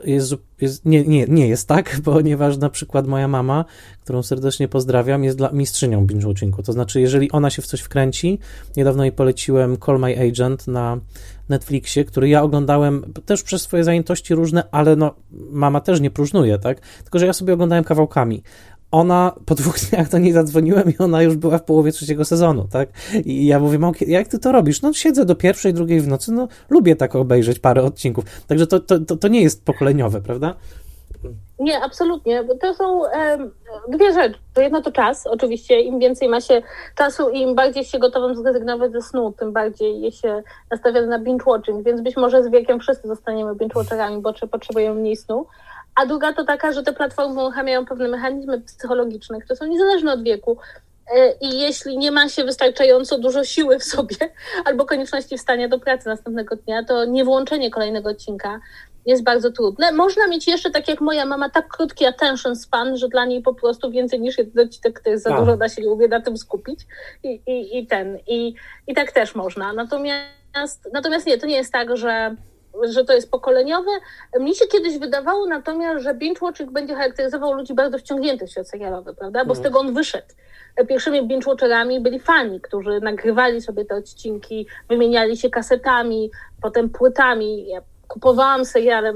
jest, 0.04 0.34
jest, 0.60 0.84
nie, 0.84 1.04
nie, 1.04 1.26
nie 1.28 1.48
jest 1.48 1.68
tak, 1.68 1.96
ponieważ 2.04 2.56
na 2.56 2.70
przykład 2.70 3.06
moja 3.06 3.28
mama, 3.28 3.64
którą 4.04 4.22
serdecznie 4.22 4.68
pozdrawiam, 4.68 5.24
jest 5.24 5.38
dla 5.38 5.50
mistrzynią 5.52 6.06
binge-watchingu. 6.06 6.62
To 6.62 6.72
znaczy, 6.72 7.00
jeżeli 7.00 7.30
ona 7.30 7.50
się 7.50 7.62
w 7.62 7.66
coś 7.66 7.80
wkręci, 7.80 8.38
niedawno 8.76 9.04
jej 9.04 9.12
poleciłem 9.12 9.76
Call 9.86 9.98
My 9.98 10.28
Agent 10.28 10.66
na 10.66 11.00
Netflixie, 11.48 12.04
który 12.04 12.28
ja 12.28 12.42
oglądałem 12.42 13.12
też 13.26 13.42
przez 13.42 13.62
swoje 13.62 13.84
zajętości 13.84 14.34
różne, 14.34 14.62
ale 14.70 14.96
no, 14.96 15.14
mama 15.30 15.80
też 15.80 16.00
nie 16.00 16.10
próżnuje, 16.10 16.58
tak? 16.58 16.80
Tylko, 17.02 17.18
że 17.18 17.26
ja 17.26 17.32
sobie 17.32 17.54
oglądałem 17.54 17.84
kawałkami 17.84 18.42
ona 18.90 19.32
po 19.46 19.54
dwóch 19.54 19.80
dniach 19.90 20.08
do 20.08 20.18
niej 20.18 20.32
zadzwoniłem 20.32 20.90
i 20.90 20.98
ona 20.98 21.22
już 21.22 21.36
była 21.36 21.58
w 21.58 21.64
połowie 21.64 21.92
trzeciego 21.92 22.24
sezonu, 22.24 22.68
tak? 22.72 22.88
I 23.24 23.46
ja 23.46 23.58
mówię, 23.58 23.78
jak 24.06 24.28
ty 24.28 24.38
to 24.38 24.52
robisz? 24.52 24.82
No 24.82 24.92
siedzę 24.92 25.24
do 25.24 25.34
pierwszej, 25.34 25.74
drugiej 25.74 26.00
w 26.00 26.08
nocy, 26.08 26.32
no 26.32 26.48
lubię 26.70 26.96
tak 26.96 27.16
obejrzeć 27.16 27.58
parę 27.58 27.82
odcinków. 27.82 28.24
Także 28.46 28.66
to, 28.66 28.80
to, 28.80 28.98
to, 28.98 29.16
to 29.16 29.28
nie 29.28 29.42
jest 29.42 29.64
pokoleniowe, 29.64 30.20
prawda? 30.20 30.54
Nie, 31.58 31.80
absolutnie. 31.82 32.44
To 32.60 32.74
są 32.74 33.02
dwie 33.88 34.12
rzeczy. 34.12 34.38
Jedno 34.56 34.82
to 34.82 34.92
czas, 34.92 35.26
oczywiście. 35.26 35.80
Im 35.80 35.98
więcej 35.98 36.28
ma 36.28 36.40
się 36.40 36.62
czasu 36.94 37.30
i 37.30 37.40
im 37.40 37.54
bardziej 37.54 37.84
się 37.84 37.98
gotowym 37.98 38.36
zrezygnować 38.36 38.92
ze 38.92 39.02
snu, 39.02 39.34
tym 39.38 39.52
bardziej 39.52 40.00
je 40.00 40.12
się 40.12 40.42
nastawia 40.70 41.06
na 41.06 41.18
binge-watching. 41.18 41.82
Więc 41.82 42.00
być 42.00 42.16
może 42.16 42.44
z 42.44 42.48
wiekiem 42.48 42.80
wszyscy 42.80 43.08
zostaniemy 43.08 43.54
binge-watcherami, 43.54 44.20
bo 44.20 44.32
potrzebujemy 44.50 45.00
mniej 45.00 45.16
snu. 45.16 45.46
A 46.00 46.06
druga 46.06 46.32
to 46.32 46.44
taka, 46.44 46.72
że 46.72 46.82
te 46.82 46.92
platformy 46.92 47.42
uruchamiają 47.42 47.86
pewne 47.86 48.08
mechanizmy 48.08 48.60
psychologiczne, 48.60 49.40
które 49.40 49.56
są 49.56 49.66
niezależne 49.66 50.12
od 50.12 50.22
wieku. 50.22 50.58
E, 51.14 51.32
I 51.40 51.60
jeśli 51.60 51.98
nie 51.98 52.10
ma 52.10 52.28
się 52.28 52.44
wystarczająco 52.44 53.18
dużo 53.18 53.44
siły 53.44 53.78
w 53.78 53.84
sobie 53.84 54.16
albo 54.64 54.84
konieczności 54.84 55.38
wstania 55.38 55.68
do 55.68 55.78
pracy 55.78 56.08
następnego 56.08 56.56
dnia, 56.56 56.84
to 56.84 57.04
niewłączenie 57.04 57.70
kolejnego 57.70 58.10
odcinka 58.10 58.60
jest 59.06 59.22
bardzo 59.22 59.50
trudne. 59.50 59.92
Można 59.92 60.26
mieć 60.26 60.46
jeszcze, 60.46 60.70
tak 60.70 60.88
jak 60.88 61.00
moja 61.00 61.26
mama, 61.26 61.50
tak 61.50 61.68
krótki 61.68 62.06
attention 62.06 62.56
span, 62.56 62.96
że 62.96 63.08
dla 63.08 63.24
niej 63.24 63.42
po 63.42 63.54
prostu 63.54 63.90
więcej 63.90 64.20
niż 64.20 64.38
jeden 64.38 64.66
odcinek 64.66 65.00
to 65.00 65.10
jest 65.10 65.24
za 65.24 65.34
A. 65.34 65.40
dużo, 65.40 65.56
da 65.56 65.68
się 65.68 65.82
lubię 65.82 66.08
na 66.08 66.20
tym 66.20 66.36
skupić 66.36 66.80
i, 67.22 67.40
i, 67.46 67.78
i 67.78 67.86
ten. 67.86 68.18
I, 68.26 68.54
I 68.86 68.94
tak 68.94 69.12
też 69.12 69.34
można. 69.34 69.72
Natomiast, 69.72 70.88
natomiast 70.92 71.26
nie, 71.26 71.38
to 71.38 71.46
nie 71.46 71.56
jest 71.56 71.72
tak, 71.72 71.96
że 71.96 72.36
że 72.90 73.04
to 73.04 73.12
jest 73.12 73.30
pokoleniowe. 73.30 73.90
Mi 74.40 74.54
się 74.54 74.66
kiedyś 74.66 74.98
wydawało 74.98 75.46
natomiast, 75.46 76.04
że 76.04 76.14
binge-watching 76.14 76.70
będzie 76.70 76.94
charakteryzował 76.94 77.52
ludzi 77.52 77.74
bardzo 77.74 77.98
wciągniętych 77.98 78.48
w 78.48 78.52
świat 78.52 78.68
serialowy, 78.68 79.14
prawda? 79.14 79.44
Bo 79.44 79.54
z 79.54 79.58
mhm. 79.58 79.64
tego 79.64 79.80
on 79.80 79.94
wyszedł. 79.94 80.26
Pierwszymi 80.88 81.28
binge-watcherami 81.28 82.00
byli 82.00 82.20
fani, 82.20 82.60
którzy 82.60 83.00
nagrywali 83.00 83.60
sobie 83.60 83.84
te 83.84 83.94
odcinki, 83.94 84.66
wymieniali 84.88 85.36
się 85.36 85.50
kasetami, 85.50 86.30
potem 86.62 86.90
płytami. 86.90 87.68
Ja 87.68 87.82
kupowałam 88.08 88.64
seriale. 88.64 89.12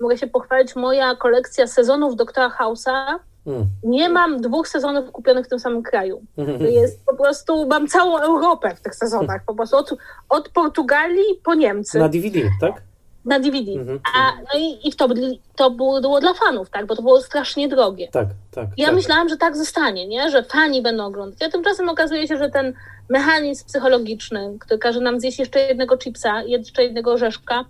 Mogę 0.00 0.18
się 0.18 0.26
pochwalić, 0.26 0.76
moja 0.76 1.14
kolekcja 1.14 1.66
sezonów 1.66 2.16
Doktora 2.16 2.48
House'a 2.60 3.18
mm. 3.46 3.66
nie 3.82 4.08
mam 4.08 4.40
dwóch 4.40 4.68
sezonów 4.68 5.12
kupionych 5.12 5.46
w 5.46 5.48
tym 5.48 5.58
samym 5.58 5.82
kraju. 5.82 6.22
Jest 6.60 7.04
po 7.04 7.16
prostu, 7.16 7.66
mam 7.66 7.88
całą 7.88 8.18
Europę 8.18 8.74
w 8.76 8.80
tych 8.80 8.94
sezonach, 8.94 9.44
po 9.46 9.54
prostu 9.54 9.76
od, 9.76 9.94
od 10.28 10.48
Portugalii 10.48 11.40
po 11.44 11.54
Niemcy. 11.54 11.98
Na 11.98 12.08
DVD, 12.08 12.40
tak? 12.60 12.82
Na 13.26 13.40
DVD. 13.40 13.72
Mm-hmm. 13.72 13.98
A, 14.16 14.32
no 14.32 14.60
i, 14.60 14.88
i 14.88 14.92
to, 14.92 15.08
to 15.56 15.70
było, 15.70 16.00
było, 16.00 16.20
dla 16.20 16.34
fanów, 16.34 16.70
tak? 16.70 16.86
Bo 16.86 16.96
to 16.96 17.02
było 17.02 17.20
strasznie 17.20 17.68
drogie. 17.68 18.08
Tak, 18.08 18.28
tak. 18.50 18.66
Ja 18.76 18.86
tak. 18.86 18.94
myślałam, 18.94 19.28
że 19.28 19.36
tak 19.36 19.56
zostanie, 19.56 20.08
nie? 20.08 20.30
Że 20.30 20.42
fani 20.42 20.82
będą 20.82 21.06
oglądać. 21.06 21.42
A 21.42 21.50
tymczasem 21.50 21.88
okazuje 21.88 22.28
się, 22.28 22.36
że 22.36 22.50
ten 22.50 22.74
mechanizm 23.08 23.66
psychologiczny, 23.66 24.56
który 24.60 24.78
każe 24.78 25.00
nam 25.00 25.20
zjeść 25.20 25.38
jeszcze 25.38 25.60
jednego 25.60 25.98
chipsa, 25.98 26.42
jeszcze 26.42 26.82
jednego 26.84 27.12
orzeszka, 27.12 27.64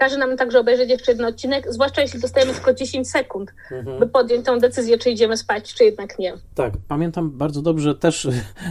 każe 0.00 0.18
nam 0.18 0.36
także 0.36 0.60
obejrzeć 0.60 0.90
jeszcze 0.90 1.12
jeden 1.12 1.26
odcinek, 1.26 1.72
zwłaszcza 1.72 2.02
jeśli 2.02 2.20
dostajemy 2.20 2.52
tylko 2.52 2.74
10 2.74 3.10
sekund, 3.10 3.54
mhm. 3.72 3.98
by 3.98 4.06
podjąć 4.06 4.46
tą 4.46 4.58
decyzję, 4.58 4.98
czy 4.98 5.10
idziemy 5.10 5.36
spać, 5.36 5.74
czy 5.74 5.84
jednak 5.84 6.18
nie. 6.18 6.34
Tak, 6.54 6.72
pamiętam 6.88 7.30
bardzo 7.30 7.62
dobrze, 7.62 7.94
też 7.94 8.28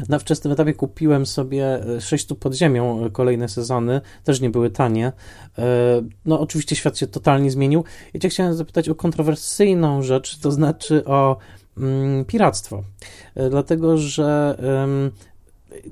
na 0.10 0.20
wczesnym 0.20 0.54
etapie 0.54 0.74
kupiłem 0.74 1.26
sobie 1.26 1.80
6 2.00 2.28
tu 2.28 2.36
pod 2.36 2.54
ziemią 2.54 3.10
kolejne 3.14 3.50
sezony, 3.50 4.02
też 4.24 4.42
nie 4.42 4.50
były 4.50 4.70
tanie. 4.70 5.12
E, 5.58 5.64
no 6.26 6.40
oczywiście 6.40 6.76
świat 6.76 6.98
się 6.98 7.08
totalnie 7.08 7.52
zmienił. 7.52 7.84
Ja 8.14 8.20
cię 8.20 8.30
chciałem 8.30 8.54
zapytać 8.54 8.90
o 8.90 8.96
kontrowersyjną 8.96 10.02
rzecz, 10.02 10.40
to 10.40 10.52
znaczy 10.52 11.06
o 11.06 11.38
mm, 11.78 12.26
piractwo. 12.26 12.84
E, 13.36 13.50
dlatego, 13.50 13.98
że 13.98 14.58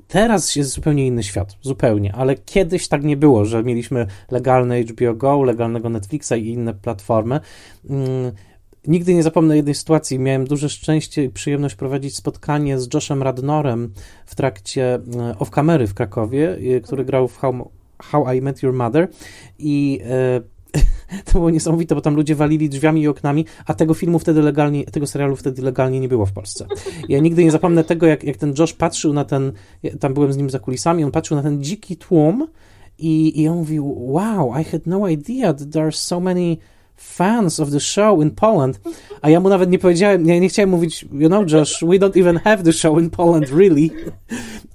Teraz 0.08 0.56
jest 0.56 0.70
zupełnie 0.70 1.06
inny 1.06 1.22
świat, 1.22 1.56
zupełnie, 1.62 2.14
ale 2.14 2.34
kiedyś 2.34 2.88
tak 2.88 3.04
nie 3.04 3.16
było, 3.16 3.44
że 3.44 3.62
mieliśmy 3.62 4.06
legalne 4.30 4.82
HBO 4.82 5.14
Go, 5.14 5.42
legalnego 5.42 5.88
Netflixa 5.88 6.32
i 6.32 6.48
inne 6.48 6.74
platformy. 6.74 7.40
Mm, 7.90 8.32
nigdy 8.86 9.14
nie 9.14 9.22
zapomnę 9.22 9.56
jednej 9.56 9.74
sytuacji. 9.74 10.18
Miałem 10.18 10.46
duże 10.46 10.68
szczęście 10.68 11.24
i 11.24 11.28
przyjemność 11.28 11.74
prowadzić 11.74 12.16
spotkanie 12.16 12.78
z 12.78 12.94
Joshem 12.94 13.22
Radnorem 13.22 13.92
w 14.26 14.34
trakcie 14.34 14.94
e, 14.94 14.98
off-kamery 15.38 15.86
w 15.86 15.94
Krakowie, 15.94 16.58
e, 16.76 16.80
który 16.80 17.04
grał 17.04 17.28
w 17.28 17.36
How, 17.36 17.70
How 18.02 18.32
I 18.32 18.42
Met 18.42 18.62
Your 18.62 18.74
Mother 18.74 19.08
i 19.58 20.00
e, 20.04 20.40
to 21.24 21.32
było 21.32 21.50
niesamowite, 21.50 21.94
bo 21.94 22.00
tam 22.00 22.14
ludzie 22.14 22.34
walili 22.34 22.68
drzwiami 22.68 23.02
i 23.02 23.08
oknami, 23.08 23.44
a 23.66 23.74
tego 23.74 23.94
filmu 23.94 24.18
wtedy 24.18 24.42
legalnie, 24.42 24.84
tego 24.84 25.06
serialu 25.06 25.36
wtedy 25.36 25.62
legalnie 25.62 26.00
nie 26.00 26.08
było 26.08 26.26
w 26.26 26.32
Polsce. 26.32 26.66
Ja 27.08 27.18
nigdy 27.18 27.44
nie 27.44 27.50
zapomnę 27.50 27.84
tego, 27.84 28.06
jak, 28.06 28.24
jak 28.24 28.36
ten 28.36 28.54
Josh 28.58 28.72
patrzył 28.72 29.12
na 29.12 29.24
ten, 29.24 29.52
tam 30.00 30.14
byłem 30.14 30.32
z 30.32 30.36
nim 30.36 30.50
za 30.50 30.58
kulisami, 30.58 31.04
on 31.04 31.10
patrzył 31.10 31.36
na 31.36 31.42
ten 31.42 31.64
dziki 31.64 31.96
tłum 31.96 32.48
i, 32.98 33.42
i 33.42 33.48
on 33.48 33.56
mówił, 33.56 33.94
wow, 33.98 34.60
I 34.60 34.64
had 34.64 34.86
no 34.86 35.08
idea 35.08 35.54
that 35.54 35.70
there 35.72 35.84
are 35.84 35.92
so 35.92 36.20
many 36.20 36.56
fans 36.96 37.60
of 37.60 37.70
the 37.70 37.80
show 37.80 38.22
in 38.22 38.30
Poland. 38.30 38.80
A 39.22 39.30
ja 39.30 39.40
mu 39.40 39.48
nawet 39.48 39.70
nie 39.70 39.78
powiedziałem, 39.78 40.26
ja 40.26 40.38
nie 40.38 40.48
chciałem 40.48 40.70
mówić, 40.70 41.06
you 41.12 41.28
know, 41.28 41.52
Josh, 41.52 41.84
we 41.88 41.98
don't 41.98 42.20
even 42.20 42.36
have 42.36 42.62
the 42.62 42.72
show 42.72 42.98
in 42.98 43.10
Poland, 43.10 43.50
really. 43.50 43.90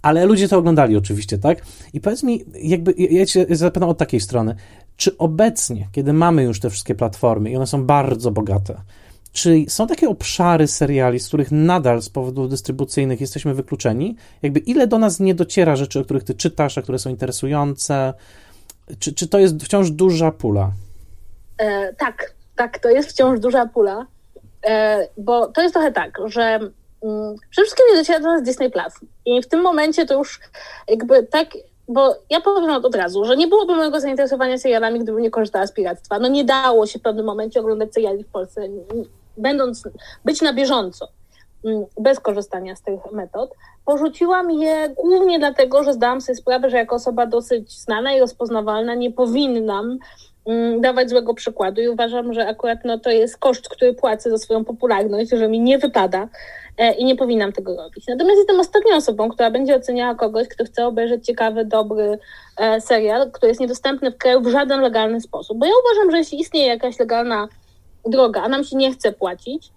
Ale 0.02 0.26
ludzie 0.26 0.48
to 0.48 0.58
oglądali 0.58 0.98
oczywiście, 0.98 1.38
tak? 1.38 1.66
I 1.94 2.02
powiedz 2.02 2.24
mi, 2.24 2.44
jakby, 2.62 2.94
ja 2.98 3.26
cię 3.26 3.46
zapytam 3.50 3.90
od 3.90 3.98
takiej 3.98 4.20
strony, 4.20 4.56
czy 4.98 5.18
obecnie, 5.18 5.88
kiedy 5.92 6.14
mamy 6.14 6.44
już 6.44 6.60
te 6.60 6.70
wszystkie 6.70 6.96
platformy 6.96 7.52
i 7.52 7.56
one 7.56 7.68
są 7.68 7.86
bardzo 7.86 8.32
bogate, 8.32 8.82
czy 9.34 9.66
są 9.68 9.88
takie 9.88 10.10
obszary 10.10 10.68
seriali, 10.68 11.20
z 11.20 11.28
których 11.28 11.52
nadal 11.52 12.02
z 12.02 12.10
powodów 12.10 12.50
dystrybucyjnych 12.50 13.22
jesteśmy 13.22 13.54
wykluczeni? 13.54 14.16
Jakby 14.42 14.60
ile 14.60 14.88
do 14.88 14.98
nas 14.98 15.20
nie 15.20 15.36
dociera 15.36 15.76
rzeczy, 15.76 16.00
o 16.00 16.04
których 16.04 16.24
ty 16.24 16.34
czytasz, 16.34 16.78
a 16.78 16.82
które 16.82 17.00
są 17.00 17.10
interesujące? 17.10 18.14
Czy, 19.00 19.14
czy 19.14 19.28
to 19.28 19.40
jest 19.40 19.64
wciąż 19.64 19.92
duża 19.92 20.32
pula? 20.32 20.72
E, 21.58 21.94
tak, 21.94 22.34
tak, 22.56 22.80
to 22.80 22.90
jest 22.90 23.10
wciąż 23.10 23.40
duża 23.40 23.66
pula, 23.66 24.06
e, 24.66 25.08
bo 25.18 25.48
to 25.48 25.62
jest 25.62 25.74
trochę 25.74 25.92
tak, 25.92 26.20
że 26.26 26.42
mm, 27.04 27.36
przede 27.50 27.66
wszystkim 27.66 27.86
nie 27.92 27.98
dociera 27.98 28.20
do 28.20 28.28
nas 28.28 28.44
Disney 28.44 28.72
Plus. 28.72 28.94
I 29.26 29.42
w 29.42 29.48
tym 29.48 29.62
momencie 29.62 30.06
to 30.06 30.18
już 30.18 30.40
jakby 30.88 31.24
tak 31.24 31.48
bo 31.88 32.16
ja 32.30 32.42
powiem 32.42 32.70
od 32.70 32.96
razu, 32.96 33.26
że 33.26 33.38
nie 33.38 33.48
byłoby 33.48 33.76
mojego 33.76 34.00
zainteresowania 34.00 34.58
serialami, 34.58 35.00
gdybym 35.00 35.22
nie 35.22 35.32
korzystała 35.32 35.68
z 35.68 35.72
piractwa. 35.72 36.20
No 36.20 36.28
nie 36.28 36.44
dało 36.44 36.88
się 36.88 37.00
w 37.00 37.02
pewnym 37.02 37.26
momencie 37.26 37.60
oglądać 37.60 37.94
seriali 37.94 38.24
w 38.24 38.28
Polsce, 38.28 38.62
będąc, 39.38 39.84
być 40.26 40.42
na 40.42 40.54
bieżąco, 40.54 41.08
mm, 41.66 41.86
bez 42.00 42.20
korzystania 42.20 42.76
z 42.76 42.82
tych 42.82 43.12
metod. 43.12 43.54
Porzuciłam 43.86 44.52
je 44.52 44.90
głównie 44.90 45.40
dlatego, 45.40 45.84
że 45.84 45.94
zdałam 45.94 46.22
sobie 46.22 46.36
sprawę, 46.36 46.70
że 46.70 46.78
jako 46.78 46.96
osoba 46.96 47.26
dosyć 47.26 47.80
znana 47.80 48.14
i 48.14 48.20
rozpoznawalna 48.20 48.96
nie 48.96 49.12
powinnam 49.12 49.98
dawać 50.80 51.10
złego 51.10 51.34
przykładu 51.34 51.82
i 51.82 51.88
uważam, 51.88 52.34
że 52.34 52.48
akurat 52.48 52.80
no, 52.86 53.00
to 53.00 53.10
jest 53.10 53.38
koszt, 53.38 53.70
który 53.70 53.94
płacę 53.94 54.30
za 54.30 54.38
swoją 54.38 54.66
popularność, 54.66 55.30
że 55.30 55.48
mi 55.48 55.60
nie 55.60 55.78
wypada 55.78 56.28
E, 56.78 56.94
i 56.94 57.06
nie 57.06 57.16
powinnam 57.16 57.54
tego 57.54 57.76
robić. 57.76 58.08
Natomiast 58.08 58.38
jestem 58.38 58.60
ostatnią 58.60 58.96
osobą, 58.96 59.30
która 59.30 59.52
będzie 59.52 59.76
oceniała 59.76 60.16
kogoś, 60.16 60.48
kto 60.48 60.66
chce 60.66 60.86
obejrzeć 60.86 61.26
ciekawy, 61.26 61.66
dobry 61.66 62.20
e, 62.58 62.82
serial, 62.82 63.32
który 63.32 63.50
jest 63.50 63.62
niedostępny 63.62 64.12
w 64.12 64.18
kraju 64.18 64.42
w 64.42 64.52
żaden 64.52 64.82
legalny 64.82 65.22
sposób. 65.22 65.58
Bo 65.58 65.66
ja 65.66 65.72
uważam, 65.86 66.12
że 66.12 66.18
jeśli 66.18 66.40
istnieje 66.40 66.68
jakaś 66.68 67.00
legalna 67.00 67.48
droga, 68.06 68.42
a 68.42 68.50
nam 68.50 68.64
się 68.64 68.78
nie 68.78 68.92
chce 68.92 69.12
płacić, 69.12 69.72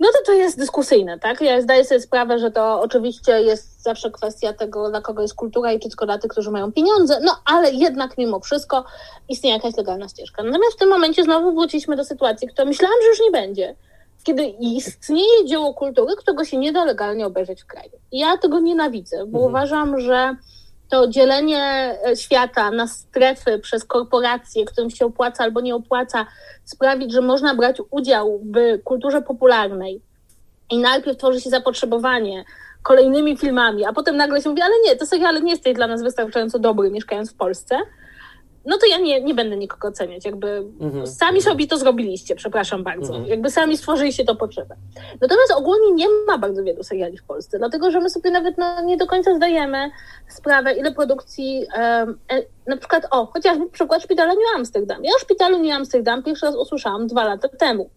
no 0.00 0.08
to 0.08 0.18
to 0.26 0.32
jest 0.32 0.58
dyskusyjne, 0.58 1.18
tak? 1.18 1.40
Ja 1.40 1.60
zdaję 1.60 1.84
sobie 1.84 2.00
sprawę, 2.00 2.38
że 2.38 2.50
to 2.50 2.80
oczywiście 2.80 3.32
jest 3.42 3.82
zawsze 3.82 4.10
kwestia 4.10 4.52
tego, 4.52 4.90
dla 4.90 5.00
kogo 5.00 5.22
jest 5.22 5.34
kultura 5.34 5.72
i 5.72 5.80
czy 5.80 5.88
tylko 5.88 6.06
dla 6.06 6.18
tych, 6.18 6.30
którzy 6.30 6.50
mają 6.50 6.72
pieniądze, 6.72 7.20
no 7.22 7.36
ale 7.44 7.72
jednak 7.72 8.18
mimo 8.18 8.40
wszystko 8.40 8.84
istnieje 9.28 9.56
jakaś 9.56 9.76
legalna 9.76 10.08
ścieżka. 10.08 10.42
Natomiast 10.42 10.76
w 10.76 10.78
tym 10.78 10.88
momencie 10.88 11.24
znowu 11.24 11.52
wróciliśmy 11.52 11.96
do 11.96 12.04
sytuacji, 12.04 12.48
którą 12.48 12.68
myślałam, 12.68 12.96
że 13.02 13.08
już 13.08 13.20
nie 13.20 13.30
będzie 13.30 13.74
kiedy 14.24 14.44
istnieje 14.44 15.44
dzieło 15.46 15.74
kultury, 15.74 16.16
którego 16.16 16.44
się 16.44 16.56
nie 16.56 16.72
da 16.72 16.84
legalnie 16.84 17.26
obejrzeć 17.26 17.62
w 17.62 17.66
kraju. 17.66 17.90
Ja 18.12 18.38
tego 18.38 18.60
nienawidzę, 18.60 19.16
bo 19.16 19.38
mhm. 19.38 19.44
uważam, 19.44 20.00
że 20.00 20.36
to 20.94 21.08
dzielenie 21.08 21.94
e, 22.06 22.16
świata 22.16 22.70
na 22.70 22.86
strefy 22.86 23.58
przez 23.58 23.84
korporacje, 23.84 24.64
którym 24.64 24.90
się 24.90 25.06
opłaca 25.06 25.44
albo 25.44 25.60
nie 25.60 25.74
opłaca, 25.74 26.26
sprawić, 26.64 27.12
że 27.12 27.20
można 27.20 27.54
brać 27.54 27.76
udział 27.90 28.40
w 28.44 28.82
kulturze 28.82 29.22
popularnej. 29.22 30.00
I 30.70 30.78
najpierw 30.78 31.18
tworzy 31.18 31.40
się 31.40 31.50
zapotrzebowanie 31.50 32.44
kolejnymi 32.82 33.36
filmami, 33.36 33.84
a 33.84 33.92
potem 33.92 34.16
nagle 34.16 34.42
się 34.42 34.48
mówi, 34.48 34.62
ale 34.62 34.74
nie, 34.84 34.96
to 34.96 35.06
seriale 35.06 35.40
nie 35.40 35.52
jest 35.52 35.64
dla 35.74 35.86
nas 35.86 36.02
wystarczająco 36.02 36.58
dobry, 36.58 36.90
mieszkając 36.90 37.32
w 37.32 37.36
Polsce, 37.36 37.78
no 38.66 38.78
to 38.78 38.86
ja 38.86 38.98
nie, 38.98 39.20
nie 39.20 39.34
będę 39.34 39.56
nikogo 39.56 39.88
oceniać. 39.88 40.24
Jakby 40.24 40.48
mhm. 40.80 41.06
sami 41.06 41.42
sobie 41.42 41.66
to 41.66 41.76
zrobiliście, 41.78 42.36
przepraszam 42.36 42.82
bardzo. 42.82 43.12
Mhm. 43.12 43.30
Jakby 43.30 43.50
sami 43.50 43.76
stworzyliście 43.76 44.24
to 44.24 44.34
potrzebę. 44.34 44.76
Natomiast 45.20 45.52
ogólnie 45.56 45.92
nie 45.92 46.06
ma 46.26 46.38
bardzo 46.38 46.62
wielu 46.64 46.82
seriali 46.82 47.18
w 47.18 47.24
Polsce, 47.24 47.58
dlatego 47.58 47.90
że 47.90 48.00
my 48.00 48.10
sobie 48.10 48.30
nawet 48.30 48.58
no, 48.58 48.82
nie 48.82 48.96
do 48.96 49.06
końca 49.06 49.34
zdajemy 49.34 49.90
sprawę, 50.28 50.72
ile 50.72 50.92
produkcji, 50.92 51.66
um, 51.78 52.18
na 52.66 52.76
przykład, 52.76 53.06
o, 53.10 53.26
chociażby 53.26 53.70
przykład 53.70 54.02
szpitala 54.02 54.32
New 54.32 54.56
Amsterdam. 54.56 55.04
Ja 55.04 55.10
o 55.16 55.18
szpitalu 55.18 55.58
New 55.58 55.72
Amsterdam 55.72 56.22
pierwszy 56.22 56.46
raz 56.46 56.56
usłyszałam 56.56 57.06
dwa 57.06 57.24
lata 57.24 57.48
temu. 57.48 57.90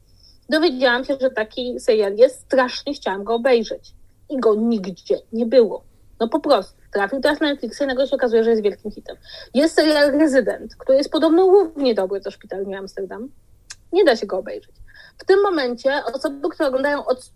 dowiedziałam 0.49 1.05
się, 1.05 1.17
że 1.21 1.29
taki 1.29 1.79
serial 1.79 2.15
jest, 2.15 2.39
strasznie 2.39 2.93
chciałam 2.93 3.23
go 3.23 3.35
obejrzeć. 3.35 3.93
I 4.29 4.39
go 4.39 4.55
nigdzie 4.55 5.19
nie 5.33 5.45
było. 5.45 5.83
No 6.19 6.27
po 6.27 6.39
prostu. 6.39 6.76
Trafił 6.97 7.21
teraz 7.21 7.39
na 7.39 7.47
Netflixa 7.47 7.81
i 7.83 7.87
nagle 7.87 8.07
się 8.07 8.15
okazuje, 8.15 8.43
że 8.43 8.49
jest 8.49 8.63
wielkim 8.63 8.91
hitem. 8.91 9.17
Jest 9.53 9.75
serial 9.75 10.11
Rezydent, 10.19 10.75
który 10.75 10.97
jest 10.97 11.11
podobno 11.11 11.45
równie 11.45 11.95
dobry 11.95 12.21
co 12.21 12.31
Szpital 12.31 12.65
New 12.65 12.79
Amsterdam. 12.79 13.29
Nie 13.93 14.05
da 14.05 14.15
się 14.15 14.27
go 14.27 14.37
obejrzeć. 14.37 14.75
W 15.17 15.25
tym 15.25 15.41
momencie 15.41 16.01
osoby, 16.13 16.49
które 16.49 16.69
oglądają 16.69 17.05
od 17.05 17.29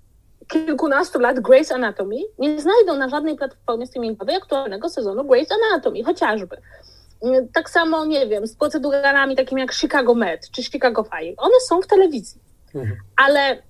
kilkunastu 0.48 1.20
lat 1.20 1.38
Grey's 1.38 1.74
Anatomy 1.74 2.16
nie 2.40 2.62
znajdą 2.62 2.98
na 2.98 3.10
żadnej 3.10 3.36
platformie 3.36 3.88
streamingowej 3.88 4.36
aktualnego 4.36 4.90
sezonu 4.90 5.24
Grey's 5.24 5.54
Anatomy, 5.72 6.04
chociażby. 6.04 6.58
Tak 7.54 7.70
samo, 7.70 8.06
nie 8.06 8.28
wiem, 8.28 8.48
z 8.48 8.56
proceduralami 8.56 9.36
takimi 9.36 9.62
jak 9.62 9.74
Chicago 9.74 10.16
Med 10.16 10.52
czy 10.52 10.64
Chicago 10.64 11.04
Fire. 11.04 11.34
One 11.38 11.56
są 11.68 11.82
w 11.82 11.88
telewizji. 11.88 12.42
Mhm. 12.76 12.98
Ale 13.18 13.62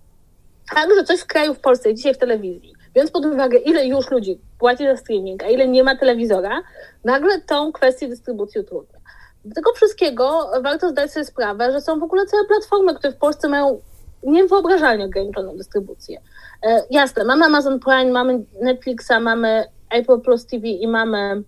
także 0.76 1.04
coś 1.04 1.20
w 1.20 1.28
kraju, 1.28 1.54
w 1.54 1.60
Polsce, 1.60 1.96
dzisiaj 1.96 2.14
w 2.14 2.18
telewizji, 2.18 2.74
biorąc 2.94 3.12
pod 3.12 3.26
uwagę, 3.26 3.58
ile 3.58 3.86
już 3.86 4.12
ludzi 4.12 4.40
płaci 4.60 4.86
za 4.86 4.98
streaming, 4.98 5.44
a 5.44 5.48
ile 5.48 5.68
nie 5.68 5.84
ma 5.84 5.96
telewizora, 5.96 6.62
nagle 7.04 7.42
tą 7.42 7.72
kwestię 7.72 8.08
dystrybucji 8.08 8.62
utrudnia. 8.62 9.00
Do 9.46 9.56
tego 9.56 9.74
wszystkiego 9.74 10.52
warto 10.62 10.90
zdać 10.90 11.12
sobie 11.12 11.26
sprawę, 11.26 11.72
że 11.72 11.82
są 11.82 12.00
w 12.00 12.04
ogóle 12.04 12.26
całe 12.26 12.46
platformy, 12.46 12.96
które 12.96 13.14
w 13.14 13.18
Polsce 13.18 13.50
mają 13.50 13.82
niewyobrażalnie 14.24 15.06
ograniczoną 15.06 15.58
dystrybucję. 15.58 16.22
E, 16.64 16.84
jasne, 16.90 17.24
mamy 17.24 17.46
Amazon 17.46 17.80
Prime, 17.80 18.12
mamy 18.12 18.44
Netflixa, 18.62 19.20
mamy 19.22 19.66
Apple 19.90 20.22
Plus 20.22 20.46
TV 20.46 20.68
i 20.68 20.88
mamy, 20.88 21.44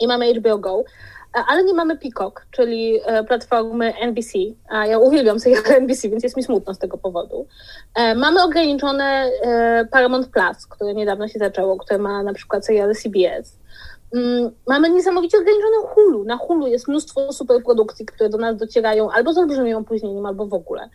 i 0.00 0.06
mamy 0.06 0.34
HBO 0.34 0.58
Go, 0.58 0.84
ale 1.48 1.64
nie 1.64 1.74
mamy 1.74 1.96
Peacock, 1.96 2.46
czyli 2.50 3.00
e, 3.04 3.24
platformy 3.24 3.94
NBC. 3.96 4.38
A 4.68 4.86
ja 4.86 4.98
uwielbiam 4.98 5.40
serial 5.40 5.62
NBC, 5.82 6.08
więc 6.08 6.22
jest 6.22 6.36
mi 6.36 6.42
smutno 6.42 6.74
z 6.74 6.78
tego 6.78 6.98
powodu. 6.98 7.46
E, 7.94 8.14
mamy 8.14 8.42
ograniczone 8.42 9.04
e, 9.42 9.88
Paramount 9.90 10.28
Plus, 10.28 10.66
które 10.66 10.94
niedawno 10.94 11.28
się 11.28 11.38
zaczęło, 11.38 11.76
które 11.76 11.98
ma 11.98 12.22
na 12.22 12.32
przykład 12.32 12.66
seriale 12.66 12.94
CBS. 12.94 13.58
Mm, 14.14 14.50
mamy 14.66 14.90
niesamowicie 14.90 15.38
ograniczoną 15.38 15.82
Hulu. 15.82 16.24
Na 16.24 16.36
Hulu 16.36 16.66
jest 16.66 16.88
mnóstwo 16.88 17.32
superprodukcji, 17.32 18.06
które 18.06 18.30
do 18.30 18.38
nas 18.38 18.56
docierają 18.56 19.10
albo 19.10 19.32
z 19.32 19.38
olbrzymim 19.38 19.76
opóźnieniem, 19.76 20.26
albo 20.26 20.46
w 20.46 20.54
ogóle. 20.54 20.88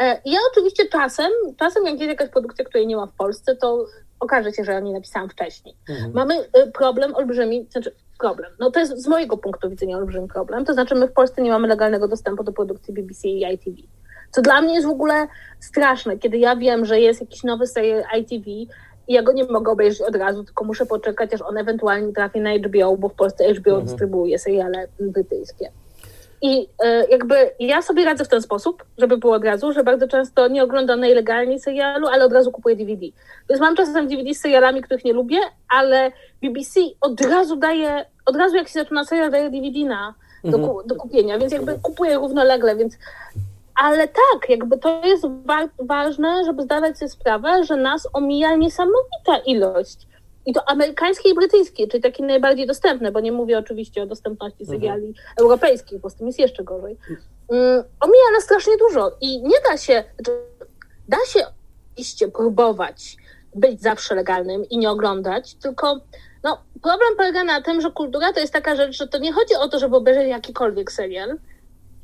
E, 0.00 0.20
ja 0.24 0.38
oczywiście 0.50 0.88
czasem, 0.88 1.32
czasem 1.58 1.84
jak 1.84 1.94
jest 1.94 2.08
jakaś 2.08 2.28
produkcja, 2.28 2.64
której 2.64 2.86
nie 2.86 2.96
ma 2.96 3.06
w 3.06 3.12
Polsce, 3.12 3.56
to 3.56 3.86
okaże 4.22 4.52
się, 4.52 4.64
że 4.64 4.72
ja 4.72 4.80
nie 4.80 4.92
napisałam 4.92 5.28
wcześniej. 5.28 5.74
Mhm. 5.88 6.12
Mamy 6.12 6.34
e, 6.52 6.66
problem 6.66 7.14
olbrzymi, 7.14 7.66
znaczy 7.70 7.94
problem, 8.18 8.52
no 8.58 8.70
to 8.70 8.80
jest 8.80 9.02
z 9.02 9.08
mojego 9.08 9.36
punktu 9.36 9.70
widzenia 9.70 9.96
olbrzymi 9.96 10.28
problem, 10.28 10.64
to 10.64 10.72
znaczy 10.72 10.94
my 10.94 11.08
w 11.08 11.12
Polsce 11.12 11.42
nie 11.42 11.50
mamy 11.50 11.68
legalnego 11.68 12.08
dostępu 12.08 12.44
do 12.44 12.52
produkcji 12.52 12.94
BBC 12.94 13.28
i 13.28 13.54
ITV. 13.54 13.76
Co 14.30 14.42
dla 14.42 14.60
mnie 14.62 14.74
jest 14.74 14.86
w 14.86 14.90
ogóle 14.90 15.26
straszne, 15.60 16.18
kiedy 16.18 16.38
ja 16.38 16.56
wiem, 16.56 16.84
że 16.84 17.00
jest 17.00 17.20
jakiś 17.20 17.42
nowy 17.42 17.66
serial 17.66 18.04
ITV 18.18 18.50
i 19.08 19.12
ja 19.14 19.22
go 19.22 19.32
nie 19.32 19.44
mogę 19.44 19.72
obejrzeć 19.72 20.00
od 20.00 20.16
razu, 20.16 20.44
tylko 20.44 20.64
muszę 20.64 20.86
poczekać, 20.86 21.34
aż 21.34 21.42
on 21.42 21.58
ewentualnie 21.58 22.12
trafi 22.12 22.40
na 22.40 22.50
HBO, 22.54 22.96
bo 22.96 23.08
w 23.08 23.14
Polsce 23.14 23.54
HBO 23.54 23.70
mhm. 23.70 23.86
dystrybuuje 23.86 24.38
seriale 24.38 24.88
brytyjskie. 25.00 25.72
I 26.42 26.68
e, 26.84 27.06
jakby 27.10 27.34
ja 27.58 27.82
sobie 27.82 28.04
radzę 28.04 28.24
w 28.24 28.28
ten 28.28 28.42
sposób, 28.42 28.84
żeby 28.98 29.16
było 29.16 29.34
od 29.34 29.44
razu, 29.44 29.72
że 29.72 29.84
bardzo 29.84 30.08
często 30.08 30.48
nie 30.48 30.62
oglądam 30.62 31.00
najlegalniej 31.00 31.60
serialu, 31.60 32.08
ale 32.08 32.24
od 32.24 32.32
razu 32.32 32.52
kupuję 32.52 32.76
DVD. 32.76 33.06
Więc 33.48 33.60
mam 33.60 33.76
czasem 33.76 34.08
DVD 34.08 34.34
z 34.34 34.40
serialami, 34.40 34.82
których 34.82 35.04
nie 35.04 35.12
lubię, 35.12 35.38
ale 35.68 36.12
BBC 36.42 36.80
od 37.00 37.20
razu 37.20 37.56
daje, 37.56 38.04
od 38.26 38.36
razu 38.36 38.56
jak 38.56 38.68
się 38.68 38.80
zaczyna 38.80 39.04
serial, 39.04 39.30
daje 39.30 39.50
DVD 39.50 39.78
na, 39.84 40.14
do, 40.44 40.58
mhm. 40.58 40.86
do 40.86 40.94
kupienia, 40.94 41.38
więc 41.38 41.52
jakby 41.52 41.78
kupuję 41.82 42.14
równolegle, 42.14 42.76
więc 42.76 42.98
ale 43.74 44.08
tak, 44.08 44.48
jakby 44.48 44.78
to 44.78 45.04
jest 45.04 45.26
wa 45.46 45.68
ważne, 45.78 46.44
żeby 46.44 46.62
zdawać 46.62 46.98
sobie 46.98 47.08
sprawę, 47.08 47.64
że 47.64 47.76
nas 47.76 48.08
omija 48.12 48.56
niesamowita 48.56 49.36
ilość 49.46 50.06
i 50.46 50.52
to 50.52 50.68
amerykańskie 50.68 51.30
i 51.30 51.34
brytyjskie, 51.34 51.88
czyli 51.88 52.02
takie 52.02 52.24
najbardziej 52.24 52.66
dostępne, 52.66 53.12
bo 53.12 53.20
nie 53.20 53.32
mówię 53.32 53.58
oczywiście 53.58 54.02
o 54.02 54.06
dostępności 54.06 54.62
mhm. 54.62 54.80
seriali 54.80 55.06
mhm. 55.06 55.26
europejskich, 55.40 56.00
bo 56.00 56.10
z 56.10 56.14
tym 56.14 56.26
jest 56.26 56.38
jeszcze 56.38 56.64
gorzej. 56.64 56.96
Um, 57.48 57.60
omija 58.00 58.30
nas 58.34 58.44
strasznie 58.44 58.76
dużo 58.76 59.16
i 59.20 59.42
nie 59.42 59.56
da 59.70 59.76
się, 59.76 60.04
znaczy, 60.18 60.40
da 61.08 61.16
się 61.26 61.40
iście 61.96 62.28
próbować 62.28 63.16
być 63.54 63.82
zawsze 63.82 64.14
legalnym 64.14 64.68
i 64.68 64.78
nie 64.78 64.90
oglądać, 64.90 65.54
tylko 65.54 66.00
no, 66.42 66.62
problem 66.82 67.16
polega 67.16 67.44
na 67.44 67.62
tym, 67.62 67.80
że 67.80 67.90
kultura 67.90 68.32
to 68.32 68.40
jest 68.40 68.52
taka 68.52 68.76
rzecz, 68.76 68.96
że 68.96 69.08
to 69.08 69.18
nie 69.18 69.32
chodzi 69.32 69.54
o 69.54 69.68
to, 69.68 69.78
żeby 69.78 69.96
obejrzeć 69.96 70.28
jakikolwiek 70.28 70.92
serial 70.92 71.36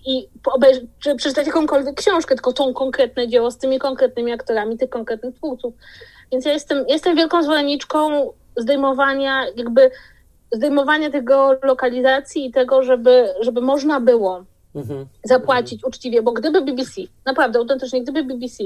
i 0.07 0.29
obejrzeć, 0.47 0.85
czy 0.99 1.15
przeczytać 1.15 1.47
jakąkolwiek 1.47 1.95
książkę, 1.95 2.35
tylko 2.35 2.53
tą 2.53 2.75
konkretne 2.75 3.29
dzieło 3.29 3.51
z 3.51 3.59
tymi 3.59 3.79
konkretnymi 3.79 4.33
aktorami 4.33 4.79
tych 4.79 4.91
konkretnych 4.91 5.35
twórców. 5.35 5.75
Więc 6.33 6.45
ja 6.45 6.53
jestem, 6.53 6.85
jestem 6.89 7.17
wielką 7.17 7.43
zwolenniczką 7.43 8.33
zdejmowania, 8.57 9.47
jakby 9.57 9.91
zdejmowania 10.53 11.11
tego 11.11 11.57
lokalizacji 11.63 12.47
i 12.47 12.53
tego, 12.53 12.83
żeby, 12.83 13.29
żeby 13.41 13.61
można 13.61 14.01
było 14.01 14.45
mhm. 14.75 15.07
zapłacić 15.25 15.79
mhm. 15.79 15.89
uczciwie, 15.89 16.23
bo 16.23 16.33
gdyby 16.33 16.63
BBC, 16.63 17.01
naprawdę 17.27 17.59
autentycznie, 17.59 18.03
gdyby 18.03 18.25
BBC 18.25 18.65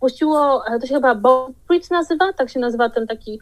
puściło, 0.00 0.62
to 0.80 0.86
się 0.86 0.94
chyba 0.94 1.14
Brit 1.68 1.90
nazywa, 1.90 2.32
tak 2.32 2.50
się 2.50 2.60
nazywa 2.60 2.90
ten 2.90 3.06
taki, 3.06 3.40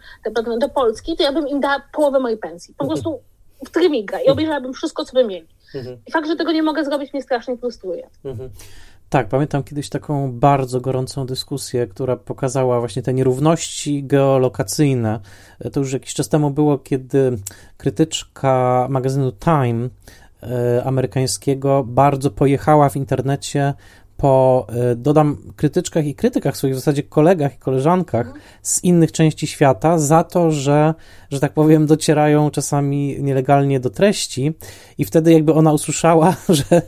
do 0.59 0.69
Polski, 0.69 1.17
to 1.17 1.23
ja 1.23 1.33
bym 1.33 1.49
im 1.49 1.61
dała 1.61 1.83
połowę 1.93 2.21
mojej 2.21 2.39
pensji. 2.39 2.75
Po 2.79 2.85
mhm. 2.85 3.03
prostu 3.03 3.21
w 3.67 3.71
trymiga 3.71 4.21
i 4.21 4.29
obejrzałabym 4.29 4.73
wszystko, 4.73 5.05
co 5.05 5.13
by 5.13 5.25
mieli. 5.25 5.49
Mhm. 5.75 5.99
I 6.07 6.13
fakt, 6.13 6.29
że 6.29 6.37
tego 6.37 6.53
nie 6.53 6.63
mogę 6.63 6.85
zrobić, 6.85 7.13
mnie 7.13 7.23
strasznie 7.23 7.57
frustruje. 7.57 8.09
Mhm. 9.13 9.25
Tak, 9.25 9.29
pamiętam 9.29 9.63
kiedyś 9.63 9.89
taką 9.89 10.33
bardzo 10.33 10.81
gorącą 10.81 11.27
dyskusję, 11.27 11.87
która 11.87 12.17
pokazała 12.17 12.81
właśnie 12.81 13.03
te 13.03 13.15
nierówności 13.15 14.05
geolokacyjne. 14.05 15.21
To 15.73 15.81
już 15.81 15.93
jakiś 15.93 16.15
czas 16.15 16.29
temu 16.29 16.51
było, 16.51 16.79
kiedy 16.79 17.39
krytyczka 17.77 18.87
magazynu 18.91 19.33
Time 19.33 19.89
e, 20.43 20.85
amerykańskiego 20.85 21.85
bardzo 21.87 22.31
pojechała 22.31 22.89
w 22.89 22.97
internecie 22.97 23.75
po, 24.17 24.67
e, 24.69 24.97
dodam, 24.97 25.37
krytyczkach 25.57 26.07
i 26.07 26.15
krytykach, 26.15 26.57
swoich 26.57 26.75
w 26.75 26.79
zasadzie 26.79 27.03
kolegach 27.03 27.55
i 27.55 27.59
koleżankach 27.59 28.33
z 28.63 28.85
innych 28.85 29.13
części 29.13 29.47
świata 29.47 29.99
za 29.99 30.25
to, 30.25 30.51
że, 30.51 30.95
że 31.31 31.41
tak 31.41 31.53
powiem, 31.53 31.87
docierają 31.87 32.51
czasami 32.51 33.23
nielegalnie 33.23 33.81
do 33.81 33.91
treści 33.91 34.53
i 34.99 35.05
wtedy 35.05 35.33
jakby 35.33 35.53
ona 35.53 35.73
usłyszała, 35.73 36.37
że 36.49 36.83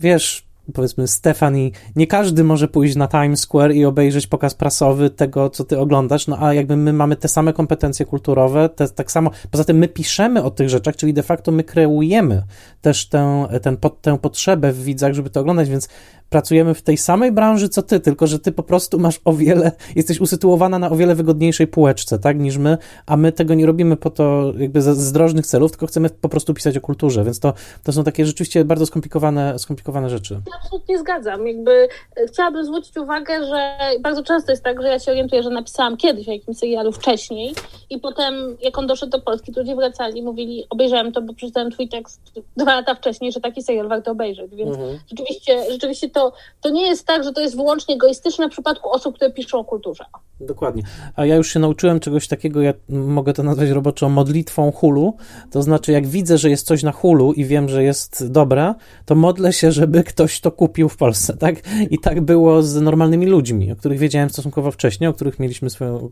wiesz, 0.00 0.44
powiedzmy 0.72 1.08
Stefani, 1.08 1.72
nie 1.96 2.06
każdy 2.06 2.44
może 2.44 2.68
pójść 2.68 2.96
na 2.96 3.08
Times 3.08 3.40
Square 3.40 3.72
i 3.72 3.84
obejrzeć 3.84 4.26
pokaz 4.26 4.54
prasowy 4.54 5.10
tego, 5.10 5.50
co 5.50 5.64
ty 5.64 5.78
oglądasz, 5.78 6.26
no 6.26 6.38
a 6.40 6.54
jakby 6.54 6.76
my 6.76 6.92
mamy 6.92 7.16
te 7.16 7.28
same 7.28 7.52
kompetencje 7.52 8.06
kulturowe, 8.06 8.68
te, 8.68 8.88
tak 8.88 9.12
samo, 9.12 9.30
poza 9.50 9.64
tym 9.64 9.78
my 9.78 9.88
piszemy 9.88 10.42
o 10.42 10.50
tych 10.50 10.68
rzeczach, 10.68 10.96
czyli 10.96 11.14
de 11.14 11.22
facto 11.22 11.52
my 11.52 11.64
kreujemy 11.64 12.42
też 12.80 13.08
tę, 13.08 13.46
ten, 13.62 13.76
tę 14.00 14.18
potrzebę 14.18 14.72
w 14.72 14.84
widzach, 14.84 15.14
żeby 15.14 15.30
to 15.30 15.40
oglądać, 15.40 15.68
więc 15.68 15.88
pracujemy 16.34 16.74
w 16.74 16.82
tej 16.82 16.96
samej 16.96 17.32
branży 17.32 17.68
co 17.68 17.82
ty, 17.82 18.00
tylko 18.00 18.26
że 18.26 18.38
ty 18.38 18.52
po 18.52 18.62
prostu 18.62 18.98
masz 18.98 19.20
o 19.24 19.32
wiele, 19.32 19.72
jesteś 19.96 20.20
usytuowana 20.20 20.78
na 20.78 20.90
o 20.90 20.96
wiele 20.96 21.14
wygodniejszej 21.14 21.66
półeczce, 21.66 22.18
tak, 22.18 22.38
niż 22.38 22.56
my, 22.56 22.78
a 23.06 23.16
my 23.16 23.32
tego 23.32 23.54
nie 23.54 23.66
robimy 23.66 23.96
po 23.96 24.10
to 24.10 24.52
jakby 24.58 24.82
z 24.82 24.98
zdrożnych 24.98 25.46
celów, 25.46 25.70
tylko 25.70 25.86
chcemy 25.86 26.10
po 26.10 26.28
prostu 26.28 26.54
pisać 26.54 26.76
o 26.76 26.80
kulturze, 26.80 27.24
więc 27.24 27.40
to, 27.40 27.52
to 27.82 27.92
są 27.92 28.04
takie 28.04 28.26
rzeczywiście 28.26 28.64
bardzo 28.64 28.86
skomplikowane, 28.86 29.58
skomplikowane 29.58 30.10
rzeczy. 30.10 30.34
Ja 30.34 30.52
absolutnie 30.62 30.98
zgadzam, 30.98 31.46
jakby 31.46 31.88
e, 32.16 32.26
chciałabym 32.26 32.64
zwrócić 32.64 32.96
uwagę, 32.96 33.46
że 33.46 33.76
bardzo 34.00 34.22
często 34.22 34.52
jest 34.52 34.64
tak, 34.64 34.82
że 34.82 34.88
ja 34.88 34.98
się 34.98 35.10
orientuję, 35.10 35.42
że 35.42 35.50
napisałam 35.50 35.96
kiedyś 35.96 36.28
o 36.28 36.32
jakimś 36.32 36.58
serialu 36.58 36.92
wcześniej 36.92 37.54
i 37.90 37.98
potem 37.98 38.34
jak 38.62 38.78
on 38.78 38.86
doszedł 38.86 39.12
do 39.12 39.20
Polski, 39.20 39.52
to 39.52 39.60
ludzie 39.60 39.76
wracali 39.76 40.18
i 40.18 40.22
mówili, 40.22 40.64
obejrzałem 40.70 41.12
to, 41.12 41.22
bo 41.22 41.34
przeczytałem 41.34 41.70
twój 41.70 41.88
tekst 41.88 42.20
dwa 42.56 42.74
lata 42.74 42.94
wcześniej, 42.94 43.32
że 43.32 43.40
taki 43.40 43.62
serial 43.62 43.88
warto 43.88 44.10
obejrzeć, 44.10 44.54
więc 44.54 44.70
mhm. 44.70 44.98
rzeczywiście, 45.10 45.72
rzeczywiście 45.72 46.10
to, 46.10 46.23
to 46.60 46.70
nie 46.70 46.86
jest 46.86 47.06
tak, 47.06 47.24
że 47.24 47.32
to 47.32 47.40
jest 47.40 47.56
wyłącznie 47.56 47.94
egoistyczne 47.94 48.48
w 48.48 48.50
przypadku 48.50 48.90
osób, 48.90 49.14
które 49.14 49.30
piszą 49.32 49.58
o 49.58 49.64
kulturze. 49.64 50.04
Dokładnie. 50.40 50.82
A 51.16 51.26
ja 51.26 51.36
już 51.36 51.52
się 51.52 51.60
nauczyłem 51.60 52.00
czegoś 52.00 52.28
takiego, 52.28 52.60
ja 52.62 52.74
mogę 52.88 53.32
to 53.32 53.42
nazwać 53.42 53.70
roboczo 53.70 54.08
modlitwą 54.08 54.72
hulu. 54.72 55.16
To 55.50 55.62
znaczy, 55.62 55.92
jak 55.92 56.06
widzę, 56.06 56.38
że 56.38 56.50
jest 56.50 56.66
coś 56.66 56.82
na 56.82 56.92
hulu 56.92 57.32
i 57.32 57.44
wiem, 57.44 57.68
że 57.68 57.82
jest 57.82 58.30
dobre, 58.30 58.74
to 59.04 59.14
modlę 59.14 59.52
się, 59.52 59.72
żeby 59.72 60.04
ktoś 60.04 60.40
to 60.40 60.50
kupił 60.50 60.88
w 60.88 60.96
Polsce, 60.96 61.36
tak? 61.36 61.54
I 61.90 61.98
tak 61.98 62.20
było 62.20 62.62
z 62.62 62.80
normalnymi 62.80 63.26
ludźmi, 63.26 63.72
o 63.72 63.76
których 63.76 63.98
wiedziałem 63.98 64.30
stosunkowo 64.30 64.70
wcześnie, 64.70 65.08
o 65.08 65.12
których 65.12 65.38
mieliśmy 65.38 65.70
swoją 65.70 66.10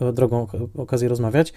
e, 0.00 0.12
drogą 0.12 0.46
okazję 0.76 1.08
rozmawiać. 1.08 1.52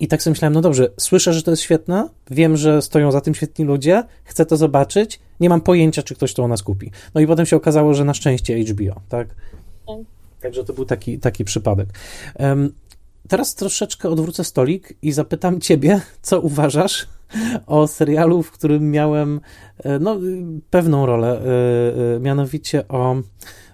I 0.00 0.08
tak 0.08 0.22
sobie 0.22 0.32
myślałem, 0.32 0.52
no 0.52 0.60
dobrze, 0.60 0.88
słyszę, 1.00 1.32
że 1.32 1.42
to 1.42 1.50
jest 1.50 1.62
świetne, 1.62 2.08
wiem, 2.30 2.56
że 2.56 2.82
stoją 2.82 3.12
za 3.12 3.20
tym 3.20 3.34
świetni 3.34 3.64
ludzie, 3.64 4.04
chcę 4.24 4.46
to 4.46 4.56
zobaczyć, 4.56 5.20
nie 5.40 5.48
mam 5.48 5.60
pojęcia, 5.60 6.02
czy 6.02 6.14
ktoś 6.14 6.34
to 6.34 6.42
u 6.42 6.48
nas 6.48 6.62
kupi. 6.62 6.90
No 7.14 7.20
i 7.20 7.26
potem 7.26 7.46
się 7.46 7.56
okazało, 7.56 7.94
że 7.94 8.04
na 8.04 8.14
szczęście 8.14 8.58
HBO, 8.58 9.00
tak? 9.08 9.28
tak. 9.86 9.96
Także 10.42 10.64
to 10.64 10.72
był 10.72 10.84
taki, 10.84 11.18
taki 11.18 11.44
przypadek. 11.44 11.88
Um, 12.38 12.72
teraz 13.28 13.54
troszeczkę 13.54 14.08
odwrócę 14.08 14.44
stolik 14.44 14.94
i 15.02 15.12
zapytam 15.12 15.60
ciebie, 15.60 16.00
co 16.22 16.40
uważasz 16.40 17.06
o 17.66 17.86
serialu, 17.86 18.42
w 18.42 18.50
którym 18.50 18.90
miałem 18.90 19.40
e, 19.78 19.98
no, 19.98 20.16
pewną 20.70 21.06
rolę, 21.06 21.40
e, 21.40 22.16
e, 22.16 22.20
mianowicie 22.20 22.88
o 22.88 23.16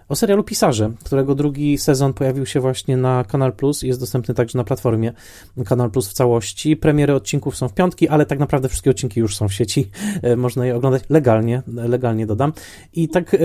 o 0.09 0.17
serialu 0.17 0.45
Pisarze, 0.45 0.91
którego 1.05 1.35
drugi 1.35 1.79
sezon 1.79 2.13
pojawił 2.15 2.47
się 2.47 2.61
właśnie 2.61 2.97
na 2.97 3.25
Kanal 3.25 3.53
Plus 3.53 3.85
i 3.85 3.87
jest 3.87 4.01
dostępny 4.01 4.35
także 4.35 4.59
na 4.59 4.65
platformie 4.65 5.13
Kanal 5.67 5.91
Plus 5.91 6.09
w 6.09 6.13
całości. 6.13 6.77
Premiery 6.77 7.15
odcinków 7.15 7.57
są 7.57 7.69
w 7.69 7.75
piątki, 7.75 8.09
ale 8.09 8.27
tak 8.27 8.39
naprawdę 8.39 8.69
wszystkie 8.69 8.91
odcinki 8.91 9.21
już 9.21 9.37
są 9.37 9.49
w 9.49 9.53
sieci. 9.53 9.91
E, 10.23 10.37
można 10.37 10.67
je 10.67 10.77
oglądać 10.77 11.03
legalnie, 11.09 11.63
legalnie 11.67 12.27
dodam. 12.27 12.53
I 12.93 13.09
tak 13.09 13.35
e, 13.35 13.39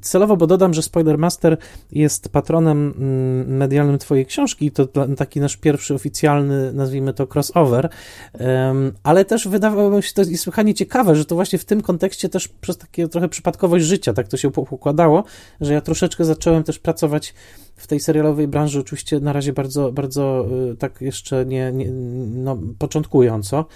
celowo, 0.00 0.36
bo 0.36 0.46
dodam, 0.46 0.74
że 0.74 0.82
Spoilermaster 0.82 1.56
jest 1.92 2.28
patronem 2.28 2.94
mm, 2.96 3.56
medialnym 3.56 3.98
twojej 3.98 4.26
książki, 4.26 4.70
to 4.70 4.86
taki 5.16 5.40
nasz 5.40 5.56
pierwszy 5.56 5.94
oficjalny, 5.94 6.72
nazwijmy 6.72 7.12
to 7.14 7.26
crossover, 7.34 7.88
ale 9.02 9.24
też 9.24 9.48
wydawało 9.48 10.02
się 10.02 10.12
to 10.12 10.24
niesłychanie 10.24 10.74
ciekawe, 10.74 11.16
że 11.16 11.24
to 11.24 11.34
właśnie 11.34 11.58
w 11.58 11.64
tym 11.64 11.80
kontekście 11.80 12.28
też 12.28 12.48
przez 12.48 12.78
takie 12.78 13.08
trochę 13.08 13.28
przypadkowość 13.28 13.84
życia 13.84 14.12
tak 14.12 14.28
to 14.28 14.36
się 14.36 14.48
układało, 14.48 15.24
że 15.60 15.72
ja 15.72 15.80
troszeczkę 15.82 16.24
zacząłem 16.24 16.62
też 16.64 16.78
pracować 16.78 17.34
w 17.76 17.86
tej 17.86 18.00
serialowej 18.00 18.48
branży, 18.48 18.80
oczywiście 18.80 19.20
na 19.20 19.32
razie 19.32 19.52
bardzo, 19.52 19.92
bardzo 19.92 20.46
y, 20.72 20.76
tak 20.76 21.00
jeszcze 21.00 21.46
nie, 21.46 21.72
nie 21.72 21.90
no, 22.34 22.58
początkująco. 22.78 23.66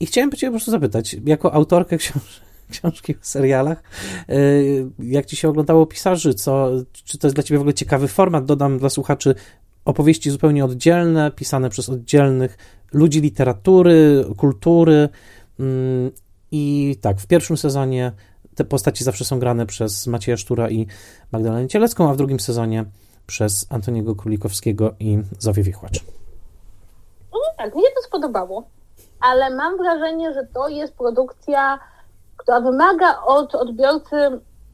I 0.00 0.06
chciałem 0.06 0.32
Cię 0.32 0.46
po 0.46 0.52
prostu 0.52 0.70
zapytać, 0.70 1.16
jako 1.24 1.54
autorkę 1.54 1.98
książ 1.98 2.40
książki 2.72 3.14
o 3.14 3.18
serialach, 3.22 3.82
y, 4.30 4.86
jak 4.98 5.26
Ci 5.26 5.36
się 5.36 5.48
oglądało 5.48 5.86
pisarzy, 5.86 6.34
co, 6.34 6.70
czy 7.04 7.18
to 7.18 7.26
jest 7.26 7.36
dla 7.36 7.42
Ciebie 7.42 7.58
w 7.58 7.60
ogóle 7.60 7.74
ciekawy 7.74 8.08
format? 8.08 8.44
Dodam 8.44 8.78
dla 8.78 8.90
słuchaczy 8.90 9.34
opowieści 9.84 10.30
zupełnie 10.30 10.64
oddzielne, 10.64 11.30
pisane 11.30 11.70
przez 11.70 11.88
oddzielnych 11.88 12.58
ludzi 12.92 13.20
literatury, 13.20 14.24
kultury. 14.36 15.08
Mm, 15.60 16.10
I 16.50 16.96
tak, 17.00 17.20
w 17.20 17.26
pierwszym 17.26 17.56
sezonie 17.56 18.12
te 18.58 18.64
postaci 18.64 19.04
zawsze 19.04 19.24
są 19.24 19.38
grane 19.38 19.66
przez 19.66 20.06
Macieja 20.06 20.36
Sztura 20.36 20.70
i 20.70 20.86
Magdalenę 21.32 21.68
Cielecką, 21.68 22.10
a 22.10 22.14
w 22.14 22.16
drugim 22.16 22.40
sezonie 22.40 22.84
przez 23.26 23.66
Antoniego 23.70 24.14
Królikowskiego 24.14 24.94
i 25.00 25.18
Zofię 25.38 25.62
Wichłacz. 25.62 26.04
No 27.32 27.38
tak, 27.58 27.74
mnie 27.74 27.88
to 27.96 28.02
spodobało, 28.02 28.62
ale 29.20 29.50
mam 29.50 29.76
wrażenie, 29.76 30.34
że 30.34 30.46
to 30.54 30.68
jest 30.68 30.94
produkcja, 30.94 31.78
która 32.36 32.60
wymaga 32.60 33.22
od 33.22 33.54
odbiorcy 33.54 34.16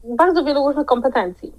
bardzo 0.03 0.43
wielu 0.43 0.67
różnych 0.67 0.85
kompetencji. 0.85 1.53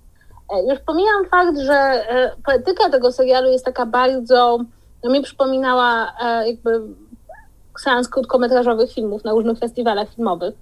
E, 0.55 0.71
już 0.71 0.79
pomijam 0.79 1.25
fakt, 1.31 1.59
że 1.59 1.75
e, 1.75 2.33
poetyka 2.47 2.91
tego 2.91 3.13
serialu 3.13 3.51
jest 3.51 3.65
taka 3.65 3.87
bardzo, 3.87 4.59
no 5.05 5.11
mi 5.11 5.23
przypominała 5.23 6.13
e, 6.23 6.49
jakby 6.49 6.81
seans 7.79 8.09
krótkometrażowych 8.09 8.93
filmów 8.93 9.25
na 9.25 9.33
różnych 9.33 9.59
festiwalach 9.59 10.15
filmowych 10.15 10.55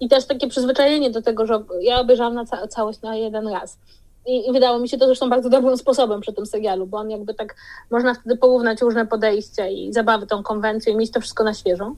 i 0.00 0.08
też 0.08 0.26
takie 0.26 0.48
przyzwyczajenie 0.48 1.10
do 1.10 1.22
tego, 1.22 1.46
że 1.46 1.64
ja 1.80 2.00
obejrzałam 2.00 2.34
na 2.34 2.44
ca 2.44 2.68
całość 2.68 3.02
na 3.02 3.16
jeden 3.16 3.48
raz. 3.48 3.78
I, 4.26 4.48
I, 4.48 4.52
wydało 4.52 4.78
mi 4.78 4.88
się 4.88 4.98
to 4.98 5.06
zresztą 5.06 5.30
bardzo 5.30 5.48
dobrym 5.48 5.76
sposobem 5.76 6.20
przy 6.20 6.32
tym 6.32 6.46
serialu, 6.46 6.86
bo 6.86 6.98
on 6.98 7.10
jakby 7.10 7.34
tak 7.34 7.54
można 7.90 8.14
wtedy 8.14 8.36
porównać 8.36 8.80
różne 8.80 9.06
podejścia 9.06 9.68
i 9.68 9.92
zabawy 9.92 10.26
tą 10.26 10.42
konwencją 10.42 10.92
i 10.92 10.96
mieć 10.96 11.10
to 11.10 11.20
wszystko 11.20 11.44
na 11.44 11.54
świeżo. 11.54 11.94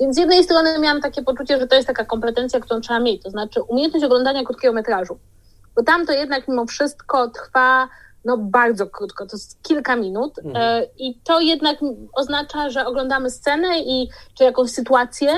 Więc 0.00 0.16
z 0.16 0.18
jednej 0.18 0.44
strony 0.44 0.78
miałam 0.78 1.00
takie 1.00 1.22
poczucie, 1.22 1.58
że 1.58 1.66
to 1.66 1.76
jest 1.76 1.86
taka 1.86 2.04
kompetencja, 2.04 2.60
którą 2.60 2.80
trzeba 2.80 3.00
mieć, 3.00 3.22
to 3.22 3.30
znaczy 3.30 3.62
umiejętność 3.62 4.06
oglądania 4.06 4.44
krótkiego 4.44 4.74
metrażu. 4.74 5.18
Bo 5.76 5.82
tam 5.82 6.06
to 6.06 6.12
jednak 6.12 6.48
mimo 6.48 6.66
wszystko 6.66 7.30
trwa 7.30 7.88
no 8.24 8.38
bardzo 8.38 8.86
krótko, 8.86 9.26
to 9.26 9.36
jest 9.36 9.62
kilka 9.62 9.96
minut 9.96 10.38
mhm. 10.44 10.84
i 10.98 11.20
to 11.24 11.40
jednak 11.40 11.78
oznacza, 12.12 12.70
że 12.70 12.86
oglądamy 12.86 13.30
scenę 13.30 13.78
i 13.78 14.08
czy 14.34 14.44
jakąś 14.44 14.70
sytuację, 14.70 15.28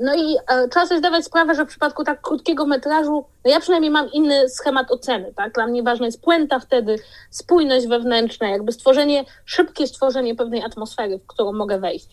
no 0.00 0.14
i 0.14 0.36
e, 0.48 0.68
trzeba 0.68 0.86
sobie 0.86 0.98
zdawać 0.98 1.24
sprawę, 1.24 1.54
że 1.54 1.64
w 1.64 1.68
przypadku 1.68 2.04
tak 2.04 2.20
krótkiego 2.20 2.66
metrażu, 2.66 3.24
no 3.44 3.50
ja 3.50 3.60
przynajmniej 3.60 3.90
mam 3.90 4.10
inny 4.12 4.48
schemat 4.48 4.90
oceny, 4.90 5.32
tak? 5.36 5.52
Dla 5.52 5.66
mnie 5.66 5.82
ważna 5.82 6.06
jest 6.06 6.22
puenta 6.22 6.58
wtedy, 6.58 6.96
spójność 7.30 7.86
wewnętrzna, 7.86 8.48
jakby 8.48 8.72
stworzenie, 8.72 9.24
szybkie 9.44 9.86
stworzenie 9.86 10.34
pewnej 10.34 10.62
atmosfery, 10.62 11.18
w 11.18 11.26
którą 11.26 11.52
mogę 11.52 11.78
wejść. 11.78 12.08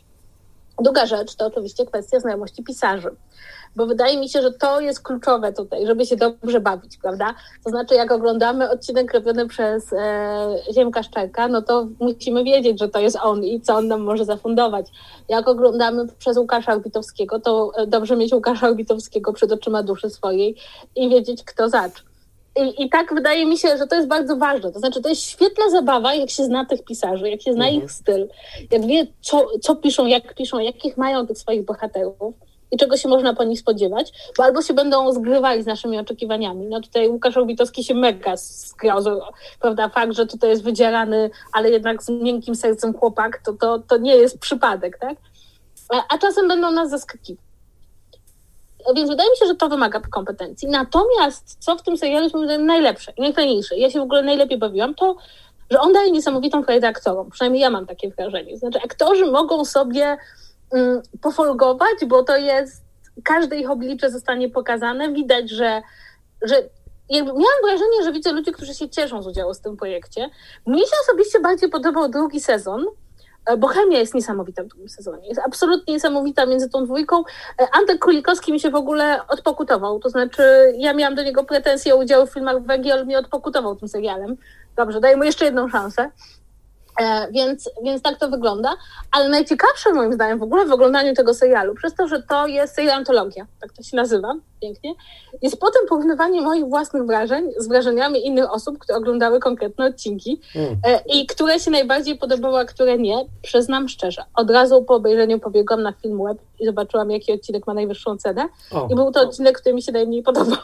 Druga 0.82 1.06
rzecz 1.06 1.36
to 1.36 1.46
oczywiście 1.46 1.86
kwestia 1.86 2.20
znajomości 2.20 2.64
pisarzy 2.64 3.16
bo 3.76 3.86
wydaje 3.86 4.18
mi 4.18 4.30
się, 4.30 4.42
że 4.42 4.52
to 4.52 4.82
jest 4.82 5.02
kluczowe 5.04 5.54
tutaj, 5.54 5.88
żeby 5.88 6.06
się 6.06 6.16
dobrze 6.16 6.60
bawić, 6.60 6.98
prawda? 6.98 7.36
To 7.64 7.70
znaczy, 7.70 7.96
jak 7.96 8.12
oglądamy 8.12 8.70
odcinek 8.70 9.14
robiony 9.14 9.48
przez 9.48 9.94
e, 9.94 10.56
Ziemka 10.74 11.04
Szczerka, 11.04 11.48
no 11.48 11.62
to 11.62 11.88
musimy 12.00 12.44
wiedzieć, 12.44 12.80
że 12.80 12.90
to 12.90 13.00
jest 13.00 13.18
on 13.22 13.44
i 13.44 13.62
co 13.62 13.76
on 13.76 13.88
nam 13.88 14.02
może 14.02 14.26
zafundować. 14.26 14.86
Jak 15.30 15.48
oglądamy 15.48 16.08
przez 16.20 16.38
Łukasza 16.38 16.74
Orbitowskiego, 16.74 17.40
to 17.40 17.72
e, 17.76 17.88
dobrze 17.88 18.18
mieć 18.18 18.34
Łukasza 18.34 18.68
Orbitowskiego 18.68 19.34
przed 19.34 19.52
oczyma 19.52 19.84
duszy 19.84 20.10
swojej 20.10 20.56
i 20.96 21.10
wiedzieć, 21.10 21.44
kto 21.44 21.70
zacz. 21.70 22.04
I, 22.56 22.84
I 22.84 22.90
tak 22.90 23.14
wydaje 23.14 23.46
mi 23.46 23.58
się, 23.58 23.78
że 23.78 23.88
to 23.88 23.96
jest 23.96 24.08
bardzo 24.08 24.38
ważne. 24.38 24.72
To 24.72 24.80
znaczy, 24.80 25.02
to 25.02 25.10
jest 25.10 25.22
świetna 25.22 25.70
zabawa, 25.70 26.14
jak 26.14 26.30
się 26.30 26.44
zna 26.44 26.66
tych 26.66 26.84
pisarzy, 26.84 27.30
jak 27.30 27.42
się 27.42 27.54
zna 27.54 27.66
mhm. 27.66 27.84
ich 27.84 27.92
styl, 27.92 28.28
jak 28.72 28.86
wie, 28.86 29.08
co, 29.22 29.46
co 29.62 29.76
piszą, 29.76 30.06
jak 30.06 30.34
piszą, 30.34 30.60
jakich 30.60 30.98
mają 30.98 31.28
tych 31.28 31.38
swoich 31.38 31.66
bohaterów 31.66 32.34
i 32.72 32.78
czego 32.78 32.98
się 32.98 33.10
można 33.10 33.34
po 33.34 33.44
nich 33.44 33.60
spodziewać, 33.60 34.14
bo 34.38 34.44
albo 34.44 34.62
się 34.62 34.74
będą 34.74 35.14
zgrywali 35.14 35.64
z 35.64 35.66
naszymi 35.66 36.00
oczekiwaniami. 36.00 36.66
No 36.66 36.82
tutaj 36.82 37.10
Łukasz 37.10 37.38
Obitowski 37.38 37.84
się 37.84 37.94
mega 37.94 38.38
zgrał, 38.38 39.04
prawda, 39.60 39.90
fakt, 39.90 40.14
że 40.14 40.26
tutaj 40.26 40.50
jest 40.50 40.64
wydzierany, 40.64 41.30
ale 41.54 41.70
jednak 41.70 42.04
z 42.04 42.10
miękkim 42.10 42.56
sercem 42.56 42.94
chłopak, 42.94 43.42
to, 43.46 43.54
to, 43.54 43.80
to 43.80 43.98
nie 43.98 44.16
jest 44.16 44.40
przypadek, 44.40 44.98
tak? 44.98 45.18
A, 45.90 46.16
a 46.16 46.18
czasem 46.18 46.48
będą 46.48 46.72
nas 46.72 46.90
zaskakiwać. 46.90 47.50
Więc 48.96 49.10
wydaje 49.10 49.30
mi 49.30 49.38
się, 49.38 49.46
że 49.46 49.56
to 49.56 49.70
wymaga 49.70 50.00
kompetencji. 50.00 50.68
Natomiast 50.68 51.58
co 51.60 51.76
w 51.76 51.84
tym 51.84 51.98
serialu 51.98 52.24
jest 52.24 52.36
najlepsze 52.60 53.14
i 53.18 53.22
najfajniejsze, 53.22 53.78
ja 53.78 53.92
się 53.92 54.00
w 54.00 54.04
ogóle 54.04 54.24
najlepiej 54.24 54.58
bawiłam, 54.58 54.96
to 54.96 55.16
że 55.72 55.80
on 55.80 55.94
daje 55.94 56.12
niesamowitą 56.12 56.64
frajdę 56.64 56.88
aktorom. 56.88 57.30
Przynajmniej 57.30 57.62
ja 57.62 57.70
mam 57.70 57.86
takie 57.86 58.10
wrażenie. 58.10 58.58
Znaczy, 58.58 58.80
aktorzy 58.84 59.26
mogą 59.26 59.66
sobie 59.66 60.18
pofolgować, 61.22 62.06
bo 62.08 62.24
to 62.24 62.38
jest, 62.38 62.84
każde 63.24 63.56
ich 63.56 63.70
oblicze 63.70 64.12
zostanie 64.12 64.50
pokazane. 64.50 65.14
Widać, 65.14 65.50
że, 65.50 65.82
że 66.42 66.56
jakby 67.10 67.32
miałam 67.32 67.62
wrażenie, 67.64 68.04
że 68.04 68.12
widzę 68.12 68.32
ludzi, 68.32 68.52
którzy 68.52 68.74
się 68.74 68.90
cieszą 68.90 69.24
z 69.24 69.28
udziału 69.28 69.54
w 69.54 69.60
tym 69.60 69.78
projekcie. 69.78 70.30
Mnie 70.66 70.82
się 70.82 70.94
osobiście 71.04 71.40
bardziej 71.40 71.70
podobał 71.70 72.10
drugi 72.10 72.40
sezon, 72.40 72.86
e, 73.46 73.58
bo 73.58 73.68
chemia 73.68 74.00
jest 74.00 74.14
niesamowita 74.14 74.64
w 74.64 74.68
drugim 74.68 74.90
sezonie. 74.90 75.28
Jest 75.28 75.42
absolutnie 75.46 75.94
niesamowita 75.94 76.46
między 76.46 76.70
tą 76.70 76.86
dwójką. 76.86 77.24
E, 77.62 77.68
Antek 77.72 78.00
Królikowski 78.00 78.52
mi 78.52 78.60
się 78.60 78.70
w 78.70 78.76
ogóle 78.76 79.28
odpokutował. 79.28 80.00
To 80.00 80.10
znaczy, 80.10 80.44
ja 80.78 80.94
miałam 80.94 81.16
do 81.16 81.24
niego 81.24 81.44
pretensje 81.44 81.96
o 81.96 81.98
udział 81.98 82.28
w 82.28 82.34
filmach 82.34 82.64
Węgiel, 82.64 82.94
ale 82.94 83.06
mnie 83.06 83.20
odpokutował 83.20 83.76
tym 83.76 83.88
serialem. 83.88 84.38
Dobrze, 84.76 85.00
daję 85.00 85.18
mu 85.18 85.24
jeszcze 85.24 85.46
jedną 85.46 85.70
szansę. 85.70 86.12
E, 87.00 87.28
więc, 87.32 87.70
więc 87.84 88.02
tak 88.02 88.20
to 88.20 88.30
wygląda. 88.30 88.76
Ale 89.12 89.30
najciekawsze 89.30 89.94
moim 89.94 90.14
zdaniem 90.14 90.40
w 90.40 90.44
ogóle 90.44 90.66
w 90.66 90.72
oglądaniu 90.72 91.14
tego 91.14 91.34
serialu, 91.34 91.76
przez 91.76 91.96
to, 91.96 92.08
że 92.08 92.24
to 92.24 92.48
jest 92.48 92.76
serial 92.76 92.98
antologia, 92.98 93.48
tak 93.62 93.74
to 93.74 93.84
się 93.84 93.98
nazywa 93.98 94.36
pięknie, 94.62 94.94
jest 95.42 95.60
potem 95.60 95.82
porównywanie 95.90 96.42
moich 96.42 96.66
własnych 96.66 97.06
wrażeń 97.06 97.52
z 97.58 97.68
wrażeniami 97.68 98.26
innych 98.26 98.54
osób, 98.54 98.78
które 98.78 98.98
oglądały 98.98 99.40
konkretne 99.40 99.86
odcinki 99.86 100.42
mm. 100.56 100.78
E, 100.86 101.02
i 101.06 101.26
które 101.26 101.60
się 101.60 101.72
najbardziej 101.72 102.18
podobały, 102.18 102.60
a 102.60 102.66
które 102.66 102.98
nie, 102.98 103.26
przyznam 103.42 103.90
szczerze. 103.90 104.24
Od 104.36 104.52
razu 104.52 104.84
po 104.84 104.96
obejrzeniu 104.96 105.40
pobiegłam 105.40 105.82
na 105.82 105.92
film 105.92 106.24
web 106.24 106.38
i 106.60 106.66
zobaczyłam, 106.66 107.12
jaki 107.12 107.34
odcinek 107.34 107.68
ma 107.68 107.74
najwyższą 107.74 108.18
cenę. 108.18 108.50
O, 108.72 108.88
I 108.92 108.96
był 108.96 109.12
to 109.12 109.22
odcinek, 109.22 109.60
który 109.60 109.76
mi 109.76 109.82
się 109.82 109.92
najmniej 109.92 110.24
podobał. 110.24 110.58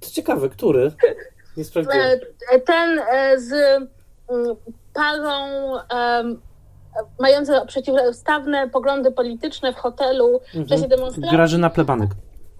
To 0.00 0.10
ciekawe, 0.10 0.48
który? 0.48 0.92
Nie 1.56 1.64
sprawdziłem. 1.64 2.20
E, 2.52 2.60
ten 2.60 3.00
z 3.38 3.52
mm, 4.28 4.56
parą 4.96 5.72
um, 5.72 6.40
mającą 7.20 7.66
przeciwstawne 7.66 8.68
poglądy 8.68 9.12
polityczne 9.12 9.72
w 9.72 9.76
hotelu 9.76 10.40
w 10.40 10.56
mhm. 10.56 10.66
czasie 10.66 10.88
demonstracji. 10.88 11.36
Grażyna 11.36 11.70
Plebanek. 11.70 12.10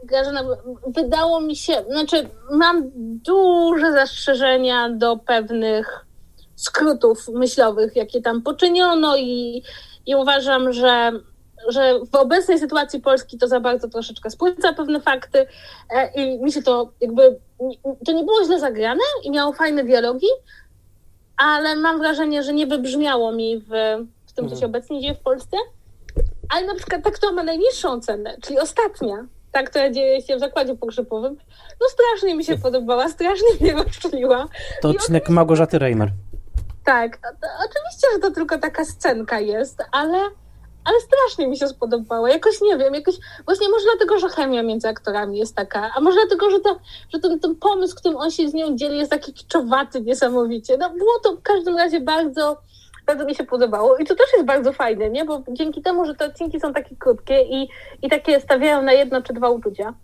Grażyna, 0.05 0.43
wydało 0.87 1.41
mi 1.41 1.57
się, 1.57 1.72
znaczy 1.91 2.28
mam 2.51 2.91
duże 3.24 3.93
zastrzeżenia 3.93 4.91
do 4.91 5.16
pewnych 5.16 6.07
skrótów 6.57 7.28
myślowych, 7.28 7.97
jakie 7.97 8.22
tam 8.22 8.43
poczyniono 8.43 9.16
i, 9.16 9.62
i 10.07 10.14
uważam, 10.14 10.72
że, 10.72 11.12
że 11.68 12.01
w 12.12 12.14
obecnej 12.14 12.59
sytuacji 12.59 13.01
Polski 13.01 13.39
to 13.39 13.49
za 13.49 13.61
bardzo 13.61 13.89
troszeczkę 13.89 14.30
spłyca 14.30 14.72
pewne 14.72 15.01
fakty 15.01 15.47
e, 15.91 16.22
i 16.22 16.43
mi 16.43 16.53
się 16.53 16.62
to 16.62 16.93
jakby, 17.01 17.39
to 18.07 18.12
nie 18.12 18.24
było 18.24 18.45
źle 18.45 18.61
zagrane 18.61 19.01
i 19.24 19.30
miało 19.30 19.53
fajne 19.53 19.84
dialogi, 19.84 20.26
ale 21.37 21.76
mam 21.76 21.99
wrażenie, 21.99 22.43
że 22.43 22.53
nie 22.53 22.66
wybrzmiało 22.66 23.32
mi 23.32 23.59
w, 23.59 23.68
w 24.26 24.32
tym, 24.32 24.45
co 24.49 24.51
się 24.51 24.64
mhm. 24.64 24.70
obecnie 24.70 25.01
dzieje 25.01 25.14
w 25.14 25.20
Polsce. 25.20 25.57
Ale 26.49 26.66
na 26.66 26.74
przykład 26.74 27.05
ta, 27.05 27.11
która 27.11 27.32
ma 27.32 27.43
najniższą 27.43 28.01
cenę, 28.01 28.37
czyli 28.43 28.59
ostatnia, 28.59 29.26
ta, 29.53 29.62
która 29.62 29.91
dzieje 29.91 30.22
się 30.22 30.37
w 30.37 30.41
zakładzie 30.41 30.74
pogrzebowym, 30.74 31.37
no 31.80 31.87
strasznie 31.89 32.34
mi 32.34 32.45
się 32.45 32.59
podobała, 32.59 33.09
strasznie 33.09 33.49
mnie 33.61 33.72
rozczuliła. 33.72 34.49
To 34.82 34.89
odcinek 34.89 35.28
Małgorzaty 35.28 35.78
Reimer. 35.78 36.11
Tak, 36.84 37.18
oczywiście, 37.59 38.07
że 38.14 38.18
to 38.20 38.30
tylko 38.30 38.59
taka 38.59 38.84
scenka 38.84 39.41
jest, 39.41 39.82
ale, 39.93 40.18
ale 40.87 41.01
strasznie 41.01 41.47
mi 41.47 41.57
się 41.57 41.68
spodobała. 41.68 42.30
Jakoś 42.30 42.61
nie 42.61 42.76
wiem, 42.78 42.95
jakoś 42.95 43.14
właśnie 43.45 43.68
może 43.68 43.84
dlatego, 43.84 44.18
że 44.18 44.28
chemia 44.28 44.62
między 44.62 44.89
aktorami 44.89 45.39
jest 45.39 45.57
taka, 45.57 45.91
a 45.97 46.01
może 46.01 46.20
dlatego, 46.20 46.51
że, 46.51 46.61
to, 46.61 46.78
że 47.12 47.18
ten, 47.18 47.41
ten 47.41 47.57
pomysł, 47.57 47.97
którym 47.97 48.18
on 48.18 48.30
się 48.30 48.49
z 48.49 48.55
nią 48.55 48.76
dzieli, 48.76 48.99
jest 48.99 49.11
taki 49.11 49.32
kiczowaty 49.32 50.01
niesamowicie. 50.01 50.76
No 50.76 50.91
było 50.91 51.18
to 51.24 51.37
w 51.37 51.43
każdym 51.43 51.76
razie 51.76 52.01
bardzo 52.01 52.57
bardzo 53.07 53.24
mi 53.24 53.34
się 53.34 53.45
podobało 53.45 53.97
i 53.97 54.05
to 54.05 54.14
też 54.14 54.26
jest 54.32 54.45
bardzo 54.45 54.72
fajne, 54.72 55.11
nie? 55.11 55.24
Bo 55.24 55.43
dzięki 55.49 55.82
temu, 55.82 56.07
że 56.07 56.14
te 56.14 56.26
odcinki 56.26 56.61
są 56.61 56.72
takie 56.72 56.97
krótkie 56.97 57.43
i, 57.43 57.68
i 58.03 58.09
takie 58.11 58.41
stawiają 58.41 58.82
na 58.82 58.93
jedno 58.93 59.22
czy 59.22 59.32
dwa 59.32 59.51
uczucia, 59.51 59.95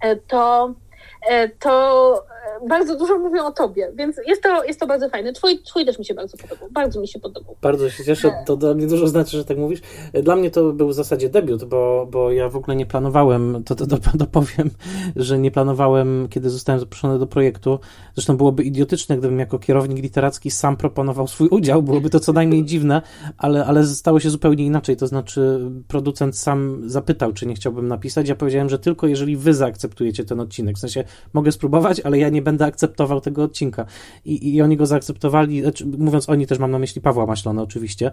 e, 0.00 0.16
to 0.16 0.74
E, 1.22 1.48
to 1.48 2.24
bardzo 2.68 2.98
dużo 2.98 3.18
mówią 3.18 3.44
o 3.44 3.52
tobie, 3.52 3.92
więc 3.94 4.16
jest 4.26 4.42
to, 4.42 4.64
jest 4.64 4.80
to 4.80 4.86
bardzo 4.86 5.08
fajne. 5.08 5.32
Twój, 5.32 5.58
twój 5.58 5.84
też 5.84 5.98
mi 5.98 6.04
się 6.04 6.14
bardzo 6.14 6.36
podobał, 6.36 6.68
bardzo 6.70 7.00
mi 7.00 7.08
się 7.08 7.20
podobał. 7.20 7.56
Bardzo 7.62 7.90
się 7.90 8.04
cieszę, 8.04 8.30
to 8.46 8.56
dla 8.56 8.74
mnie 8.74 8.86
dużo 8.86 9.08
znaczy, 9.08 9.36
że 9.36 9.44
tak 9.44 9.58
mówisz. 9.58 9.80
E, 10.12 10.22
dla 10.22 10.36
mnie 10.36 10.50
to 10.50 10.72
był 10.72 10.88
w 10.88 10.94
zasadzie 10.94 11.28
debiut, 11.28 11.64
bo, 11.64 12.08
bo 12.10 12.32
ja 12.32 12.48
w 12.48 12.56
ogóle 12.56 12.76
nie 12.76 12.86
planowałem, 12.86 13.62
to, 13.64 13.74
to, 13.74 13.86
to 13.86 13.98
dopowiem, 14.14 14.70
że 15.16 15.38
nie 15.38 15.50
planowałem, 15.50 16.28
kiedy 16.30 16.50
zostałem 16.50 16.80
zaproszony 16.80 17.18
do 17.18 17.26
projektu, 17.26 17.78
zresztą 18.14 18.36
byłoby 18.36 18.62
idiotyczne, 18.62 19.18
gdybym 19.18 19.38
jako 19.38 19.58
kierownik 19.58 20.02
literacki 20.02 20.50
sam 20.50 20.76
proponował 20.76 21.26
swój 21.26 21.48
udział, 21.48 21.82
byłoby 21.82 22.10
to 22.10 22.20
co 22.20 22.32
najmniej 22.32 22.64
dziwne, 22.72 23.02
ale, 23.38 23.66
ale 23.66 23.86
stało 23.86 24.20
się 24.20 24.30
zupełnie 24.30 24.64
inaczej, 24.64 24.96
to 24.96 25.06
znaczy 25.06 25.70
producent 25.88 26.38
sam 26.38 26.82
zapytał, 26.86 27.32
czy 27.32 27.46
nie 27.46 27.54
chciałbym 27.54 27.88
napisać, 27.88 28.28
ja 28.28 28.34
powiedziałem, 28.34 28.68
że 28.68 28.78
tylko 28.78 29.06
jeżeli 29.06 29.36
wy 29.36 29.54
zaakceptujecie 29.54 30.24
ten 30.24 30.40
odcinek, 30.40 30.76
w 30.76 30.80
sensie 30.80 31.04
mogę 31.32 31.52
spróbować, 31.52 32.00
ale 32.00 32.18
ja 32.18 32.28
nie 32.28 32.37
będę 32.42 32.64
akceptował 32.64 33.20
tego 33.20 33.42
odcinka. 33.42 33.86
I, 34.24 34.54
i 34.54 34.62
oni 34.62 34.76
go 34.76 34.86
zaakceptowali, 34.86 35.62
znaczy, 35.62 35.86
mówiąc 35.86 36.28
oni, 36.28 36.46
też 36.46 36.58
mam 36.58 36.70
na 36.70 36.78
myśli 36.78 37.00
Pawła 37.00 37.26
Maślona 37.26 37.62
oczywiście, 37.62 38.10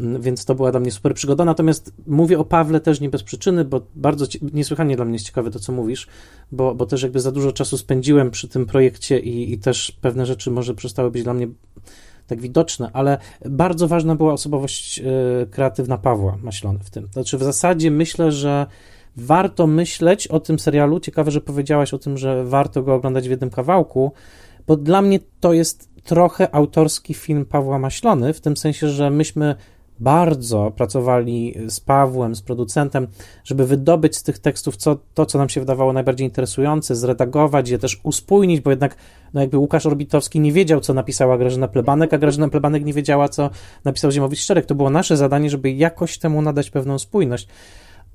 mm, 0.00 0.22
więc 0.22 0.44
to 0.44 0.54
była 0.54 0.70
dla 0.70 0.80
mnie 0.80 0.90
super 0.90 1.14
przygoda. 1.14 1.44
Natomiast 1.44 1.94
mówię 2.06 2.38
o 2.38 2.44
Pawle 2.44 2.80
też 2.80 3.00
nie 3.00 3.08
bez 3.08 3.22
przyczyny, 3.22 3.64
bo 3.64 3.80
bardzo 3.94 4.26
niesłychanie 4.52 4.96
dla 4.96 5.04
mnie 5.04 5.14
jest 5.14 5.26
ciekawe 5.26 5.50
to, 5.50 5.58
co 5.58 5.72
mówisz, 5.72 6.06
bo, 6.52 6.74
bo 6.74 6.86
też 6.86 7.02
jakby 7.02 7.20
za 7.20 7.32
dużo 7.32 7.52
czasu 7.52 7.78
spędziłem 7.78 8.30
przy 8.30 8.48
tym 8.48 8.66
projekcie 8.66 9.18
i, 9.18 9.52
i 9.52 9.58
też 9.58 9.98
pewne 10.00 10.26
rzeczy 10.26 10.50
może 10.50 10.74
przestały 10.74 11.10
być 11.10 11.22
dla 11.22 11.34
mnie 11.34 11.48
tak 12.26 12.40
widoczne, 12.40 12.90
ale 12.92 13.18
bardzo 13.48 13.88
ważna 13.88 14.16
była 14.16 14.32
osobowość 14.32 14.98
y, 14.98 15.02
kreatywna 15.50 15.98
Pawła 15.98 16.38
Maślona 16.42 16.78
w 16.84 16.90
tym. 16.90 17.08
Znaczy 17.12 17.38
w 17.38 17.42
zasadzie 17.42 17.90
myślę, 17.90 18.32
że 18.32 18.66
warto 19.16 19.66
myśleć 19.66 20.28
o 20.28 20.40
tym 20.40 20.58
serialu. 20.58 21.00
Ciekawe, 21.00 21.30
że 21.30 21.40
powiedziałaś 21.40 21.94
o 21.94 21.98
tym, 21.98 22.18
że 22.18 22.44
warto 22.44 22.82
go 22.82 22.94
oglądać 22.94 23.28
w 23.28 23.30
jednym 23.30 23.50
kawałku, 23.50 24.12
bo 24.66 24.76
dla 24.76 25.02
mnie 25.02 25.20
to 25.40 25.52
jest 25.52 25.88
trochę 26.04 26.54
autorski 26.54 27.14
film 27.14 27.44
Pawła 27.44 27.78
Maślony, 27.78 28.32
w 28.32 28.40
tym 28.40 28.56
sensie, 28.56 28.88
że 28.88 29.10
myśmy 29.10 29.54
bardzo 30.00 30.72
pracowali 30.76 31.54
z 31.68 31.80
Pawłem, 31.80 32.34
z 32.34 32.42
producentem, 32.42 33.06
żeby 33.44 33.66
wydobyć 33.66 34.16
z 34.16 34.22
tych 34.22 34.38
tekstów 34.38 34.76
co, 34.76 34.98
to, 35.14 35.26
co 35.26 35.38
nam 35.38 35.48
się 35.48 35.60
wydawało 35.60 35.92
najbardziej 35.92 36.26
interesujące, 36.26 36.96
zredagować 36.96 37.68
je, 37.68 37.78
też 37.78 38.00
uspójnić, 38.02 38.60
bo 38.60 38.70
jednak 38.70 38.96
no 39.34 39.40
jakby 39.40 39.58
Łukasz 39.58 39.86
Orbitowski 39.86 40.40
nie 40.40 40.52
wiedział, 40.52 40.80
co 40.80 40.94
napisała 40.94 41.38
Grażyna 41.38 41.68
Plebanek, 41.68 42.14
a 42.14 42.18
Grażyna 42.18 42.48
Plebanek 42.48 42.84
nie 42.84 42.92
wiedziała, 42.92 43.28
co 43.28 43.50
napisał 43.84 44.10
Ziemowicz 44.10 44.40
Szczerek. 44.40 44.66
To 44.66 44.74
było 44.74 44.90
nasze 44.90 45.16
zadanie, 45.16 45.50
żeby 45.50 45.70
jakoś 45.70 46.18
temu 46.18 46.42
nadać 46.42 46.70
pewną 46.70 46.98
spójność 46.98 47.48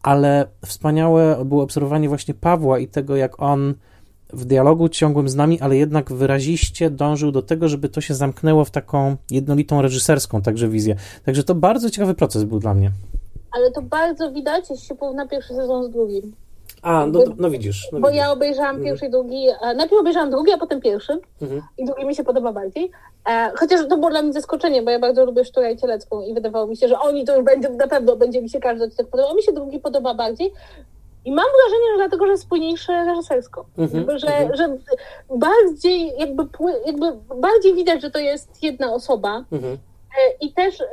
ale 0.04 0.48
wspaniałe 0.66 1.46
było 1.46 1.64
obserwowanie 1.64 2.10
właśnie 2.10 2.34
Pawła 2.34 2.80
i 2.80 2.88
tego, 2.88 3.16
jak 3.16 3.42
on 3.42 3.74
w 4.34 4.46
dialogu 4.46 4.90
ciągłym 4.90 5.30
z 5.30 5.36
nami, 5.36 5.62
ale 5.62 5.78
jednak 5.78 6.14
wyraziście 6.14 6.90
dążył 6.90 7.32
do 7.32 7.42
tego, 7.42 7.68
żeby 7.68 7.90
to 7.90 8.02
się 8.02 8.14
zamknęło 8.14 8.66
w 8.66 8.72
taką 8.72 9.16
jednolitą 9.32 9.82
reżyserską 9.82 10.42
także 10.42 10.68
wizję. 10.70 10.96
Także 11.26 11.44
to 11.44 11.56
bardzo 11.56 11.90
ciekawy 11.90 12.14
proces 12.14 12.44
był 12.44 12.60
dla 12.60 12.74
mnie. 12.74 12.92
Ale 13.52 13.72
to 13.72 13.82
bardzo 13.82 14.32
widać, 14.32 14.70
jeśli 14.70 14.86
się 14.86 14.96
porówna 14.96 15.28
pierwszy 15.28 15.54
sezon 15.54 15.84
z 15.84 15.90
drugim. 15.90 16.34
A, 16.82 17.06
no, 17.06 17.20
no 17.38 17.50
widzisz. 17.50 17.88
No 17.92 18.00
bo 18.00 18.08
widzisz. 18.08 18.22
ja 18.22 18.32
obejrzałam 18.32 18.76
mhm. 18.76 18.86
pierwszy 18.86 19.06
i 19.06 19.10
drugi, 19.10 19.46
najpierw 19.62 20.02
obejrzałam 20.02 20.32
drugi, 20.32 20.52
a 20.52 20.58
potem 20.58 20.82
pierwszy 20.82 21.20
mhm. 21.42 21.62
i 21.78 21.86
drugi 21.86 22.06
mi 22.06 22.16
się 22.16 22.24
podoba 22.24 22.54
bardziej. 22.54 22.92
E, 23.28 23.52
chociaż 23.56 23.88
to 23.88 23.98
było 23.98 24.10
dla 24.10 24.22
mnie 24.22 24.34
zaskoczenie, 24.34 24.82
bo 24.82 24.92
ja 24.92 25.00
bardzo 25.00 25.26
lubię 25.26 25.46
sztukę 25.46 25.72
i 25.72 25.78
cielecką 25.78 26.22
i 26.22 26.34
wydawało 26.34 26.68
mi 26.68 26.78
się, 26.78 26.88
że 26.88 27.00
oni 27.00 27.26
to 27.26 27.36
już 27.36 27.46
będzie, 27.46 27.70
na 27.70 27.88
pewno 27.88 28.16
będzie 28.16 28.42
mi 28.42 28.50
się 28.50 28.60
każdy 28.60 28.86
odcinek 28.86 29.12
podobał. 29.12 29.36
Mi 29.36 29.44
się 29.44 29.52
drugi 29.52 29.80
podoba 29.80 30.14
bardziej. 30.14 30.54
I 31.26 31.32
mam 31.32 31.46
wrażenie, 31.46 31.92
że 31.92 31.98
dlatego, 31.98 32.26
że 32.26 32.32
jest 32.32 32.44
spójniejszy 32.44 32.92
reżysersko. 32.92 33.66
Mhm, 33.78 34.20
że, 34.20 34.28
mhm. 34.28 34.56
że 34.56 34.78
bardziej 35.30 36.14
jakby, 36.18 36.44
jakby 36.86 37.12
bardziej 37.36 37.76
widać, 37.76 38.02
że 38.02 38.12
to 38.12 38.20
jest 38.20 38.64
jedna 38.64 38.94
osoba. 38.94 39.44
Mhm. 39.52 39.74
E, 39.74 40.46
I 40.46 40.54
też 40.54 40.84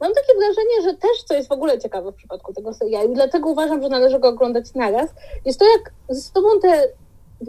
Mam 0.00 0.12
takie 0.14 0.38
wrażenie, 0.38 0.82
że 0.82 0.94
też, 0.94 1.22
co 1.24 1.34
jest 1.34 1.48
w 1.48 1.52
ogóle 1.52 1.78
ciekawe 1.78 2.12
w 2.12 2.14
przypadku 2.14 2.54
tego 2.54 2.74
serialu, 2.74 3.12
i 3.12 3.14
dlatego 3.14 3.50
uważam, 3.50 3.82
że 3.82 3.88
należy 3.88 4.18
go 4.18 4.28
oglądać 4.28 4.74
naraz, 4.74 5.10
jest 5.44 5.58
to, 5.58 5.64
jak 5.64 5.92
ze 6.08 6.20
sobą 6.20 6.48
te 6.60 6.68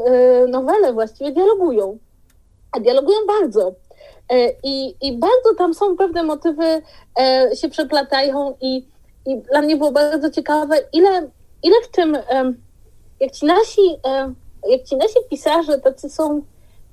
e, 0.05 0.47
nowele 0.47 0.93
właściwie 0.93 1.31
dialogują. 1.31 1.97
A 2.71 2.79
dialogują 2.79 3.17
bardzo. 3.27 3.71
E, 4.29 4.51
I, 4.63 4.95
I 5.01 5.17
bardzo 5.17 5.55
tam 5.57 5.73
są 5.73 5.97
pewne 5.97 6.23
motywy, 6.23 6.81
e, 7.19 7.49
się 7.55 7.69
przeplatają 7.69 8.55
i, 8.61 8.85
i 9.25 9.37
dla 9.37 9.61
mnie 9.61 9.77
było 9.77 9.91
bardzo 9.91 10.29
ciekawe, 10.29 10.77
ile, 10.93 11.29
ile 11.63 11.75
w 11.83 11.87
tym, 11.87 12.17
jak 13.19 13.31
ci 13.31 13.45
nasi, 13.45 13.81
jak 14.69 14.83
ci 14.83 14.97
nasi 14.97 15.15
pisarze 15.29 15.79
tacy 15.79 16.09
są, 16.09 16.41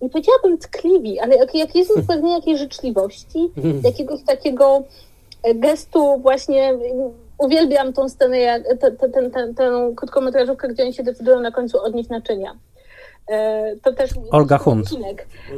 nie 0.03 0.11
powiedziałabym 0.11 0.59
tkliwi, 0.59 1.21
ale 1.21 1.37
jak, 1.37 1.55
jak 1.55 1.77
jest 1.77 1.93
pewnie 2.09 2.33
jakiejś 2.33 2.59
życzliwości, 2.59 3.51
jakiegoś 3.85 4.25
takiego 4.25 4.83
gestu 5.55 6.19
właśnie 6.19 6.79
uwielbiam 7.39 7.93
tą 7.93 8.09
scenę, 8.09 8.63
tę 9.57 9.93
krótkometrażówkę, 9.97 10.69
gdzie 10.69 10.83
oni 10.83 10.95
się 10.95 11.03
decydują 11.03 11.41
na 11.41 11.51
końcu 11.51 11.83
odnieść 11.83 12.09
naczynia. 12.09 12.57
E, 13.29 13.77
to 13.83 13.93
też 13.93 14.11
Olga 14.31 14.59
Hunt. 14.59 14.89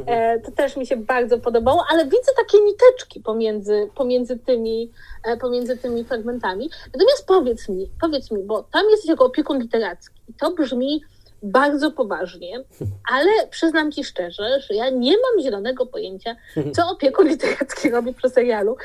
E, 0.05 0.39
to 0.39 0.51
też 0.51 0.77
mi 0.77 0.85
się 0.85 0.97
bardzo 0.97 1.39
podobało, 1.39 1.83
ale 1.89 2.03
widzę 2.03 2.31
takie 2.37 2.57
niteczki 2.61 3.19
pomiędzy, 3.19 3.89
pomiędzy, 3.95 4.39
tymi, 4.39 4.91
e, 5.25 5.37
pomiędzy 5.37 5.77
tymi 5.77 6.03
fragmentami. 6.03 6.69
Natomiast 6.93 7.27
powiedz 7.27 7.69
mi, 7.69 7.89
powiedz 8.01 8.31
mi, 8.31 8.43
bo 8.43 8.63
tam 8.63 8.89
jesteś 8.89 9.09
jako 9.09 9.25
opiekun 9.25 9.59
literacki. 9.59 10.15
To 10.39 10.51
brzmi 10.51 11.01
bardzo 11.43 11.91
poważnie, 11.91 12.63
ale 13.13 13.31
przyznam 13.49 13.91
Ci 13.91 14.03
szczerze, 14.03 14.59
że 14.59 14.73
ja 14.73 14.89
nie 14.89 15.11
mam 15.11 15.43
zielonego 15.43 15.85
pojęcia, 15.85 16.35
co 16.75 16.87
opiekun 16.93 17.27
literacki 17.27 17.89
robi 17.89 18.13
przy 18.13 18.29
serialu. 18.29 18.77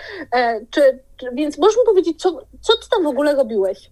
Czy, 0.70 0.98
czy, 1.16 1.26
więc 1.32 1.58
możesz 1.58 1.76
mi 1.76 1.84
powiedzieć, 1.86 2.20
co, 2.20 2.40
co 2.60 2.72
Ty 2.76 2.88
tam 2.90 3.04
w 3.04 3.06
ogóle 3.06 3.34
robiłeś? 3.34 3.90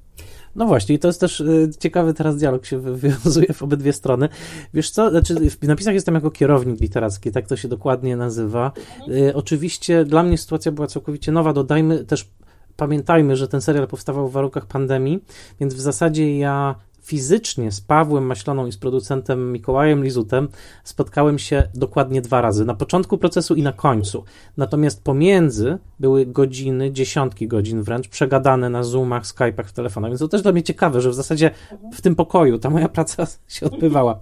No 0.56 0.66
właśnie, 0.66 0.94
i 0.94 0.98
to 0.98 1.08
jest 1.08 1.20
też 1.20 1.40
y, 1.40 1.70
ciekawy 1.78 2.14
teraz 2.14 2.36
dialog 2.36 2.66
się 2.66 2.78
wywiązuje 2.78 3.52
w 3.52 3.62
obydwie 3.62 3.92
strony. 3.92 4.28
Wiesz 4.74 4.90
co, 4.90 5.10
znaczy 5.10 5.34
w 5.50 5.66
napisach 5.66 5.94
jestem 5.94 6.14
jako 6.14 6.30
kierownik 6.30 6.80
literacki, 6.80 7.32
tak 7.32 7.46
to 7.46 7.56
się 7.56 7.68
dokładnie 7.68 8.16
nazywa. 8.16 8.72
Y, 9.08 9.34
oczywiście 9.34 10.04
dla 10.04 10.22
mnie 10.22 10.38
sytuacja 10.38 10.72
była 10.72 10.86
całkowicie 10.86 11.32
nowa, 11.32 11.52
dodajmy 11.52 12.04
też 12.04 12.28
pamiętajmy, 12.76 13.36
że 13.36 13.48
ten 13.48 13.60
serial 13.60 13.86
powstawał 13.86 14.28
w 14.28 14.32
warunkach 14.32 14.66
pandemii, 14.66 15.24
więc 15.60 15.74
w 15.74 15.80
zasadzie 15.80 16.38
ja 16.38 16.74
fizycznie 17.02 17.72
z 17.72 17.80
Pawłem 17.80 18.26
Maśloną 18.26 18.66
i 18.66 18.72
z 18.72 18.76
producentem 18.76 19.52
Mikołajem 19.52 20.04
Lizutem 20.04 20.48
spotkałem 20.84 21.38
się 21.38 21.62
dokładnie 21.74 22.22
dwa 22.22 22.40
razy. 22.40 22.64
Na 22.64 22.74
początku 22.74 23.18
procesu 23.18 23.54
i 23.54 23.62
na 23.62 23.72
końcu. 23.72 24.24
Natomiast 24.56 25.04
pomiędzy 25.04 25.78
były 26.00 26.26
godziny, 26.26 26.92
dziesiątki 26.92 27.48
godzin 27.48 27.82
wręcz, 27.82 28.08
przegadane 28.08 28.70
na 28.70 28.82
Zoomach, 28.82 29.24
Skype'ach, 29.24 29.64
w 29.64 29.72
telefonach. 29.72 30.10
Więc 30.10 30.20
to 30.20 30.28
też 30.28 30.42
dla 30.42 30.52
mnie 30.52 30.62
ciekawe, 30.62 31.00
że 31.00 31.10
w 31.10 31.14
zasadzie 31.14 31.50
w 31.92 32.00
tym 32.00 32.14
pokoju 32.14 32.58
ta 32.58 32.70
moja 32.70 32.88
praca 32.88 33.26
się 33.48 33.66
odbywała. 33.66 34.20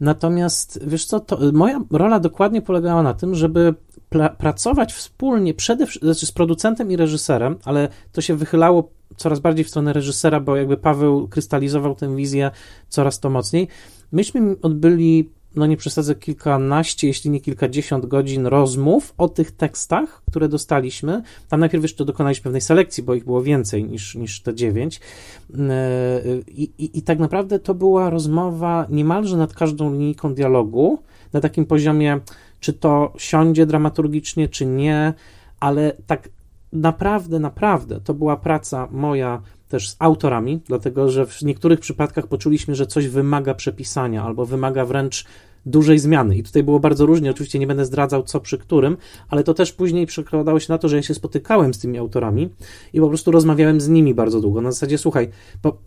Natomiast 0.00 0.86
wiesz 0.86 1.04
co, 1.04 1.20
to 1.20 1.38
moja 1.52 1.80
rola 1.90 2.20
dokładnie 2.20 2.62
polegała 2.62 3.02
na 3.02 3.14
tym, 3.14 3.34
żeby 3.34 3.74
pracować 4.38 4.92
wspólnie, 4.92 5.54
przede 5.54 5.86
znaczy 5.86 6.26
z 6.26 6.32
producentem 6.32 6.90
i 6.90 6.96
reżyserem, 6.96 7.56
ale 7.64 7.88
to 8.12 8.20
się 8.20 8.36
wychylało 8.36 8.90
coraz 9.16 9.40
bardziej 9.40 9.64
w 9.64 9.68
stronę 9.68 9.92
reżysera, 9.92 10.40
bo 10.40 10.56
jakby 10.56 10.76
Paweł 10.76 11.28
krystalizował 11.28 11.94
tę 11.94 12.16
wizję 12.16 12.50
coraz 12.88 13.20
to 13.20 13.30
mocniej. 13.30 13.68
Myśmy 14.12 14.56
odbyli, 14.62 15.30
no 15.56 15.66
nie 15.66 15.76
przesadzę, 15.76 16.14
kilkanaście, 16.14 17.06
jeśli 17.06 17.30
nie 17.30 17.40
kilkadziesiąt 17.40 18.06
godzin 18.06 18.46
rozmów 18.46 19.14
o 19.18 19.28
tych 19.28 19.50
tekstach, 19.50 20.22
które 20.30 20.48
dostaliśmy. 20.48 21.22
Tam 21.48 21.60
najpierw 21.60 21.82
jeszcze 21.84 22.04
dokonaliśmy 22.04 22.42
pewnej 22.42 22.60
selekcji, 22.60 23.02
bo 23.02 23.14
ich 23.14 23.24
było 23.24 23.42
więcej 23.42 23.84
niż, 23.84 24.14
niż 24.14 24.42
te 24.42 24.54
dziewięć. 24.54 25.00
I, 26.48 26.62
i, 26.78 26.98
I 26.98 27.02
tak 27.02 27.18
naprawdę 27.18 27.58
to 27.58 27.74
była 27.74 28.10
rozmowa 28.10 28.86
niemalże 28.90 29.36
nad 29.36 29.54
każdą 29.54 29.92
linijką 29.92 30.34
dialogu, 30.34 30.98
na 31.32 31.40
takim 31.40 31.66
poziomie, 31.66 32.20
czy 32.60 32.72
to 32.72 33.12
siądzie 33.18 33.66
dramaturgicznie, 33.66 34.48
czy 34.48 34.66
nie, 34.66 35.14
ale 35.60 35.92
tak 36.06 36.28
naprawdę, 36.74 37.38
naprawdę 37.38 38.00
to 38.00 38.14
była 38.14 38.36
praca 38.36 38.88
moja 38.90 39.42
też 39.68 39.90
z 39.90 39.96
autorami, 39.98 40.60
dlatego 40.66 41.10
że 41.10 41.26
w 41.26 41.42
niektórych 41.42 41.80
przypadkach 41.80 42.26
poczuliśmy, 42.26 42.74
że 42.74 42.86
coś 42.86 43.08
wymaga 43.08 43.54
przepisania 43.54 44.24
albo 44.24 44.46
wymaga 44.46 44.84
wręcz 44.84 45.24
dużej 45.66 45.98
zmiany. 45.98 46.36
I 46.36 46.42
tutaj 46.42 46.62
było 46.62 46.80
bardzo 46.80 47.06
różnie, 47.06 47.30
oczywiście 47.30 47.58
nie 47.58 47.66
będę 47.66 47.84
zdradzał 47.84 48.22
co 48.22 48.40
przy 48.40 48.58
którym, 48.58 48.96
ale 49.28 49.44
to 49.44 49.54
też 49.54 49.72
później 49.72 50.06
przekładało 50.06 50.60
się 50.60 50.72
na 50.72 50.78
to, 50.78 50.88
że 50.88 50.96
ja 50.96 51.02
się 51.02 51.14
spotykałem 51.14 51.74
z 51.74 51.78
tymi 51.78 51.98
autorami 51.98 52.48
i 52.92 53.00
po 53.00 53.08
prostu 53.08 53.30
rozmawiałem 53.30 53.80
z 53.80 53.88
nimi 53.88 54.14
bardzo 54.14 54.40
długo. 54.40 54.60
Na 54.60 54.72
zasadzie, 54.72 54.98
słuchaj, 54.98 55.28
bo, 55.62 55.78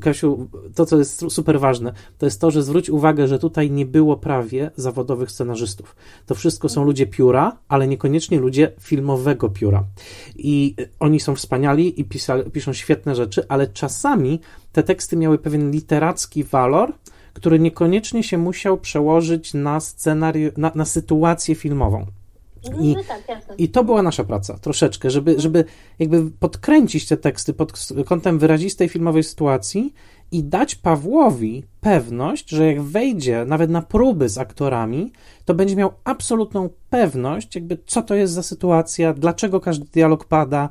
Kasiu, 0.00 0.48
to 0.74 0.86
co 0.86 0.98
jest 0.98 1.24
super 1.28 1.60
ważne, 1.60 1.92
to 2.18 2.26
jest 2.26 2.40
to, 2.40 2.50
że 2.50 2.62
zwróć 2.62 2.90
uwagę, 2.90 3.28
że 3.28 3.38
tutaj 3.38 3.70
nie 3.70 3.86
było 3.86 4.16
prawie 4.16 4.70
zawodowych 4.76 5.30
scenarzystów. 5.30 5.96
To 6.26 6.34
wszystko 6.34 6.68
są 6.68 6.84
ludzie 6.84 7.06
pióra, 7.06 7.58
ale 7.68 7.88
niekoniecznie 7.88 8.40
ludzie 8.40 8.72
filmowego 8.80 9.48
pióra. 9.48 9.84
I 10.36 10.74
oni 11.00 11.20
są 11.20 11.34
wspaniali 11.34 12.00
i 12.00 12.04
pisali, 12.04 12.50
piszą 12.50 12.72
świetne 12.72 13.14
rzeczy, 13.14 13.48
ale 13.48 13.66
czasami 13.66 14.40
te 14.72 14.82
teksty 14.82 15.16
miały 15.16 15.38
pewien 15.38 15.70
literacki 15.70 16.44
walor, 16.44 16.92
który 17.32 17.58
niekoniecznie 17.58 18.22
się 18.22 18.38
musiał 18.38 18.78
przełożyć 18.78 19.54
na 19.54 19.80
scenariusz, 19.80 20.52
na, 20.56 20.72
na 20.74 20.84
sytuację 20.84 21.54
filmową. 21.54 22.06
I, 22.80 22.94
no 22.94 23.02
tak, 23.08 23.42
I 23.58 23.68
to 23.68 23.84
była 23.84 24.02
nasza 24.02 24.24
praca, 24.24 24.58
troszeczkę, 24.58 25.10
żeby, 25.10 25.40
żeby 25.40 25.64
jakby 25.98 26.30
podkręcić 26.30 27.06
te 27.06 27.16
teksty 27.16 27.54
pod 27.54 27.88
kątem 28.06 28.38
wyrazistej 28.38 28.88
filmowej 28.88 29.22
sytuacji 29.22 29.94
i 30.32 30.44
dać 30.44 30.74
Pawłowi 30.74 31.64
pewność, 31.80 32.50
że 32.50 32.66
jak 32.66 32.82
wejdzie 32.82 33.44
nawet 33.44 33.70
na 33.70 33.82
próby 33.82 34.28
z 34.28 34.38
aktorami, 34.38 35.12
to 35.44 35.54
będzie 35.54 35.76
miał 35.76 35.92
absolutną 36.04 36.68
pewność, 36.90 37.54
jakby 37.54 37.78
co 37.86 38.02
to 38.02 38.14
jest 38.14 38.32
za 38.32 38.42
sytuacja, 38.42 39.14
dlaczego 39.14 39.60
każdy 39.60 39.84
dialog 39.84 40.24
pada, 40.24 40.68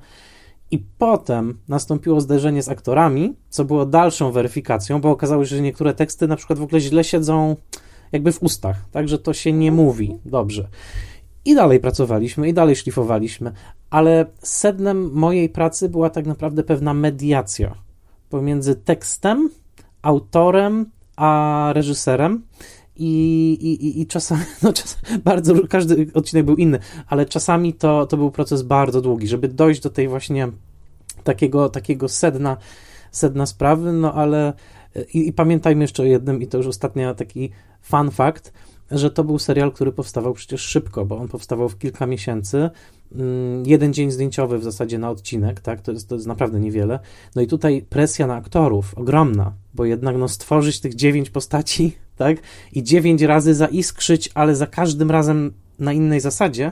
i 0.71 0.79
potem 0.97 1.57
nastąpiło 1.67 2.21
zderzenie 2.21 2.63
z 2.63 2.69
aktorami, 2.69 3.35
co 3.49 3.65
było 3.65 3.85
dalszą 3.85 4.31
weryfikacją, 4.31 5.01
bo 5.01 5.09
okazało 5.09 5.45
się, 5.45 5.55
że 5.55 5.61
niektóre 5.61 5.93
teksty 5.93 6.27
na 6.27 6.35
przykład 6.35 6.59
w 6.59 6.63
ogóle 6.63 6.81
źle 6.81 7.03
siedzą 7.03 7.55
jakby 8.11 8.31
w 8.31 8.43
ustach, 8.43 8.77
także 8.91 9.17
to 9.17 9.33
się 9.33 9.53
nie 9.53 9.71
mówi 9.71 10.17
dobrze. 10.25 10.67
I 11.45 11.55
dalej 11.55 11.79
pracowaliśmy, 11.79 12.49
i 12.49 12.53
dalej 12.53 12.75
szlifowaliśmy, 12.75 13.51
ale 13.89 14.25
sednem 14.43 15.11
mojej 15.13 15.49
pracy 15.49 15.89
była 15.89 16.09
tak 16.09 16.25
naprawdę 16.25 16.63
pewna 16.63 16.93
mediacja 16.93 17.75
pomiędzy 18.29 18.75
tekstem, 18.75 19.49
autorem, 20.01 20.85
a 21.15 21.71
reżyserem. 21.73 22.43
I, 23.03 23.51
i, 23.61 24.01
i 24.01 24.07
czasami, 24.07 24.41
no 24.63 24.73
czas, 24.73 24.97
bardzo, 25.23 25.55
każdy 25.69 26.07
odcinek 26.13 26.45
był 26.45 26.55
inny, 26.55 26.79
ale 27.07 27.25
czasami 27.25 27.73
to, 27.73 28.05
to 28.05 28.17
był 28.17 28.31
proces 28.31 28.61
bardzo 28.61 29.01
długi, 29.01 29.27
żeby 29.27 29.47
dojść 29.47 29.81
do 29.81 29.89
tej 29.89 30.07
właśnie 30.07 30.47
takiego, 31.23 31.69
takiego 31.69 32.09
sedna, 32.09 32.57
sedna 33.11 33.45
sprawy, 33.45 33.93
no 33.93 34.13
ale 34.13 34.53
i, 35.13 35.27
i 35.27 35.33
pamiętajmy 35.33 35.81
jeszcze 35.83 36.03
o 36.03 36.05
jednym, 36.05 36.41
i 36.41 36.47
to 36.47 36.57
już 36.57 36.67
ostatnia 36.67 37.13
taki 37.13 37.51
fun 37.81 38.11
fact, 38.11 38.53
że 38.91 39.11
to 39.11 39.23
był 39.23 39.39
serial, 39.39 39.71
który 39.71 39.91
powstawał 39.91 40.33
przecież 40.33 40.61
szybko, 40.61 41.05
bo 41.05 41.17
on 41.17 41.27
powstawał 41.27 41.69
w 41.69 41.77
kilka 41.77 42.05
miesięcy. 42.05 42.69
Mm, 43.15 43.65
jeden 43.65 43.93
dzień 43.93 44.11
zdjęciowy 44.11 44.59
w 44.59 44.63
zasadzie 44.63 44.99
na 44.99 45.09
odcinek, 45.09 45.59
tak? 45.59 45.81
To 45.81 45.91
jest, 45.91 46.09
to 46.09 46.15
jest 46.15 46.27
naprawdę 46.27 46.59
niewiele. 46.59 46.99
No 47.35 47.41
i 47.41 47.47
tutaj 47.47 47.85
presja 47.89 48.27
na 48.27 48.35
aktorów 48.35 48.97
ogromna, 48.97 49.53
bo 49.73 49.85
jednak 49.85 50.17
no, 50.17 50.27
stworzyć 50.27 50.79
tych 50.79 50.95
dziewięć 50.95 51.29
postaci, 51.29 51.95
tak? 52.17 52.37
I 52.73 52.83
dziewięć 52.83 53.21
razy 53.21 53.53
zaiskrzyć, 53.53 54.29
ale 54.33 54.55
za 54.55 54.67
każdym 54.67 55.11
razem 55.11 55.53
na 55.79 55.93
innej 55.93 56.19
zasadzie, 56.19 56.71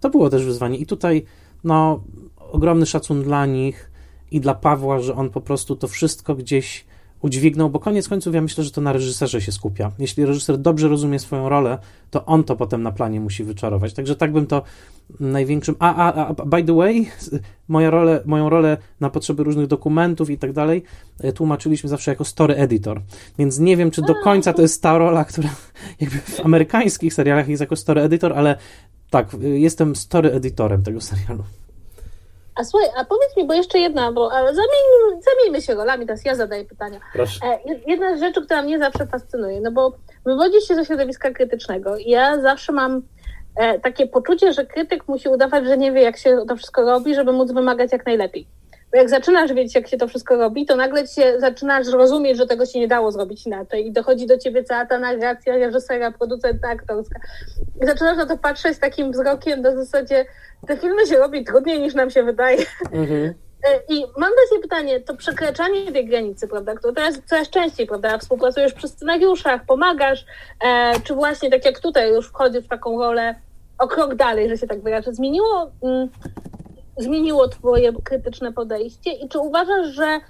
to 0.00 0.10
było 0.10 0.30
też 0.30 0.44
wyzwanie. 0.44 0.78
I 0.78 0.86
tutaj, 0.86 1.24
no, 1.64 2.04
ogromny 2.38 2.86
szacun 2.86 3.22
dla 3.22 3.46
nich 3.46 3.90
i 4.30 4.40
dla 4.40 4.54
Pawła, 4.54 5.00
że 5.00 5.14
on 5.14 5.30
po 5.30 5.40
prostu 5.40 5.76
to 5.76 5.88
wszystko 5.88 6.34
gdzieś 6.34 6.84
udźwignął, 7.22 7.70
bo 7.70 7.78
koniec 7.78 8.08
końców 8.08 8.34
ja 8.34 8.42
myślę, 8.42 8.64
że 8.64 8.70
to 8.70 8.80
na 8.80 8.92
reżyserze 8.92 9.40
się 9.40 9.52
skupia. 9.52 9.92
Jeśli 9.98 10.24
reżyser 10.24 10.58
dobrze 10.58 10.88
rozumie 10.88 11.18
swoją 11.18 11.48
rolę, 11.48 11.78
to 12.10 12.26
on 12.26 12.44
to 12.44 12.56
potem 12.56 12.82
na 12.82 12.92
planie 12.92 13.20
musi 13.20 13.44
wyczarować. 13.44 13.94
Także 13.94 14.16
tak 14.16 14.32
bym 14.32 14.46
to 14.46 14.62
największym. 15.20 15.74
A, 15.78 15.94
a, 15.94 16.26
a 16.26 16.34
by 16.34 16.64
the 16.64 16.74
way, 16.74 17.06
moja 17.68 17.90
rolę, 17.90 18.22
moją 18.24 18.48
rolę 18.48 18.76
na 19.00 19.10
potrzeby 19.10 19.44
różnych 19.44 19.66
dokumentów 19.66 20.30
i 20.30 20.38
tak 20.38 20.52
dalej 20.52 20.82
e, 21.20 21.32
tłumaczyliśmy 21.32 21.90
zawsze 21.90 22.10
jako 22.10 22.24
story 22.24 22.54
editor. 22.54 23.00
Więc 23.38 23.58
nie 23.58 23.76
wiem, 23.76 23.90
czy 23.90 24.02
do 24.02 24.14
końca 24.24 24.52
to 24.52 24.62
jest 24.62 24.82
ta 24.82 24.98
rola, 24.98 25.24
która 25.24 25.48
jakby 26.00 26.18
w 26.18 26.40
amerykańskich 26.40 27.14
serialach 27.14 27.48
jest 27.48 27.60
jako 27.60 27.76
story 27.76 28.00
editor, 28.00 28.32
ale 28.32 28.56
tak, 29.10 29.36
jestem 29.42 29.96
story 29.96 30.32
editorem 30.32 30.82
tego 30.82 31.00
serialu. 31.00 31.44
A 32.54 32.64
słuchaj, 32.64 32.88
a 32.96 33.04
powiedz 33.04 33.36
mi, 33.36 33.46
bo 33.46 33.54
jeszcze 33.54 33.78
jedna, 33.78 34.12
bo 34.12 34.30
zamieńmy, 34.30 35.22
zamieńmy 35.22 35.62
się 35.62 35.74
rolami, 35.74 36.06
teraz 36.06 36.24
ja 36.24 36.34
zadaję 36.34 36.64
pytania. 36.64 37.00
Proszę. 37.12 37.40
E, 37.46 37.58
jedna 37.86 38.16
z 38.16 38.20
rzeczy, 38.20 38.44
która 38.44 38.62
mnie 38.62 38.78
zawsze 38.78 39.06
fascynuje, 39.06 39.60
no 39.60 39.72
bo 39.72 39.96
wywodzisz 40.24 40.68
się 40.68 40.74
ze 40.74 40.84
środowiska 40.84 41.30
krytycznego 41.30 41.96
i 41.96 42.10
ja 42.10 42.40
zawsze 42.40 42.72
mam 42.72 43.02
e, 43.56 43.78
takie 43.78 44.06
poczucie, 44.06 44.52
że 44.52 44.66
krytyk 44.66 45.08
musi 45.08 45.28
udawać, 45.28 45.64
że 45.64 45.78
nie 45.78 45.92
wie, 45.92 46.02
jak 46.02 46.16
się 46.16 46.38
to 46.48 46.56
wszystko 46.56 46.82
robi, 46.82 47.14
żeby 47.14 47.32
móc 47.32 47.52
wymagać 47.52 47.92
jak 47.92 48.06
najlepiej. 48.06 48.46
Bo 48.92 48.98
jak 48.98 49.10
zaczynasz 49.10 49.52
wiedzieć, 49.52 49.74
jak 49.74 49.88
się 49.88 49.96
to 49.96 50.08
wszystko 50.08 50.36
robi, 50.36 50.66
to 50.66 50.76
nagle 50.76 51.06
się 51.06 51.40
zaczynasz 51.40 51.88
rozumieć, 51.88 52.38
że 52.38 52.46
tego 52.46 52.66
się 52.66 52.80
nie 52.80 52.88
dało 52.88 53.12
zrobić 53.12 53.46
inaczej 53.46 53.86
i 53.86 53.92
dochodzi 53.92 54.26
do 54.26 54.38
ciebie 54.38 54.64
cała 54.64 54.86
ta 54.86 54.98
narracja 54.98 55.56
reżysera, 55.56 56.12
producenta, 56.12 56.68
aktorska. 56.68 57.20
I 57.82 57.86
zaczynasz 57.86 58.16
na 58.16 58.26
to 58.26 58.38
patrzeć 58.38 58.76
z 58.76 58.78
takim 58.78 59.12
wzrokiem 59.12 59.62
do 59.62 59.76
zasadzie, 59.76 60.24
te 60.66 60.76
filmy 60.76 61.06
się 61.06 61.16
robi 61.16 61.44
trudniej 61.44 61.80
niż 61.80 61.94
nam 61.94 62.10
się 62.10 62.22
wydaje. 62.22 62.58
Mhm. 62.92 63.34
E, 63.68 63.80
I 63.88 64.00
mam 64.00 64.30
do 64.30 64.50
Ciebie 64.50 64.62
pytanie, 64.62 65.00
to 65.00 65.16
przekraczanie 65.16 65.92
tej 65.92 66.06
granicy, 66.06 66.48
prawda, 66.48 66.74
które 66.74 66.92
teraz 66.92 67.14
coraz 67.26 67.50
częściej, 67.50 67.86
prawda, 67.86 68.18
współpracujesz 68.18 68.72
przy 68.72 68.88
scenariuszach, 68.88 69.64
pomagasz, 69.66 70.24
e, 70.64 71.00
czy 71.04 71.14
właśnie 71.14 71.50
tak 71.50 71.64
jak 71.64 71.80
tutaj 71.80 72.10
już 72.10 72.28
wchodzisz 72.28 72.64
w 72.64 72.68
taką 72.68 72.98
rolę 72.98 73.34
o 73.78 73.88
krok 73.88 74.14
dalej, 74.14 74.48
że 74.48 74.58
się 74.58 74.66
tak 74.66 74.82
wyrażę, 74.82 75.14
zmieniło, 75.14 75.70
mm, 75.82 76.08
zmieniło 76.98 77.48
Twoje 77.48 77.92
krytyczne 78.04 78.52
podejście 78.52 79.12
i 79.12 79.28
czy 79.28 79.38
uważasz, 79.38 79.86
że 79.86 80.20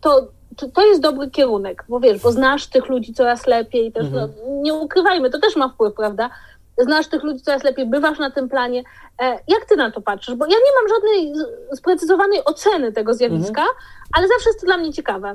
to, 0.00 0.28
czy 0.56 0.70
to 0.70 0.86
jest 0.86 1.00
dobry 1.00 1.30
kierunek? 1.30 1.84
Bo 1.88 2.00
wiesz, 2.00 2.22
bo 2.22 2.32
znasz 2.32 2.66
tych 2.66 2.88
ludzi 2.88 3.14
coraz 3.14 3.46
lepiej, 3.46 3.92
też, 3.92 4.10
no, 4.10 4.22
mhm. 4.22 4.30
no, 4.46 4.62
nie 4.62 4.74
ukrywajmy, 4.74 5.30
to 5.30 5.38
też 5.38 5.56
ma 5.56 5.68
wpływ, 5.68 5.94
prawda? 5.94 6.30
znasz 6.78 7.08
tych 7.08 7.22
ludzi 7.22 7.40
coraz 7.40 7.64
lepiej, 7.64 7.86
bywasz 7.86 8.18
na 8.18 8.30
tym 8.30 8.48
planie. 8.48 8.82
E, 9.22 9.30
jak 9.48 9.64
ty 9.68 9.76
na 9.76 9.90
to 9.90 10.00
patrzysz? 10.00 10.34
Bo 10.34 10.44
ja 10.44 10.52
nie 10.52 10.72
mam 10.80 10.88
żadnej 10.88 11.46
sprecyzowanej 11.76 12.44
oceny 12.44 12.92
tego 12.92 13.14
zjawiska, 13.14 13.60
mhm. 13.60 13.76
ale 14.12 14.28
zawsze 14.28 14.48
jest 14.48 14.60
to 14.60 14.66
dla 14.66 14.76
mnie 14.76 14.92
ciekawe. 14.92 15.34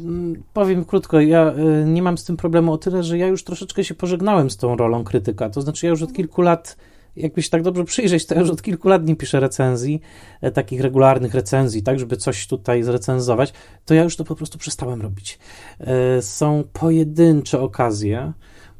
Mm, 0.00 0.42
powiem 0.52 0.84
krótko, 0.84 1.20
ja 1.20 1.52
e, 1.52 1.84
nie 1.84 2.02
mam 2.02 2.18
z 2.18 2.24
tym 2.24 2.36
problemu 2.36 2.72
o 2.72 2.78
tyle, 2.78 3.02
że 3.02 3.18
ja 3.18 3.26
już 3.26 3.44
troszeczkę 3.44 3.84
się 3.84 3.94
pożegnałem 3.94 4.50
z 4.50 4.56
tą 4.56 4.76
rolą 4.76 5.04
krytyka. 5.04 5.50
To 5.50 5.62
znaczy, 5.62 5.86
ja 5.86 5.90
już 5.90 6.02
od 6.02 6.12
kilku 6.12 6.42
lat 6.42 6.76
jakby 7.16 7.42
się 7.42 7.50
tak 7.50 7.62
dobrze 7.62 7.84
przyjrzeć, 7.84 8.26
to 8.26 8.34
ja 8.34 8.40
już 8.40 8.50
od 8.50 8.62
kilku 8.62 8.88
lat 8.88 9.06
nie 9.06 9.16
piszę 9.16 9.40
recenzji, 9.40 10.00
e, 10.40 10.50
takich 10.50 10.80
regularnych 10.80 11.34
recenzji, 11.34 11.82
tak, 11.82 11.98
żeby 11.98 12.16
coś 12.16 12.46
tutaj 12.46 12.82
zrecenzować, 12.82 13.52
to 13.84 13.94
ja 13.94 14.02
już 14.02 14.16
to 14.16 14.24
po 14.24 14.34
prostu 14.34 14.58
przestałem 14.58 15.02
robić. 15.02 15.38
Są 16.20 16.64
pojedyncze 16.72 17.60
okazje, 17.60 18.32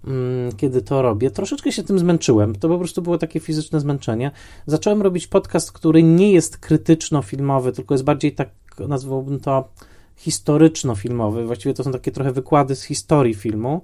Mm, 0.05 0.53
kiedy 0.57 0.83
to 0.83 1.03
robię. 1.03 1.31
Troszeczkę 1.31 1.73
się 1.73 1.83
tym 1.83 1.99
zmęczyłem. 1.99 2.57
To 2.57 2.69
po 2.69 2.79
prostu 2.79 3.03
było 3.03 3.19
takie 3.19 3.41
fizyczne 3.41 3.81
zmęczenie. 3.81 4.31
Zacząłem 4.67 5.03
robić 5.03 5.27
podcast, 5.27 5.73
który 5.73 6.03
nie 6.03 6.33
jest 6.33 6.59
krytyczno-filmowy, 6.59 7.73
tylko 7.73 7.95
jest 7.95 8.05
bardziej 8.05 8.33
tak, 8.33 8.49
nazwałbym 8.89 9.41
to 9.41 9.69
historyczno-filmowy. 10.17 11.47
Właściwie 11.47 11.75
to 11.75 11.85
są 11.85 11.93
takie 11.93 12.11
trochę 12.11 12.33
wykłady 12.33 12.77
z 12.77 12.83
historii 12.83 13.35
filmu. 13.35 13.83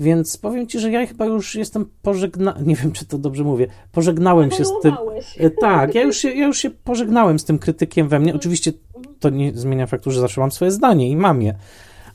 Więc 0.00 0.36
powiem 0.36 0.66
ci, 0.66 0.80
że 0.80 0.90
ja 0.90 1.06
chyba 1.06 1.26
już 1.26 1.54
jestem 1.54 1.90
pożegnany, 2.02 2.64
nie 2.70 2.76
wiem 2.76 2.92
czy 2.92 3.06
to 3.06 3.18
dobrze 3.18 3.44
mówię, 3.44 3.66
pożegnałem 3.92 4.50
się 4.50 4.64
z 4.64 4.72
tym. 4.82 4.94
E, 5.38 5.50
tak, 5.50 5.94
ja 5.94 6.02
już, 6.02 6.16
się, 6.16 6.30
ja 6.30 6.46
już 6.46 6.58
się 6.58 6.70
pożegnałem 6.70 7.38
z 7.38 7.44
tym 7.44 7.58
krytykiem 7.58 8.08
we 8.08 8.18
mnie. 8.18 8.34
Oczywiście 8.34 8.72
to 9.20 9.30
nie 9.30 9.52
zmienia 9.54 9.86
faktu, 9.86 10.10
że 10.10 10.20
zawsze 10.20 10.40
mam 10.40 10.52
swoje 10.52 10.70
zdanie 10.70 11.10
i 11.10 11.16
mam 11.16 11.42
je 11.42 11.54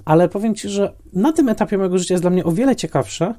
ale 0.06 0.30
powiem 0.30 0.56
Ci, 0.56 0.70
że 0.70 0.94
na 1.14 1.34
tym 1.34 1.50
etapie 1.50 1.78
mojego 1.78 1.98
życia 1.98 2.14
jest 2.14 2.24
dla 2.24 2.30
mnie 2.30 2.44
o 2.44 2.52
wiele 2.52 2.76
ciekawsze 2.76 3.34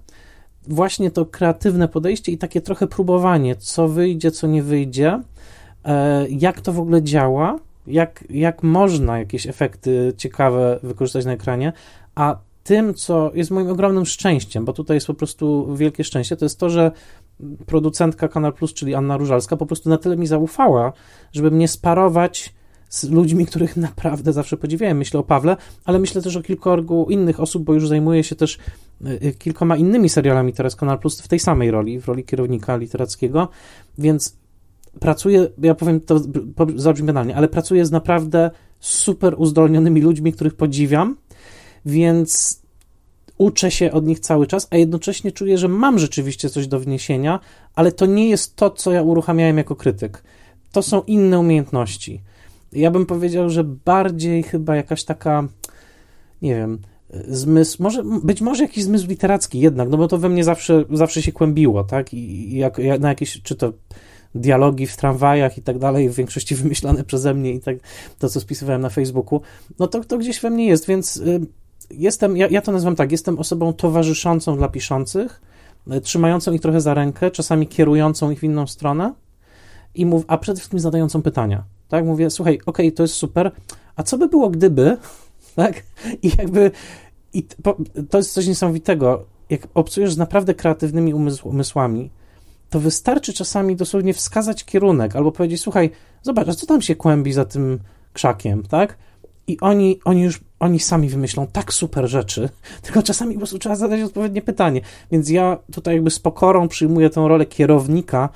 właśnie 0.68 1.10
to 1.10 1.26
kreatywne 1.26 1.88
podejście 1.88 2.32
i 2.32 2.38
takie 2.38 2.60
trochę 2.60 2.86
próbowanie, 2.86 3.56
co 3.56 3.88
wyjdzie, 3.88 4.30
co 4.30 4.46
nie 4.46 4.62
wyjdzie, 4.62 5.20
e, 5.84 6.28
jak 6.28 6.60
to 6.60 6.72
w 6.72 6.80
ogóle 6.80 7.02
działa, 7.02 7.58
jak, 7.86 8.24
jak 8.30 8.62
można 8.62 9.18
jakieś 9.18 9.46
efekty 9.46 10.12
ciekawe 10.16 10.80
wykorzystać 10.82 11.24
na 11.24 11.32
ekranie, 11.32 11.72
a 12.14 12.36
tym, 12.64 12.94
co 12.94 13.30
jest 13.34 13.50
moim 13.50 13.70
ogromnym 13.70 14.06
szczęściem, 14.06 14.64
bo 14.64 14.72
tutaj 14.72 14.96
jest 14.96 15.06
po 15.06 15.14
prostu 15.14 15.76
wielkie 15.76 16.04
szczęście, 16.04 16.36
to 16.36 16.44
jest 16.44 16.58
to, 16.58 16.70
że 16.70 16.92
producentka 17.66 18.28
Kanal 18.28 18.52
Plus, 18.52 18.74
czyli 18.74 18.94
Anna 18.94 19.16
Różalska, 19.16 19.56
po 19.56 19.66
prostu 19.66 19.88
na 19.88 19.98
tyle 19.98 20.16
mi 20.16 20.26
zaufała, 20.26 20.92
żeby 21.32 21.50
mnie 21.50 21.68
sparować 21.68 22.54
z 22.88 23.10
ludźmi, 23.10 23.46
których 23.46 23.76
naprawdę 23.76 24.32
zawsze 24.32 24.56
podziwiałem. 24.56 24.98
Myślę 24.98 25.20
o 25.20 25.22
Pawle, 25.22 25.56
ale 25.84 25.98
myślę 25.98 26.22
też 26.22 26.36
o 26.36 26.42
kilkorgu 26.42 27.06
innych 27.10 27.40
osób, 27.40 27.64
bo 27.64 27.74
już 27.74 27.88
zajmuję 27.88 28.24
się 28.24 28.36
też 28.36 28.58
e, 29.04 29.08
e, 29.08 29.32
kilkoma 29.32 29.76
innymi 29.76 30.08
serialami 30.08 30.52
teraz 30.52 30.76
Kanal 30.76 30.98
Plus 30.98 31.20
w 31.20 31.28
tej 31.28 31.38
samej 31.38 31.70
roli, 31.70 32.00
w 32.00 32.08
roli 32.08 32.24
kierownika 32.24 32.76
literackiego, 32.76 33.48
więc 33.98 34.36
pracuję, 35.00 35.48
ja 35.62 35.74
powiem 35.74 36.00
to 36.00 36.20
zabrzmi 36.76 37.06
banalnie, 37.06 37.36
ale 37.36 37.48
pracuję 37.48 37.86
z 37.86 37.90
naprawdę 37.90 38.50
super 38.80 39.34
uzdolnionymi 39.38 40.00
ludźmi, 40.00 40.32
których 40.32 40.54
podziwiam, 40.54 41.16
więc 41.86 42.62
uczę 43.38 43.70
się 43.70 43.92
od 43.92 44.06
nich 44.06 44.20
cały 44.20 44.46
czas, 44.46 44.68
a 44.70 44.76
jednocześnie 44.76 45.32
czuję, 45.32 45.58
że 45.58 45.68
mam 45.68 45.98
rzeczywiście 45.98 46.50
coś 46.50 46.66
do 46.66 46.80
wniesienia, 46.80 47.40
ale 47.74 47.92
to 47.92 48.06
nie 48.06 48.28
jest 48.28 48.56
to, 48.56 48.70
co 48.70 48.92
ja 48.92 49.02
uruchamiałem 49.02 49.58
jako 49.58 49.76
krytyk. 49.76 50.22
To 50.72 50.82
są 50.82 51.02
inne 51.02 51.38
umiejętności. 51.38 52.20
Ja 52.72 52.90
bym 52.90 53.06
powiedział, 53.06 53.50
że 53.50 53.64
bardziej 53.64 54.42
chyba 54.42 54.76
jakaś 54.76 55.04
taka, 55.04 55.48
nie 56.42 56.54
wiem, 56.54 56.78
zmysł, 57.28 57.82
może, 57.82 58.02
być 58.24 58.40
może 58.40 58.62
jakiś 58.62 58.84
zmysł 58.84 59.08
literacki 59.08 59.60
jednak, 59.60 59.88
no 59.88 59.96
bo 59.96 60.08
to 60.08 60.18
we 60.18 60.28
mnie 60.28 60.44
zawsze, 60.44 60.84
zawsze 60.90 61.22
się 61.22 61.32
kłębiło, 61.32 61.84
tak? 61.84 62.14
I 62.14 62.56
jak, 62.56 62.78
jak 62.78 63.00
na 63.00 63.08
jakieś, 63.08 63.42
czy 63.42 63.54
to 63.56 63.72
dialogi 64.34 64.86
w 64.86 64.96
tramwajach 64.96 65.58
i 65.58 65.62
tak 65.62 65.78
dalej, 65.78 66.10
w 66.10 66.14
większości 66.14 66.54
wymyślane 66.62 67.04
przeze 67.04 67.34
mnie 67.34 67.52
i 67.52 67.60
tak, 67.60 67.76
to 68.18 68.28
co 68.28 68.40
spisywałem 68.40 68.80
na 68.80 68.90
Facebooku, 68.90 69.40
no 69.78 69.86
to, 69.86 70.04
to 70.04 70.18
gdzieś 70.18 70.40
we 70.40 70.50
mnie 70.50 70.66
jest, 70.66 70.86
więc 70.86 71.16
y, 71.16 71.40
jestem, 71.92 72.36
ja, 72.36 72.48
ja 72.48 72.62
to 72.62 72.72
nazywam 72.72 72.96
tak, 72.96 73.12
jestem 73.12 73.38
osobą 73.38 73.72
towarzyszącą 73.72 74.56
dla 74.56 74.68
piszących, 74.68 75.42
y, 75.92 76.00
trzymającą 76.00 76.52
ich 76.52 76.60
trochę 76.60 76.80
za 76.80 76.94
rękę, 76.94 77.30
czasami 77.30 77.66
kierującą 77.66 78.30
ich 78.30 78.40
w 78.40 78.44
inną 78.44 78.66
stronę, 78.66 79.14
i 79.94 80.06
mów, 80.06 80.24
a 80.28 80.38
przede 80.38 80.56
wszystkim 80.56 80.80
zadającą 80.80 81.22
pytania, 81.22 81.64
tak? 81.88 82.04
Mówię, 82.04 82.30
słuchaj, 82.30 82.54
okej, 82.66 82.86
okay, 82.86 82.92
to 82.92 83.02
jest 83.02 83.14
super, 83.14 83.52
a 83.96 84.02
co 84.02 84.18
by 84.18 84.28
było 84.28 84.50
gdyby, 84.50 84.96
tak? 85.56 85.82
I 86.22 86.30
jakby, 86.38 86.70
i 87.32 87.46
to 88.10 88.18
jest 88.18 88.32
coś 88.32 88.46
niesamowitego, 88.46 89.24
jak 89.50 89.68
obcujesz 89.74 90.12
z 90.12 90.18
naprawdę 90.18 90.54
kreatywnymi 90.54 91.14
umysł, 91.14 91.48
umysłami, 91.48 92.10
to 92.70 92.80
wystarczy 92.80 93.32
czasami 93.32 93.76
dosłownie 93.76 94.14
wskazać 94.14 94.64
kierunek 94.64 95.16
albo 95.16 95.32
powiedzieć, 95.32 95.60
słuchaj, 95.60 95.90
zobacz, 96.22 96.48
a 96.48 96.54
co 96.54 96.66
tam 96.66 96.82
się 96.82 96.96
kłębi 96.96 97.32
za 97.32 97.44
tym 97.44 97.78
krzakiem, 98.12 98.62
tak? 98.62 98.98
I 99.46 99.60
oni, 99.60 100.00
oni 100.04 100.22
już, 100.22 100.40
oni 100.60 100.80
sami 100.80 101.08
wymyślą 101.08 101.46
tak 101.46 101.72
super 101.72 102.08
rzeczy, 102.08 102.48
tylko 102.84 103.02
czasami 103.02 103.34
po 103.34 103.38
prostu 103.38 103.58
trzeba 103.58 103.76
zadać 103.76 104.02
odpowiednie 104.02 104.42
pytanie. 104.42 104.80
Więc 105.10 105.30
ja 105.30 105.58
tutaj 105.72 105.94
jakby 105.94 106.10
z 106.10 106.18
pokorą 106.18 106.68
przyjmuję 106.68 107.10
tę 107.10 107.28
rolę 107.28 107.46
kierownika, 107.46 108.28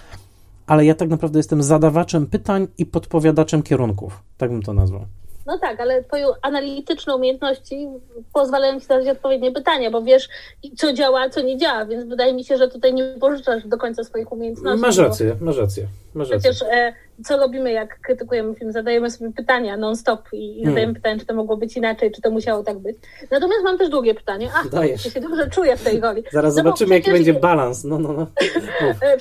ale 0.67 0.85
ja 0.85 0.95
tak 0.95 1.09
naprawdę 1.09 1.39
jestem 1.39 1.63
zadawaczem 1.63 2.27
pytań 2.27 2.69
i 2.79 2.87
podpowiadaczem 2.87 3.63
kierunków. 3.63 4.23
Tak 4.39 4.51
bym 4.51 4.63
to 4.63 4.73
nazwał. 4.73 5.07
No 5.47 5.59
tak, 5.59 5.81
ale 5.81 6.05
twoje 6.05 6.27
analityczne 6.43 7.17
umiejętności 7.17 7.89
pozwalają 8.33 8.81
ci 8.81 8.87
zadać 8.87 9.09
odpowiednie 9.09 9.53
pytania, 9.53 9.91
bo 9.91 10.03
wiesz, 10.03 10.29
co 10.77 10.93
działa, 10.93 11.21
a 11.21 11.31
co 11.31 11.43
nie 11.43 11.59
działa, 11.59 11.87
więc 11.87 12.09
wydaje 12.09 12.35
mi 12.35 12.45
się, 12.45 12.57
że 12.57 12.69
tutaj 12.69 12.95
nie 12.95 13.15
pożyczasz 13.21 13.67
do 13.67 13.79
końca 13.79 14.05
swoich 14.05 14.33
umiejętności. 14.33 14.81
Masz 14.81 14.97
rację, 14.97 15.37
masz 15.41 15.57
rację. 15.57 15.87
Masz 16.17 16.29
Przecież 16.29 16.63
e, 16.63 16.93
co 17.25 17.37
robimy, 17.39 17.73
jak 17.73 18.01
krytykujemy 18.01 18.55
film? 18.55 18.73
Zadajemy 18.73 19.11
sobie 19.11 19.33
pytania 19.33 19.77
non-stop 19.77 20.29
i, 20.33 20.51
i 20.51 20.55
hmm. 20.55 20.71
zadajemy 20.71 20.95
pytanie, 20.95 21.21
czy 21.21 21.27
to 21.27 21.35
mogło 21.35 21.57
być 21.57 21.77
inaczej, 21.77 22.13
czy 22.13 22.23
to 22.23 22.31
musiało 22.31 22.65
tak 22.65 22.79
być. 22.79 22.97
Natomiast 23.31 23.65
mam 23.65 23.79
też 23.79 23.89
drugie 23.89 24.15
pytanie. 24.15 24.51
Ach, 24.55 24.69
Dajesz. 24.69 25.05
ja 25.05 25.11
się 25.11 25.21
dobrze 25.21 25.51
czuję 25.51 25.77
w 25.77 25.85
tej 25.85 26.01
roli. 26.01 26.23
Zaraz 26.33 26.57
no 26.57 26.63
zobaczymy, 26.63 26.95
jaki 26.95 27.11
będzie 27.11 27.35
balans. 27.35 27.85
No, 27.85 27.99
no, 27.99 28.13
no. 28.13 28.27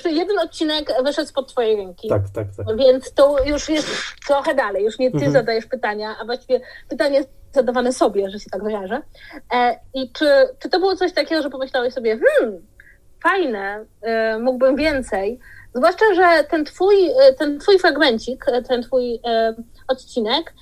E, 0.04 0.10
jeden 0.10 0.38
odcinek 0.38 0.92
wyszedł 1.04 1.28
spod 1.28 1.48
twojej 1.48 1.76
ręki. 1.76 2.08
Tak, 2.08 2.22
tak, 2.34 2.46
tak. 2.56 2.76
Więc 2.76 3.12
to 3.12 3.44
już 3.44 3.68
jest 3.68 3.88
trochę 4.26 4.54
dalej. 4.54 4.84
Już 4.84 4.98
nie 4.98 5.10
ty 5.10 5.16
mhm. 5.16 5.32
zadajesz 5.32 5.66
pytania, 5.66 6.16
a 6.22 6.24
właściwie 6.24 6.60
pytanie 6.88 7.24
zadawane 7.52 7.92
sobie, 7.92 8.30
że 8.30 8.40
się 8.40 8.50
tak 8.50 8.64
wyrażę. 8.64 9.02
E, 9.54 9.78
I 9.94 10.12
czy, 10.12 10.26
czy 10.58 10.68
to 10.68 10.78
było 10.78 10.96
coś 10.96 11.12
takiego, 11.12 11.42
że 11.42 11.50
pomyślałeś 11.50 11.94
sobie, 11.94 12.18
hmm, 12.18 12.62
fajne, 13.22 13.84
e, 14.02 14.38
mógłbym 14.38 14.76
więcej, 14.76 15.38
Zwłaszcza, 15.76 16.04
że 16.14 16.44
ten 16.44 16.64
twój, 16.64 17.10
e, 17.10 17.34
ten 17.38 17.58
twój 17.58 17.78
fragmencik, 17.78 18.44
e, 18.48 18.62
ten 18.62 18.82
twój 18.82 19.20
e, 19.24 19.54
odcinek, 19.88 20.54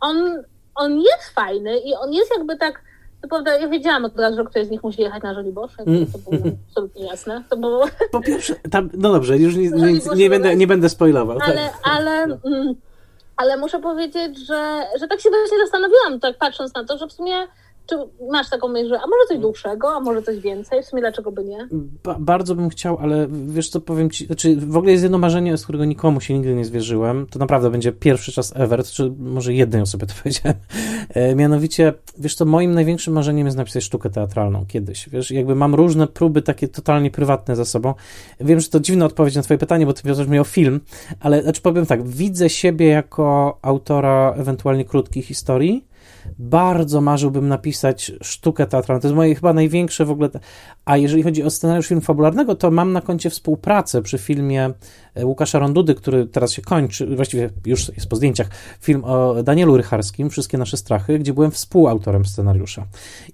on, 0.00 0.42
on 0.74 0.98
jest 0.98 1.28
fajny 1.34 1.78
i 1.78 1.94
on 1.94 2.12
jest 2.12 2.30
jakby 2.36 2.56
tak, 2.56 2.82
to 3.22 3.28
prawda, 3.28 3.58
ja 3.58 3.68
wiedziałam 3.68 4.04
od 4.04 4.18
razu, 4.18 4.36
że 4.36 4.44
ktoś 4.44 4.66
z 4.66 4.70
nich 4.70 4.82
musi 4.82 5.02
jechać 5.02 5.22
na 5.22 5.34
Żoliborz, 5.34 5.72
mm. 5.86 6.06
to 6.06 6.18
było 6.18 6.54
absolutnie 6.68 7.06
jasne. 7.06 7.44
To 7.50 7.56
było... 7.56 7.86
Po 8.12 8.20
pierwsze, 8.20 8.54
tam, 8.70 8.90
no 8.94 9.12
dobrze, 9.12 9.38
już 9.38 9.56
nie, 9.56 9.70
nie, 9.70 9.98
nie, 10.16 10.30
będę, 10.30 10.56
nie 10.56 10.66
będę 10.66 10.88
spoilował. 10.88 11.38
Ale, 11.40 11.54
tak. 11.54 11.80
ale, 11.82 12.26
no. 12.26 12.36
mm, 12.44 12.74
ale 13.36 13.56
muszę 13.56 13.80
powiedzieć, 13.80 14.38
że, 14.46 14.82
że 15.00 15.08
tak 15.08 15.20
się 15.20 15.30
właśnie 15.30 15.58
zastanowiłam, 15.58 16.20
tak 16.20 16.38
patrząc 16.38 16.74
na 16.74 16.84
to, 16.84 16.98
że 16.98 17.06
w 17.06 17.12
sumie 17.12 17.34
czy 17.86 17.96
masz 18.30 18.50
taką 18.50 18.68
myśl, 18.68 18.88
że 18.88 18.96
a 18.96 19.06
może 19.06 19.28
coś 19.28 19.38
dłuższego, 19.38 19.88
a 19.88 20.00
może 20.00 20.22
coś 20.22 20.38
więcej? 20.38 20.82
W 20.82 20.86
sumie 20.86 21.02
dlaczego 21.02 21.32
by 21.32 21.44
nie? 21.44 21.68
Ba 22.04 22.16
bardzo 22.18 22.54
bym 22.54 22.68
chciał, 22.68 22.98
ale 22.98 23.28
wiesz 23.30 23.68
co, 23.68 23.80
powiem 23.80 24.10
ci, 24.10 24.26
znaczy 24.26 24.56
w 24.56 24.76
ogóle 24.76 24.92
jest 24.92 25.02
jedno 25.02 25.18
marzenie, 25.18 25.56
z 25.56 25.62
którego 25.62 25.84
nikomu 25.84 26.20
się 26.20 26.34
nigdy 26.34 26.54
nie 26.54 26.64
zwierzyłem. 26.64 27.26
To 27.30 27.38
naprawdę 27.38 27.70
będzie 27.70 27.92
pierwszy 27.92 28.32
czas 28.32 28.52
ever, 28.56 28.84
czy 28.84 29.12
może 29.18 29.54
jednej 29.54 29.82
osobie 29.82 30.06
to 30.06 30.14
powiedziałem. 30.22 30.58
E, 31.08 31.34
mianowicie, 31.34 31.92
wiesz 32.18 32.34
co, 32.34 32.44
moim 32.44 32.74
największym 32.74 33.14
marzeniem 33.14 33.46
jest 33.46 33.58
napisać 33.58 33.84
sztukę 33.84 34.10
teatralną 34.10 34.66
kiedyś. 34.66 35.08
Wiesz, 35.08 35.30
jakby 35.30 35.54
mam 35.54 35.74
różne 35.74 36.06
próby 36.06 36.42
takie 36.42 36.68
totalnie 36.68 37.10
prywatne 37.10 37.56
za 37.56 37.64
sobą. 37.64 37.94
Wiem, 38.40 38.60
że 38.60 38.68
to 38.68 38.80
dziwna 38.80 39.06
odpowiedź 39.06 39.36
na 39.36 39.42
twoje 39.42 39.58
pytanie, 39.58 39.86
bo 39.86 39.92
ty 39.92 40.02
wiozłeś 40.04 40.28
mnie 40.28 40.40
o 40.40 40.44
film, 40.44 40.80
ale 41.20 41.42
znaczy 41.42 41.62
powiem 41.62 41.86
tak, 41.86 42.08
widzę 42.08 42.50
siebie 42.50 42.86
jako 42.86 43.58
autora 43.62 44.34
ewentualnie 44.36 44.84
krótkich 44.84 45.26
historii, 45.26 45.84
bardzo 46.38 47.00
marzyłbym 47.00 47.48
napisać 47.48 48.12
sztukę 48.22 48.66
teatralną. 48.66 49.00
To 49.00 49.08
jest 49.08 49.16
moje 49.16 49.34
chyba 49.34 49.52
największe 49.52 50.04
w 50.04 50.10
ogóle. 50.10 50.30
A 50.84 50.96
jeżeli 50.96 51.22
chodzi 51.22 51.42
o 51.42 51.50
scenariusz 51.50 51.88
filmu 51.88 52.00
fabularnego, 52.00 52.54
to 52.54 52.70
mam 52.70 52.92
na 52.92 53.00
koncie 53.00 53.30
współpracę 53.30 54.02
przy 54.02 54.18
filmie 54.18 54.70
e, 55.14 55.26
Łukasza 55.26 55.58
Rondudy, 55.58 55.94
który 55.94 56.26
teraz 56.26 56.52
się 56.52 56.62
kończy, 56.62 57.16
właściwie 57.16 57.50
już 57.66 57.88
jest 57.88 58.08
po 58.08 58.16
zdjęciach, 58.16 58.48
film 58.80 59.04
o 59.04 59.42
Danielu 59.42 59.76
Rycharskim, 59.76 60.30
Wszystkie 60.30 60.58
nasze 60.58 60.76
strachy, 60.76 61.18
gdzie 61.18 61.32
byłem 61.32 61.50
współautorem 61.50 62.24
scenariusza. 62.24 62.86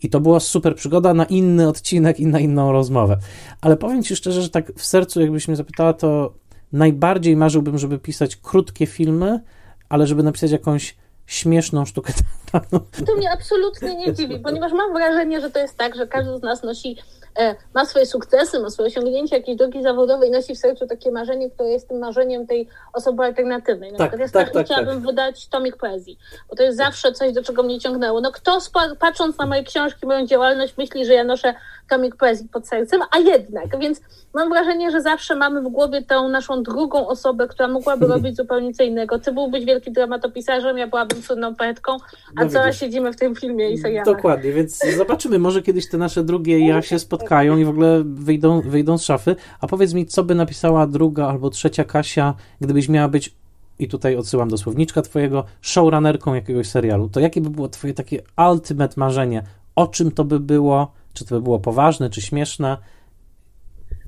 I 0.03 0.11
to 0.11 0.20
była 0.20 0.41
super 0.41 0.76
przygoda 0.76 1.14
na 1.14 1.24
inny 1.24 1.68
odcinek 1.68 2.20
i 2.20 2.26
na 2.26 2.41
inną 2.41 2.72
rozmowę. 2.72 3.18
Ale 3.61 3.76
powiem 3.76 4.03
Ci 4.03 4.16
szczerze, 4.16 4.43
że 4.43 4.51
tak 4.51 4.72
w 4.76 4.84
sercu, 4.86 5.20
jakbyś 5.20 5.49
mnie 5.49 5.57
zapytała, 5.57 5.93
to 5.93 6.34
najbardziej 6.72 7.36
marzyłbym, 7.36 7.78
żeby 7.78 7.99
pisać 7.99 8.36
krótkie 8.36 8.86
filmy, 8.86 9.41
ale 9.88 10.07
żeby 10.07 10.22
napisać 10.22 10.51
jakąś 10.51 10.97
śmieszną 11.31 11.85
sztukę 11.87 12.12
teatralną. 12.51 12.87
To 13.07 13.16
mnie 13.16 13.31
absolutnie 13.33 13.95
nie 13.97 14.14
dziwi, 14.14 14.39
ponieważ 14.39 14.72
mam 14.72 14.93
wrażenie, 14.93 15.41
że 15.41 15.51
to 15.51 15.59
jest 15.59 15.76
tak, 15.76 15.97
że 15.97 16.07
każdy 16.07 16.39
z 16.39 16.43
nas 16.43 16.62
nosi, 16.62 16.97
ma 17.74 17.85
swoje 17.85 18.07
sukcesy, 18.07 18.61
ma 18.61 18.70
swoje 18.70 18.89
osiągnięcia, 18.89 19.37
jakieś 19.37 19.57
drogi 19.57 19.83
zawodowe 19.83 20.26
i 20.26 20.31
nosi 20.31 20.55
w 20.55 20.59
sercu 20.59 20.87
takie 20.87 21.11
marzenie, 21.11 21.51
które 21.51 21.68
jest 21.68 21.89
tym 21.89 21.99
marzeniem 21.99 22.47
tej 22.47 22.68
osoby 22.93 23.22
alternatywnej. 23.22 23.93
Na 23.93 23.99
tak, 23.99 24.09
przykład 24.09 24.35
ja 24.35 24.45
tak, 24.45 24.53
tak, 24.55 24.66
chciałabym 24.66 24.95
tak. 24.95 25.07
wydać 25.07 25.47
tomik 25.47 25.76
poezji, 25.76 26.18
bo 26.51 26.57
to 26.57 26.62
jest 26.62 26.78
zawsze 26.78 27.12
coś, 27.12 27.33
do 27.33 27.43
czego 27.43 27.62
mnie 27.62 27.81
ciągnęło. 27.81 28.20
No 28.20 28.33
kto 28.33 28.59
patrząc 28.99 29.39
na 29.39 29.47
moje 29.47 29.64
książki, 29.64 30.07
moją 30.07 30.26
działalność 30.26 30.76
myśli, 30.76 31.07
że 31.07 31.14
ja 31.14 31.24
noszę 31.24 31.55
tomik 31.89 32.16
poezji 32.16 32.49
pod 32.49 32.68
sercem, 32.68 33.01
a 33.11 33.18
jednak, 33.18 33.78
więc 33.78 34.01
mam 34.35 34.49
wrażenie, 34.49 34.91
że 34.91 35.03
zawsze 35.03 35.37
mamy 35.37 35.62
w 35.62 35.68
głowie 35.68 36.03
tą 36.03 36.28
naszą 36.28 36.62
drugą 36.62 37.09
osobę, 37.09 37.49
która 37.49 37.68
mogłaby 37.68 38.07
robić 38.07 38.37
zupełnie 38.37 38.74
co 38.74 38.83
innego. 38.83 39.18
Ty 39.18 39.33
byłbyś 39.33 39.64
wielkim 39.64 39.93
dramatopisarzem, 39.93 40.78
ja 40.78 40.87
byłabym 40.87 41.22
cudną 41.22 41.55
poetką, 41.55 41.97
a 42.37 42.45
no 42.45 42.51
co 42.51 42.72
siedzimy 42.72 43.12
w 43.12 43.16
tym 43.16 43.37
filmie 43.37 43.70
i 43.70 43.78
serialach. 43.78 44.16
Dokładnie, 44.16 44.53
więc 44.53 44.81
zobaczymy, 44.97 45.39
może 45.39 45.62
kiedyś 45.62 45.89
te 45.89 45.99
nasze 45.99 46.24
drugie 46.24 46.66
ja 46.66 46.83
się 46.83 46.99
spotkają 47.20 47.56
i 47.56 47.64
w 47.64 47.68
ogóle 47.68 48.02
wyjdą, 48.04 48.60
wyjdą 48.60 48.98
z 48.98 49.02
szafy, 49.02 49.36
a 49.60 49.66
powiedz 49.66 49.94
mi, 49.94 50.06
co 50.06 50.24
by 50.24 50.34
napisała 50.34 50.86
druga 50.86 51.28
albo 51.28 51.50
trzecia 51.50 51.84
Kasia, 51.84 52.34
gdybyś 52.60 52.88
miała 52.88 53.08
być 53.08 53.34
i 53.78 53.88
tutaj 53.88 54.16
odsyłam 54.16 54.48
do 54.48 54.58
słowniczka 54.58 55.02
twojego, 55.02 55.44
showrunnerką 55.60 56.34
jakiegoś 56.34 56.68
serialu, 56.68 57.08
to 57.08 57.20
jakie 57.20 57.40
by 57.40 57.50
było 57.50 57.68
twoje 57.68 57.94
takie 57.94 58.22
ultimate 58.50 58.94
marzenie? 58.96 59.42
O 59.76 59.86
czym 59.86 60.10
to 60.10 60.24
by 60.24 60.40
było? 60.40 60.92
Czy 61.12 61.24
to 61.24 61.34
by 61.34 61.40
było 61.40 61.58
poważne, 61.58 62.10
czy 62.10 62.20
śmieszne? 62.20 62.76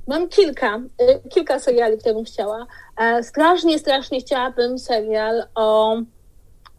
Mam 0.09 0.29
kilka, 0.29 0.77
y, 0.77 1.29
kilka 1.29 1.59
seriali, 1.59 1.99
które 1.99 2.15
bym 2.15 2.25
chciała. 2.25 2.67
E, 2.97 3.23
strasznie, 3.23 3.79
strasznie 3.79 4.21
chciałabym 4.21 4.79
serial 4.79 5.43
o 5.55 5.97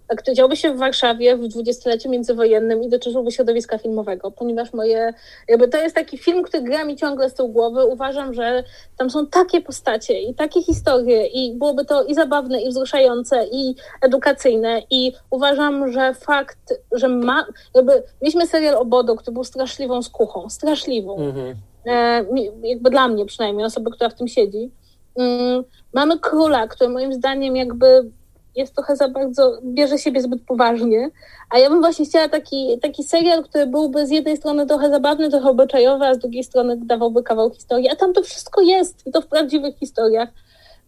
który 0.07 0.35
działby 0.35 0.55
się 0.55 0.73
w 0.73 0.77
Warszawie 0.77 1.37
w 1.37 1.47
dwudziestoleciu 1.47 2.09
międzywojennym 2.09 2.83
i 2.83 2.89
dotyczyłby 2.89 3.31
środowiska 3.31 3.77
filmowego, 3.77 4.31
ponieważ 4.31 4.73
moje, 4.73 5.13
jakby 5.47 5.67
to 5.67 5.77
jest 5.77 5.95
taki 5.95 6.17
film, 6.17 6.43
który 6.43 6.63
gra 6.63 6.85
mi 6.85 6.95
ciągle 6.95 7.29
z 7.29 7.33
tyłu 7.33 7.49
głowy. 7.49 7.85
Uważam, 7.85 8.33
że 8.33 8.63
tam 8.97 9.09
są 9.09 9.27
takie 9.27 9.61
postacie 9.61 10.21
i 10.21 10.35
takie 10.35 10.63
historie 10.63 11.27
i 11.27 11.53
byłoby 11.55 11.85
to 11.85 12.03
i 12.03 12.15
zabawne, 12.15 12.61
i 12.61 12.69
wzruszające, 12.69 13.45
i 13.51 13.75
edukacyjne 14.01 14.81
i 14.89 15.13
uważam, 15.29 15.91
że 15.91 16.13
fakt, 16.13 16.73
że 16.91 17.07
ma, 17.07 17.45
jakby 17.75 18.03
mieliśmy 18.21 18.47
serial 18.47 18.75
o 18.75 18.85
Bodo, 18.85 19.15
który 19.15 19.33
był 19.33 19.43
straszliwą 19.43 20.01
skuchą, 20.01 20.49
straszliwą. 20.49 21.17
Mhm. 21.17 21.55
E, 21.85 22.25
jakby 22.63 22.89
dla 22.89 23.07
mnie 23.07 23.25
przynajmniej, 23.25 23.65
osoby, 23.65 23.91
która 23.91 24.09
w 24.09 24.15
tym 24.15 24.27
siedzi. 24.27 24.71
Mm, 25.15 25.63
mamy 25.93 26.19
króla, 26.19 26.67
który 26.67 26.89
moim 26.89 27.13
zdaniem 27.13 27.55
jakby 27.55 28.11
jest 28.55 28.75
trochę 28.75 28.95
za 28.95 29.09
bardzo, 29.09 29.59
bierze 29.63 29.97
siebie 29.97 30.21
zbyt 30.21 30.41
poważnie, 30.41 31.09
a 31.49 31.59
ja 31.59 31.69
bym 31.69 31.79
właśnie 31.79 32.05
chciała 32.05 32.29
taki, 32.29 32.79
taki 32.81 33.03
serial, 33.03 33.43
który 33.43 33.67
byłby 33.67 34.07
z 34.07 34.09
jednej 34.11 34.37
strony 34.37 34.65
trochę 34.65 34.89
zabawny, 34.89 35.29
trochę 35.29 35.49
obyczajowy, 35.49 36.05
a 36.05 36.15
z 36.15 36.19
drugiej 36.19 36.43
strony 36.43 36.77
dawałby 36.77 37.23
kawał 37.23 37.51
historii, 37.51 37.89
a 37.89 37.95
tam 37.95 38.13
to 38.13 38.23
wszystko 38.23 38.61
jest 38.61 39.07
i 39.07 39.11
to 39.11 39.21
w 39.21 39.27
prawdziwych 39.27 39.77
historiach, 39.77 40.29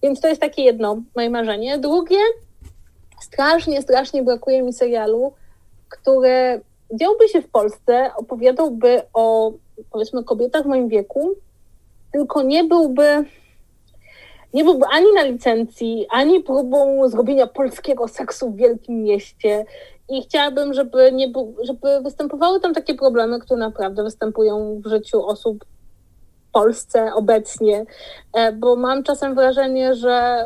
więc 0.04 0.22
to 0.22 0.28
jest 0.28 0.42
takie 0.42 0.64
jedno 0.64 1.02
moje 1.16 1.30
marzenie. 1.30 1.78
Drugie, 1.78 2.20
strasznie, 3.22 3.82
strasznie 3.82 4.24
brakuje 4.24 4.62
mi 4.62 4.74
serialu, 4.74 5.34
które 5.90 6.60
działby 6.94 7.30
się 7.30 7.42
w 7.42 7.50
Polsce, 7.50 8.10
opowiadałby 8.16 9.02
o 9.14 9.54
powiedzmy 9.92 10.24
kobietach 10.24 10.64
w 10.64 10.68
moim 10.68 10.90
wieku, 10.90 11.36
tylko 12.12 12.44
nie 12.44 12.64
byłby 12.64 13.26
nie 14.56 14.64
byłby 14.64 14.86
ani 14.92 15.14
na 15.16 15.24
licencji, 15.24 16.08
ani 16.10 16.40
próbą 16.40 17.10
zrobienia 17.10 17.48
polskiego 17.48 18.08
seksu 18.08 18.52
w 18.52 18.56
wielkim 18.56 19.04
mieście. 19.04 19.66
I 20.10 20.22
chciałabym, 20.22 20.74
żeby, 20.74 21.12
nie 21.12 21.32
żeby 21.62 22.02
występowały 22.02 22.60
tam 22.60 22.74
takie 22.74 22.96
problemy, 22.96 23.40
które 23.40 23.60
naprawdę 23.60 24.04
występują 24.04 24.82
w 24.86 24.90
życiu 24.90 25.26
osób 25.26 25.66
w 26.50 26.52
Polsce 26.52 27.14
obecnie, 27.14 27.86
e, 28.34 28.52
bo 28.52 28.76
mam 28.76 29.04
czasem 29.04 29.36
wrażenie, 29.36 29.96
że 29.96 30.46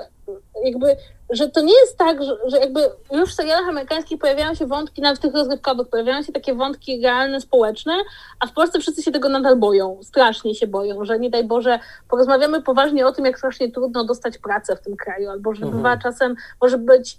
jakby 0.63 0.95
że 1.29 1.49
to 1.49 1.61
nie 1.61 1.73
jest 1.73 1.97
tak, 1.97 2.23
że, 2.23 2.37
że, 2.45 2.57
jakby 2.57 2.79
już 3.11 3.31
w 3.31 3.35
serialach 3.35 3.67
amerykańskich 3.69 4.19
pojawiają 4.19 4.55
się 4.55 4.67
wątki, 4.67 5.01
nawet 5.01 5.19
w 5.19 5.21
tych 5.21 5.33
rozrywkowych, 5.33 5.87
pojawiają 5.87 6.23
się 6.23 6.33
takie 6.33 6.53
wątki 6.53 7.01
realne, 7.03 7.41
społeczne, 7.41 7.93
a 8.39 8.47
w 8.47 8.53
Polsce 8.53 8.79
wszyscy 8.79 9.03
się 9.03 9.11
tego 9.11 9.29
nadal 9.29 9.55
boją, 9.55 9.99
strasznie 10.03 10.55
się 10.55 10.67
boją, 10.67 11.05
że 11.05 11.19
nie 11.19 11.29
daj 11.29 11.43
Boże, 11.43 11.79
porozmawiamy 12.09 12.61
poważnie 12.61 13.07
o 13.07 13.11
tym, 13.11 13.25
jak 13.25 13.37
strasznie 13.37 13.71
trudno 13.71 14.03
dostać 14.03 14.37
pracę 14.37 14.75
w 14.75 14.81
tym 14.81 14.95
kraju, 14.95 15.29
albo 15.29 15.53
że 15.53 15.65
mhm. 15.65 15.77
bywa 15.77 15.97
czasem, 15.97 16.35
może 16.61 16.77
być 16.77 17.17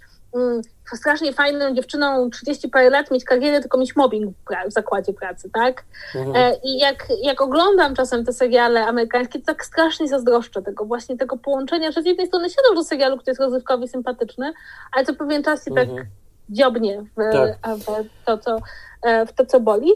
strasznie 0.95 1.33
fajną 1.33 1.73
dziewczyną 1.75 2.29
30 2.29 2.69
parę 2.69 2.89
lat 2.89 3.11
mieć 3.11 3.23
karierę, 3.23 3.61
tylko 3.61 3.77
mieć 3.77 3.95
mobbing 3.95 4.35
w 4.67 4.71
zakładzie 4.71 5.13
pracy, 5.13 5.49
tak? 5.53 5.83
Mhm. 6.15 6.35
E, 6.35 6.55
I 6.63 6.77
jak, 6.77 7.07
jak 7.23 7.41
oglądam 7.41 7.95
czasem 7.95 8.25
te 8.25 8.33
seriale 8.33 8.85
amerykańskie, 8.85 9.39
to 9.39 9.45
tak 9.45 9.65
strasznie 9.65 10.07
zazdroszczę 10.07 10.61
tego 10.61 10.85
właśnie, 10.85 11.17
tego 11.17 11.37
połączenia, 11.37 11.91
że 11.91 12.01
z 12.01 12.05
jednej 12.05 12.27
strony 12.27 12.49
siedzą 12.49 12.75
do 12.75 12.83
serialu, 12.83 13.17
który 13.17 13.31
jest 13.31 13.41
rozrywkowy 13.41 13.85
i 13.85 13.87
sympatyczny, 13.87 14.53
ale 14.91 15.05
co 15.05 15.13
pewien 15.13 15.43
czas 15.43 15.65
się 15.65 15.71
tak 15.71 15.89
mhm. 15.89 15.97
tak 15.97 16.07
dziobnie 16.49 17.01
w, 17.01 17.31
tak. 17.31 17.77
w, 17.77 17.85
to, 18.25 18.37
co, 18.37 18.57
e, 19.01 19.25
w 19.25 19.33
to, 19.33 19.45
co 19.45 19.59
boli. 19.59 19.91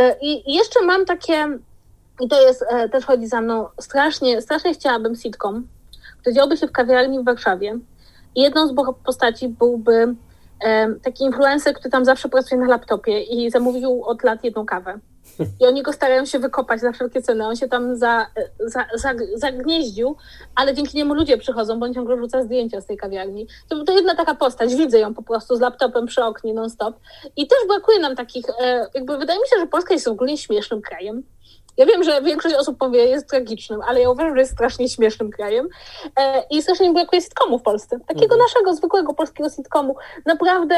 E, 0.00 0.16
I, 0.20 0.50
I 0.50 0.54
jeszcze 0.54 0.84
mam 0.84 1.04
takie, 1.04 1.58
i 2.20 2.28
to 2.28 2.42
jest, 2.42 2.64
też 2.92 3.04
chodzi 3.04 3.26
za 3.26 3.40
mną, 3.40 3.68
strasznie, 3.80 4.42
strasznie 4.42 4.74
chciałabym 4.74 5.16
sitcom, 5.16 5.68
który 6.20 6.34
działby 6.34 6.56
się 6.56 6.66
w 6.66 6.72
kawiarni 6.72 7.20
w 7.20 7.24
Warszawie, 7.24 7.78
jedną 8.42 8.68
z 8.68 8.74
postaci 9.04 9.48
byłby 9.48 10.14
taki 11.02 11.24
influencer, 11.24 11.74
który 11.74 11.90
tam 11.90 12.04
zawsze 12.04 12.28
pracuje 12.28 12.60
na 12.60 12.66
laptopie 12.66 13.22
i 13.22 13.50
zamówił 13.50 14.04
od 14.04 14.22
lat 14.22 14.44
jedną 14.44 14.66
kawę. 14.66 14.98
I 15.60 15.66
oni 15.66 15.82
go 15.82 15.92
starają 15.92 16.26
się 16.26 16.38
wykopać 16.38 16.80
za 16.80 16.92
wszelkie 16.92 17.22
ceny. 17.22 17.46
On 17.46 17.56
się 17.56 17.68
tam 17.68 17.96
za, 17.96 18.26
za, 18.60 18.84
za, 18.94 19.14
zagnieździł, 19.34 20.16
ale 20.54 20.74
dzięki 20.74 20.96
niemu 20.96 21.14
ludzie 21.14 21.38
przychodzą, 21.38 21.78
bo 21.80 21.86
on 21.86 21.94
ciągle 21.94 22.16
rzuca 22.16 22.42
zdjęcia 22.42 22.80
z 22.80 22.86
tej 22.86 22.96
kawiarni. 22.96 23.46
To, 23.68 23.84
to 23.84 23.92
jedna 23.92 24.14
taka 24.14 24.34
postać, 24.34 24.74
widzę 24.74 24.98
ją 24.98 25.14
po 25.14 25.22
prostu 25.22 25.56
z 25.56 25.60
laptopem 25.60 26.06
przy 26.06 26.24
oknie 26.24 26.54
non-stop. 26.54 26.96
I 27.36 27.46
też 27.46 27.58
brakuje 27.68 27.98
nam 27.98 28.16
takich, 28.16 28.44
e, 28.60 28.86
jakby 28.94 29.18
wydaje 29.18 29.40
mi 29.40 29.48
się, 29.48 29.56
że 29.60 29.66
Polska 29.66 29.94
jest 29.94 30.08
ogólnie 30.08 30.38
śmiesznym 30.38 30.82
krajem. 30.82 31.22
Ja 31.78 31.86
wiem, 31.86 32.04
że 32.04 32.22
większość 32.22 32.54
osób 32.54 32.78
powie, 32.78 33.04
jest 33.04 33.28
tragicznym, 33.28 33.80
ale 33.88 34.00
ja 34.00 34.10
uważam, 34.10 34.34
że 34.34 34.40
jest 34.40 34.52
strasznie 34.52 34.88
śmiesznym 34.88 35.30
krajem. 35.30 35.68
E, 36.20 36.42
I 36.50 36.62
strasznie 36.62 36.88
mi 36.88 36.94
brakuje 36.94 37.22
sitcomu 37.22 37.58
w 37.58 37.62
Polsce. 37.62 38.00
Takiego 38.00 38.34
mhm. 38.34 38.40
naszego, 38.40 38.74
zwykłego 38.74 39.14
polskiego 39.14 39.50
sitcomu. 39.50 39.96
Naprawdę 40.26 40.76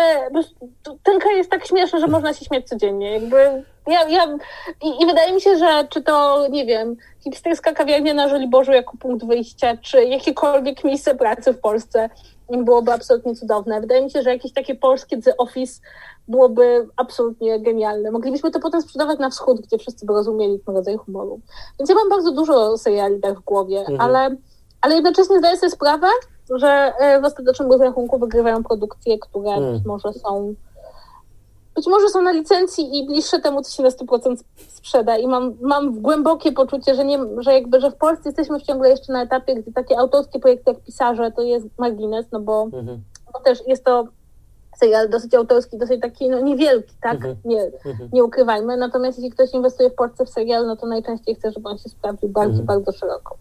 ten 1.02 1.18
kraj 1.18 1.36
jest 1.36 1.50
tak 1.50 1.66
śmieszny, 1.66 2.00
że 2.00 2.06
można 2.06 2.34
się 2.34 2.44
śmiać 2.44 2.68
codziennie. 2.68 3.12
Jakby 3.12 3.64
ja, 3.86 4.08
ja, 4.08 4.26
i, 4.82 5.02
i, 5.02 5.06
wydaje 5.06 5.32
mi 5.32 5.40
się, 5.40 5.58
że 5.58 5.86
czy 5.90 6.02
to, 6.02 6.46
nie 6.48 6.66
wiem, 6.66 6.96
hipsterska 7.24 7.72
kawiarnia 7.72 8.14
na 8.14 8.28
Żoliborzu 8.28 8.72
jako 8.72 8.96
punkt 8.96 9.26
wyjścia, 9.26 9.76
czy 9.76 10.04
jakiekolwiek 10.04 10.84
miejsce 10.84 11.14
pracy 11.14 11.52
w 11.52 11.60
Polsce 11.60 12.10
byłoby 12.58 12.92
absolutnie 12.92 13.34
cudowne. 13.34 13.80
Wydaje 13.80 14.02
mi 14.02 14.10
się, 14.10 14.22
że 14.22 14.30
jakieś 14.30 14.52
takie 14.52 14.74
polskie 14.74 15.22
The 15.22 15.36
Office 15.36 15.80
byłoby 16.28 16.88
absolutnie 16.96 17.60
genialne. 17.60 18.10
Moglibyśmy 18.10 18.50
to 18.50 18.60
potem 18.60 18.82
sprzedawać 18.82 19.18
na 19.18 19.30
wschód, 19.30 19.60
gdzie 19.60 19.78
wszyscy 19.78 20.06
by 20.06 20.12
rozumieli 20.12 20.60
ten 20.66 20.74
rodzaj 20.74 20.96
humoru. 20.96 21.40
Więc 21.78 21.90
ja 21.90 21.96
mam 21.96 22.08
bardzo 22.08 22.32
dużo 22.32 22.78
seriali 22.78 23.20
tak 23.20 23.40
w 23.40 23.44
głowie, 23.44 23.80
mhm. 23.80 24.00
ale, 24.00 24.36
ale 24.80 24.94
jednocześnie 24.94 25.38
zdaję 25.38 25.56
sobie 25.56 25.70
sprawę, 25.70 26.06
że 26.54 26.92
e, 26.98 27.20
w 27.20 27.24
ostatecznym 27.24 27.72
rozrachunku 27.72 28.18
wygrywają 28.18 28.64
produkcje, 28.64 29.18
które 29.18 29.50
mhm. 29.50 29.72
być 29.72 29.84
może 29.84 30.12
są 30.12 30.54
być 31.74 31.86
może 31.86 32.08
są 32.08 32.22
na 32.22 32.32
licencji 32.32 32.98
i 32.98 33.06
bliższe 33.06 33.40
temu, 33.40 33.62
co 33.62 33.76
się 33.76 33.82
na 33.82 33.88
100% 33.88 34.36
sprzeda 34.68 35.18
i 35.18 35.26
mam, 35.26 35.54
mam 35.60 36.00
głębokie 36.00 36.52
poczucie, 36.52 36.94
że, 36.94 37.04
nie, 37.04 37.18
że 37.38 37.54
jakby, 37.54 37.80
że 37.80 37.90
w 37.90 37.96
Polsce 37.96 38.28
jesteśmy 38.28 38.60
ciągle 38.60 38.90
jeszcze 38.90 39.12
na 39.12 39.22
etapie, 39.22 39.54
gdzie 39.54 39.72
takie 39.72 39.98
autorskie 39.98 40.40
projekty 40.40 40.70
jak 40.70 40.80
pisarze 40.80 41.32
to 41.32 41.42
jest 41.42 41.66
margines, 41.78 42.26
no 42.32 42.40
bo, 42.40 42.62
mhm. 42.62 43.02
bo 43.32 43.40
też 43.40 43.58
jest 43.66 43.84
to 43.84 44.08
serial 44.76 45.08
dosyć 45.08 45.34
autorski, 45.34 45.78
dosyć 45.78 46.00
taki 46.00 46.28
no, 46.28 46.40
niewielki, 46.40 46.94
tak? 47.00 47.14
Mhm. 47.14 47.36
Nie, 47.44 47.62
mhm. 47.64 48.08
nie 48.12 48.24
ukrywajmy. 48.24 48.76
Natomiast 48.76 49.18
jeśli 49.18 49.30
ktoś 49.30 49.52
inwestuje 49.52 49.90
w 49.90 49.94
Polsce 49.94 50.26
w 50.26 50.28
serial, 50.28 50.66
no 50.66 50.76
to 50.76 50.86
najczęściej 50.86 51.34
chce, 51.34 51.52
żeby 51.52 51.68
on 51.68 51.78
się 51.78 51.88
sprawdził 51.88 52.28
bardzo, 52.28 52.60
mhm. 52.60 52.66
bardzo 52.66 52.92
szeroko. 52.92 53.36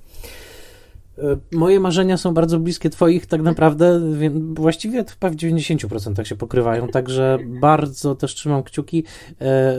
E, 1.23 1.37
moje 1.51 1.79
marzenia 1.79 2.17
są 2.17 2.33
bardzo 2.33 2.59
bliskie 2.59 2.89
Twoich, 2.89 3.25
tak 3.25 3.41
naprawdę 3.41 4.01
właściwie 4.53 5.03
w 5.03 5.35
90% 5.35 6.23
się 6.23 6.35
pokrywają, 6.35 6.87
także 6.87 7.37
bardzo 7.61 8.15
też 8.15 8.35
trzymam 8.35 8.63
kciuki 8.63 9.03
e, 9.41 9.75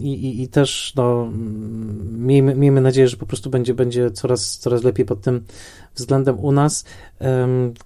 i, 0.00 0.12
i, 0.12 0.42
i 0.42 0.48
też 0.48 0.92
no, 0.96 1.30
miejmy, 2.12 2.54
miejmy 2.54 2.80
nadzieję, 2.80 3.08
że 3.08 3.16
po 3.16 3.26
prostu 3.26 3.50
będzie, 3.50 3.74
będzie 3.74 4.10
coraz, 4.10 4.58
coraz 4.58 4.82
lepiej 4.82 5.06
pod 5.06 5.20
tym 5.20 5.44
względem 5.94 6.38
u 6.38 6.52
nas. 6.52 6.84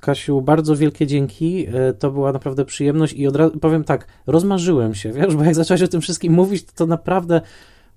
Kasiu, 0.01 0.43
bardzo 0.43 0.77
wielkie 0.77 1.07
dzięki, 1.07 1.67
e, 1.67 1.93
to 1.93 2.11
była 2.11 2.33
naprawdę 2.33 2.65
przyjemność 2.65 3.15
i 3.15 3.27
od 3.27 3.37
razu 3.37 3.59
powiem 3.59 3.85
tak, 3.85 4.07
rozmarzyłem 4.27 4.95
się, 4.95 5.13
wiesz, 5.13 5.37
bo 5.37 5.45
jak 5.45 5.55
zacząłeś 5.55 5.83
o 5.83 5.89
tym 5.89 6.01
wszystkim 6.01 6.33
mówić, 6.33 6.65
to, 6.65 6.73
to 6.75 6.87
naprawdę 6.87 7.41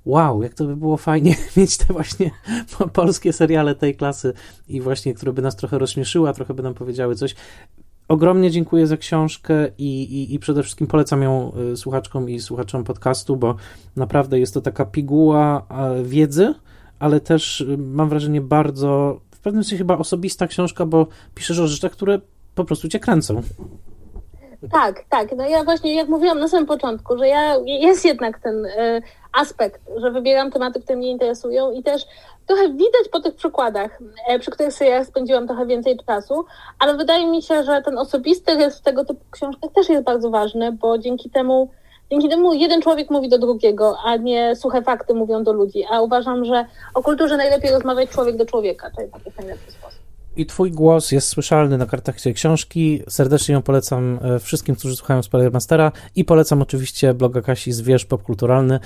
wow, 0.06 0.44
jak 0.44 0.54
to 0.54 0.66
by 0.66 0.76
było 0.76 0.98
fajnie 0.98 1.36
mieć 1.58 1.78
te 1.78 1.94
właśnie 1.94 2.32
polskie 2.94 3.34
seriale 3.34 3.76
tej 3.76 3.96
klasy 3.96 4.34
i 4.68 4.82
właśnie, 4.82 5.14
które 5.14 5.34
by 5.34 5.42
nas 5.42 5.56
trochę 5.56 5.78
rozśmieszyły, 5.80 6.30
a 6.30 6.34
trochę 6.34 6.54
by 6.54 6.64
nam 6.64 6.74
powiedziały 6.74 7.16
coś. 7.16 7.36
Ogromnie 8.08 8.52
dziękuję 8.52 8.88
za 8.88 8.98
książkę 8.98 9.68
i, 9.78 10.04
i, 10.04 10.34
i 10.34 10.40
przede 10.40 10.64
wszystkim 10.64 10.88
polecam 10.88 11.22
ją 11.22 11.52
y, 11.74 11.78
słuchaczkom 11.78 12.30
i 12.30 12.40
słuchaczom 12.40 12.84
podcastu, 12.84 13.36
bo 13.38 13.56
naprawdę 13.96 14.40
jest 14.40 14.54
to 14.54 14.62
taka 14.62 14.86
piguła 14.86 15.68
wiedzy, 16.04 16.54
ale 17.00 17.20
też 17.20 17.62
y, 17.62 17.78
mam 17.78 18.10
wrażenie 18.10 18.42
bardzo, 18.42 19.22
w 19.32 19.40
pewnym 19.40 19.64
sensie 19.64 19.78
chyba 19.78 19.98
osobista 19.98 20.48
książka, 20.48 20.86
bo 20.86 21.08
piszesz 21.36 21.60
o 21.60 21.68
rzeczach, 21.68 21.92
które 21.92 22.20
po 22.56 22.66
prostu 22.66 22.88
cię 22.88 23.00
kręcą. 23.00 23.42
Tak, 24.72 25.04
tak. 25.10 25.38
No 25.38 25.50
ja 25.50 25.64
właśnie, 25.64 25.96
jak 25.96 26.10
mówiłam 26.10 26.40
na 26.40 26.48
samym 26.48 26.66
początku, 26.66 27.18
że 27.18 27.28
ja 27.28 27.56
jest 27.66 28.06
jednak 28.06 28.40
ten 28.40 28.66
y, 28.66 29.02
aspekt, 29.34 29.82
że 29.98 30.12
wybieram 30.12 30.52
tematy, 30.52 30.82
które 30.82 30.98
mnie 30.98 31.12
interesują 31.12 31.72
i 31.72 31.84
też 31.84 32.06
trochę 32.48 32.70
widać 32.70 33.10
po 33.12 33.20
tych 33.20 33.36
przykładach, 33.36 34.00
y, 34.36 34.40
przy 34.40 34.52
których 34.52 34.74
sobie 34.74 34.90
ja 34.90 35.06
spędziłam 35.06 35.48
trochę 35.48 35.66
więcej 35.66 36.00
czasu, 36.08 36.46
ale 36.80 36.98
wydaje 36.98 37.28
mi 37.28 37.42
się, 37.42 37.64
że 37.64 37.82
ten 37.82 37.98
osobisty 37.98 38.56
rys 38.56 38.78
w 38.78 38.82
tego 38.82 39.06
typu 39.06 39.22
książkach 39.32 39.72
też 39.72 39.90
jest 39.90 40.04
bardzo 40.04 40.30
ważny, 40.30 40.72
bo 40.72 40.98
dzięki 40.98 41.30
temu 41.30 41.70
Dzięki 42.12 42.30
temu 42.30 42.54
jeden 42.54 42.82
człowiek 42.82 43.10
mówi 43.10 43.30
do 43.30 43.38
drugiego, 43.38 43.98
a 44.06 44.16
nie 44.16 44.56
suche 44.56 44.82
fakty 44.82 45.14
mówią 45.14 45.44
do 45.44 45.54
ludzi. 45.54 45.84
A 45.92 46.02
uważam, 46.02 46.46
że 46.46 46.66
o 46.94 47.04
kulturze 47.04 47.38
najlepiej 47.38 47.72
rozmawiać 47.72 48.10
człowiek 48.10 48.38
do 48.38 48.46
człowieka. 48.46 48.92
To 48.96 49.02
jest 49.02 49.14
najlepszy 49.38 49.72
sposób 49.72 50.02
i 50.36 50.46
Twój 50.46 50.72
głos 50.72 51.12
jest 51.12 51.28
słyszalny 51.28 51.78
na 51.78 51.86
kartach 51.86 52.22
tej 52.22 52.34
książki. 52.34 53.04
Serdecznie 53.10 53.54
ją 53.54 53.62
polecam 53.62 54.20
e, 54.22 54.40
wszystkim, 54.40 54.76
którzy 54.76 54.96
słuchają 54.96 55.24
Spoilermastera 55.24 55.92
i 56.16 56.26
polecam 56.26 56.62
oczywiście 56.62 57.14
bloga 57.14 57.42
Kasi 57.42 57.72
Zwierz 57.72 58.06
Popkulturalny. 58.06 58.80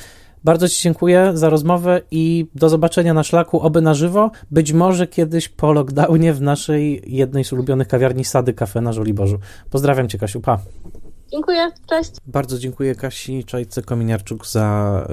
Bardzo 0.46 0.70
Ci 0.70 0.84
dziękuję 0.84 1.32
za 1.34 1.50
rozmowę 1.50 2.02
i 2.12 2.48
do 2.56 2.70
zobaczenia 2.70 3.14
na 3.14 3.24
szlaku, 3.24 3.60
oby 3.60 3.82
na 3.82 3.94
żywo. 3.94 4.32
Być 4.52 4.74
może 4.74 5.08
kiedyś 5.08 5.50
po 5.50 5.74
lockdownie 5.74 6.34
w 6.34 6.42
naszej 6.42 7.02
jednej 7.06 7.44
z 7.44 7.54
ulubionych 7.54 7.88
kawiarni 7.88 8.26
Sady 8.26 8.54
Cafe 8.54 8.82
na 8.82 8.94
Żoliborzu. 8.94 9.40
Pozdrawiam 9.72 10.10
Cię, 10.10 10.18
Kasiu. 10.18 10.42
Pa. 10.42 10.60
Dziękuję, 11.32 11.72
cześć. 11.88 12.12
Bardzo 12.28 12.60
dziękuję 12.60 12.96
Kasi 12.96 13.46
Czajce-Kominiarczuk 13.46 14.48
za 14.48 15.08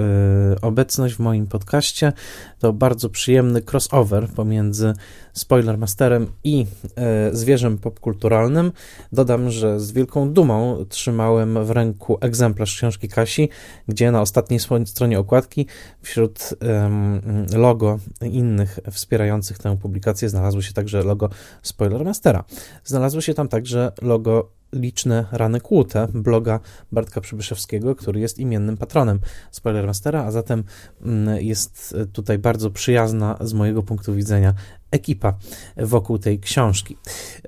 y, 0.57 0.61
obecność 0.61 1.15
w 1.15 1.19
moim 1.19 1.47
podcaście. 1.47 2.13
To 2.59 2.73
bardzo 2.73 3.09
przyjemny 3.09 3.63
crossover 3.73 4.29
pomiędzy 4.29 4.95
Spoilermasterem 5.33 6.27
i 6.45 6.67
y, 7.31 7.37
zwierzem 7.37 7.79
popkulturalnym. 7.79 8.73
Dodam, 9.13 9.51
że 9.51 9.81
z 9.81 9.93
wielką 9.93 10.33
dumą 10.33 10.85
trzymałem 10.89 11.65
w 11.65 11.71
ręku 11.71 12.19
egzemplarz 12.21 12.75
książki 12.77 13.09
Kasi, 13.09 13.49
gdzie 13.89 14.11
na 14.11 14.21
ostatniej 14.21 14.61
stronie 14.85 15.19
okładki 15.19 15.67
wśród 16.03 16.55
y, 17.53 17.57
logo 17.59 17.99
innych 18.23 18.79
wspierających 18.91 19.59
tę 19.59 19.77
publikację 19.77 20.29
znalazło 20.29 20.63
się 20.63 20.73
także 20.73 21.03
logo 21.03 21.29
Spoilermastera. 21.63 22.45
Znalazło 22.85 23.21
się 23.21 23.35
tam 23.35 23.49
także 23.49 23.93
logo 24.03 24.62
liczne 24.73 25.27
rany 25.33 25.61
kłute 25.61 26.09
bloga 26.15 26.61
Bartka 26.93 27.21
Przybyszewskiego, 27.21 27.97
który 27.97 28.21
jest 28.21 28.39
imiennym 28.39 28.77
patronem 28.77 29.21
Spoilermastera, 29.51 30.25
a 30.25 30.31
zatem 30.31 30.65
mm, 31.03 31.45
jest 31.45 31.97
tutaj 32.13 32.39
bardzo 32.39 32.71
przyjazna 32.71 33.39
z 33.41 33.53
mojego 33.53 33.83
punktu 33.83 34.15
widzenia 34.15 34.55
ekipa 34.93 35.35
wokół 35.77 36.19
tej 36.19 36.41
książki. 36.41 36.97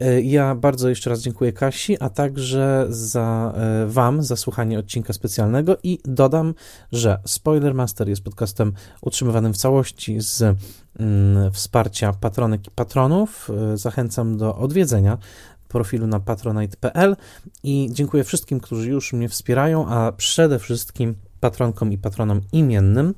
E, 0.01 0.23
ja 0.23 0.55
bardzo 0.55 0.89
jeszcze 0.89 1.11
raz 1.11 1.21
dziękuję 1.21 1.53
Kasi, 1.53 1.97
a 2.01 2.09
także 2.09 2.87
za 2.89 3.55
e, 3.57 3.87
Wam 3.87 4.23
za 4.23 4.37
słuchanie 4.37 4.79
odcinka 4.79 5.13
specjalnego 5.13 5.77
i 5.83 5.99
dodam, 6.05 6.55
że 6.93 7.19
Spoilermaster 7.27 8.09
jest 8.09 8.23
podcastem 8.23 8.73
utrzymywanym 9.01 9.53
w 9.53 9.57
całości 9.57 10.21
z 10.21 10.43
mm, 10.99 11.53
wsparcia 11.53 12.13
patronek 12.13 12.67
i 12.67 12.71
patronów. 12.71 13.51
E, 13.73 13.77
zachęcam 13.77 14.37
do 14.37 14.57
odwiedzenia 14.57 15.19
profilu 15.75 16.07
na 16.07 16.21
patronite.pl 16.21 17.17
i 17.63 17.89
dziękuję 17.93 18.25
wszystkim, 18.25 18.61
którzy 18.61 18.91
już 18.91 19.13
mnie 19.13 19.29
wspierają, 19.29 19.89
a 19.89 20.13
przede 20.13 20.59
wszystkim 20.59 21.15
patronkom 21.41 21.93
i 21.93 21.99
patronom 21.99 22.41
imiennym. 22.53 23.15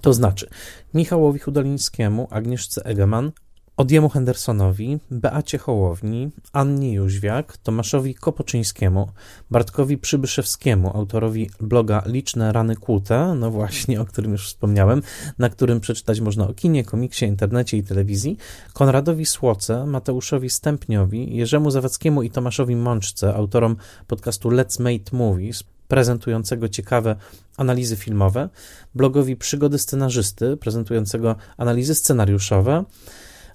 To 0.00 0.12
znaczy 0.12 0.48
Michałowi 0.94 1.38
Hudolińskiemu, 1.38 2.28
Agnieszce 2.30 2.84
Egeman, 2.84 3.32
Odjemu 3.78 4.08
Hendersonowi, 4.08 4.98
Beacie 5.10 5.58
Hołowni, 5.58 6.30
Annie 6.52 6.92
Jóźwiak, 6.92 7.56
Tomaszowi 7.56 8.14
Kopoczyńskiemu, 8.14 9.08
Bartkowi 9.50 9.98
Przybyszewskiemu, 9.98 10.96
autorowi 10.96 11.50
bloga 11.60 12.02
Liczne 12.06 12.52
Rany 12.52 12.76
Kłute, 12.76 13.34
no 13.34 13.50
właśnie, 13.50 14.00
o 14.00 14.04
którym 14.04 14.32
już 14.32 14.46
wspomniałem, 14.46 15.02
na 15.38 15.48
którym 15.48 15.80
przeczytać 15.80 16.20
można 16.20 16.48
o 16.48 16.54
kinie, 16.54 16.84
komiksie, 16.84 17.26
internecie 17.26 17.76
i 17.76 17.82
telewizji, 17.82 18.36
Konradowi 18.72 19.26
Słoce, 19.26 19.86
Mateuszowi 19.86 20.50
Stępniowi, 20.50 21.36
Jerzemu 21.36 21.70
Zawackiemu 21.70 22.22
i 22.22 22.30
Tomaszowi 22.30 22.76
Mączce, 22.76 23.34
autorom 23.34 23.76
podcastu 24.06 24.50
Let's 24.50 24.80
Make 24.82 25.12
Movies, 25.12 25.64
prezentującego 25.88 26.68
ciekawe 26.68 27.16
analizy 27.56 27.96
filmowe, 27.96 28.48
blogowi 28.94 29.36
Przygody 29.36 29.78
Scenarzysty, 29.78 30.56
prezentującego 30.56 31.36
analizy 31.56 31.94
scenariuszowe, 31.94 32.84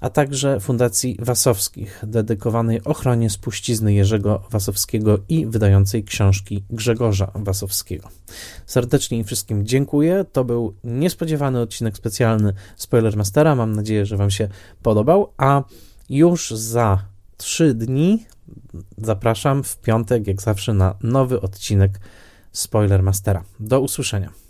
a 0.04 0.10
także 0.10 0.60
Fundacji 0.60 1.18
Wasowskich, 1.20 2.00
dedykowanej 2.08 2.84
ochronie 2.84 3.30
spuścizny 3.30 3.94
Jerzego 3.94 4.44
Wasowskiego 4.50 5.20
i 5.30 5.46
wydającej 5.46 6.04
książki 6.04 6.64
Grzegorza 6.70 7.32
Wasowskiego. 7.36 8.10
Serdecznie 8.66 9.18
im 9.18 9.24
wszystkim 9.24 9.66
dziękuję. 9.66 10.26
To 10.32 10.44
był 10.44 10.76
niespodziewany 10.84 11.62
odcinek 11.62 11.98
specjalny 11.98 12.54
Spoilermastera. 12.76 13.56
Mam 13.56 13.76
nadzieję, 13.76 14.06
że 14.06 14.18
Wam 14.18 14.32
się 14.32 14.50
podobał, 14.82 15.34
a 15.38 15.64
już 16.10 16.52
za 16.52 17.06
trzy 17.38 17.74
dni 17.74 18.26
zapraszam 18.98 19.64
w 19.64 19.78
piątek, 19.78 20.28
jak 20.28 20.42
zawsze, 20.42 20.74
na 20.74 20.96
nowy 21.04 21.42
odcinek 21.42 22.00
Spoilermastera. 22.52 23.44
Do 23.60 23.82
usłyszenia. 23.82 24.43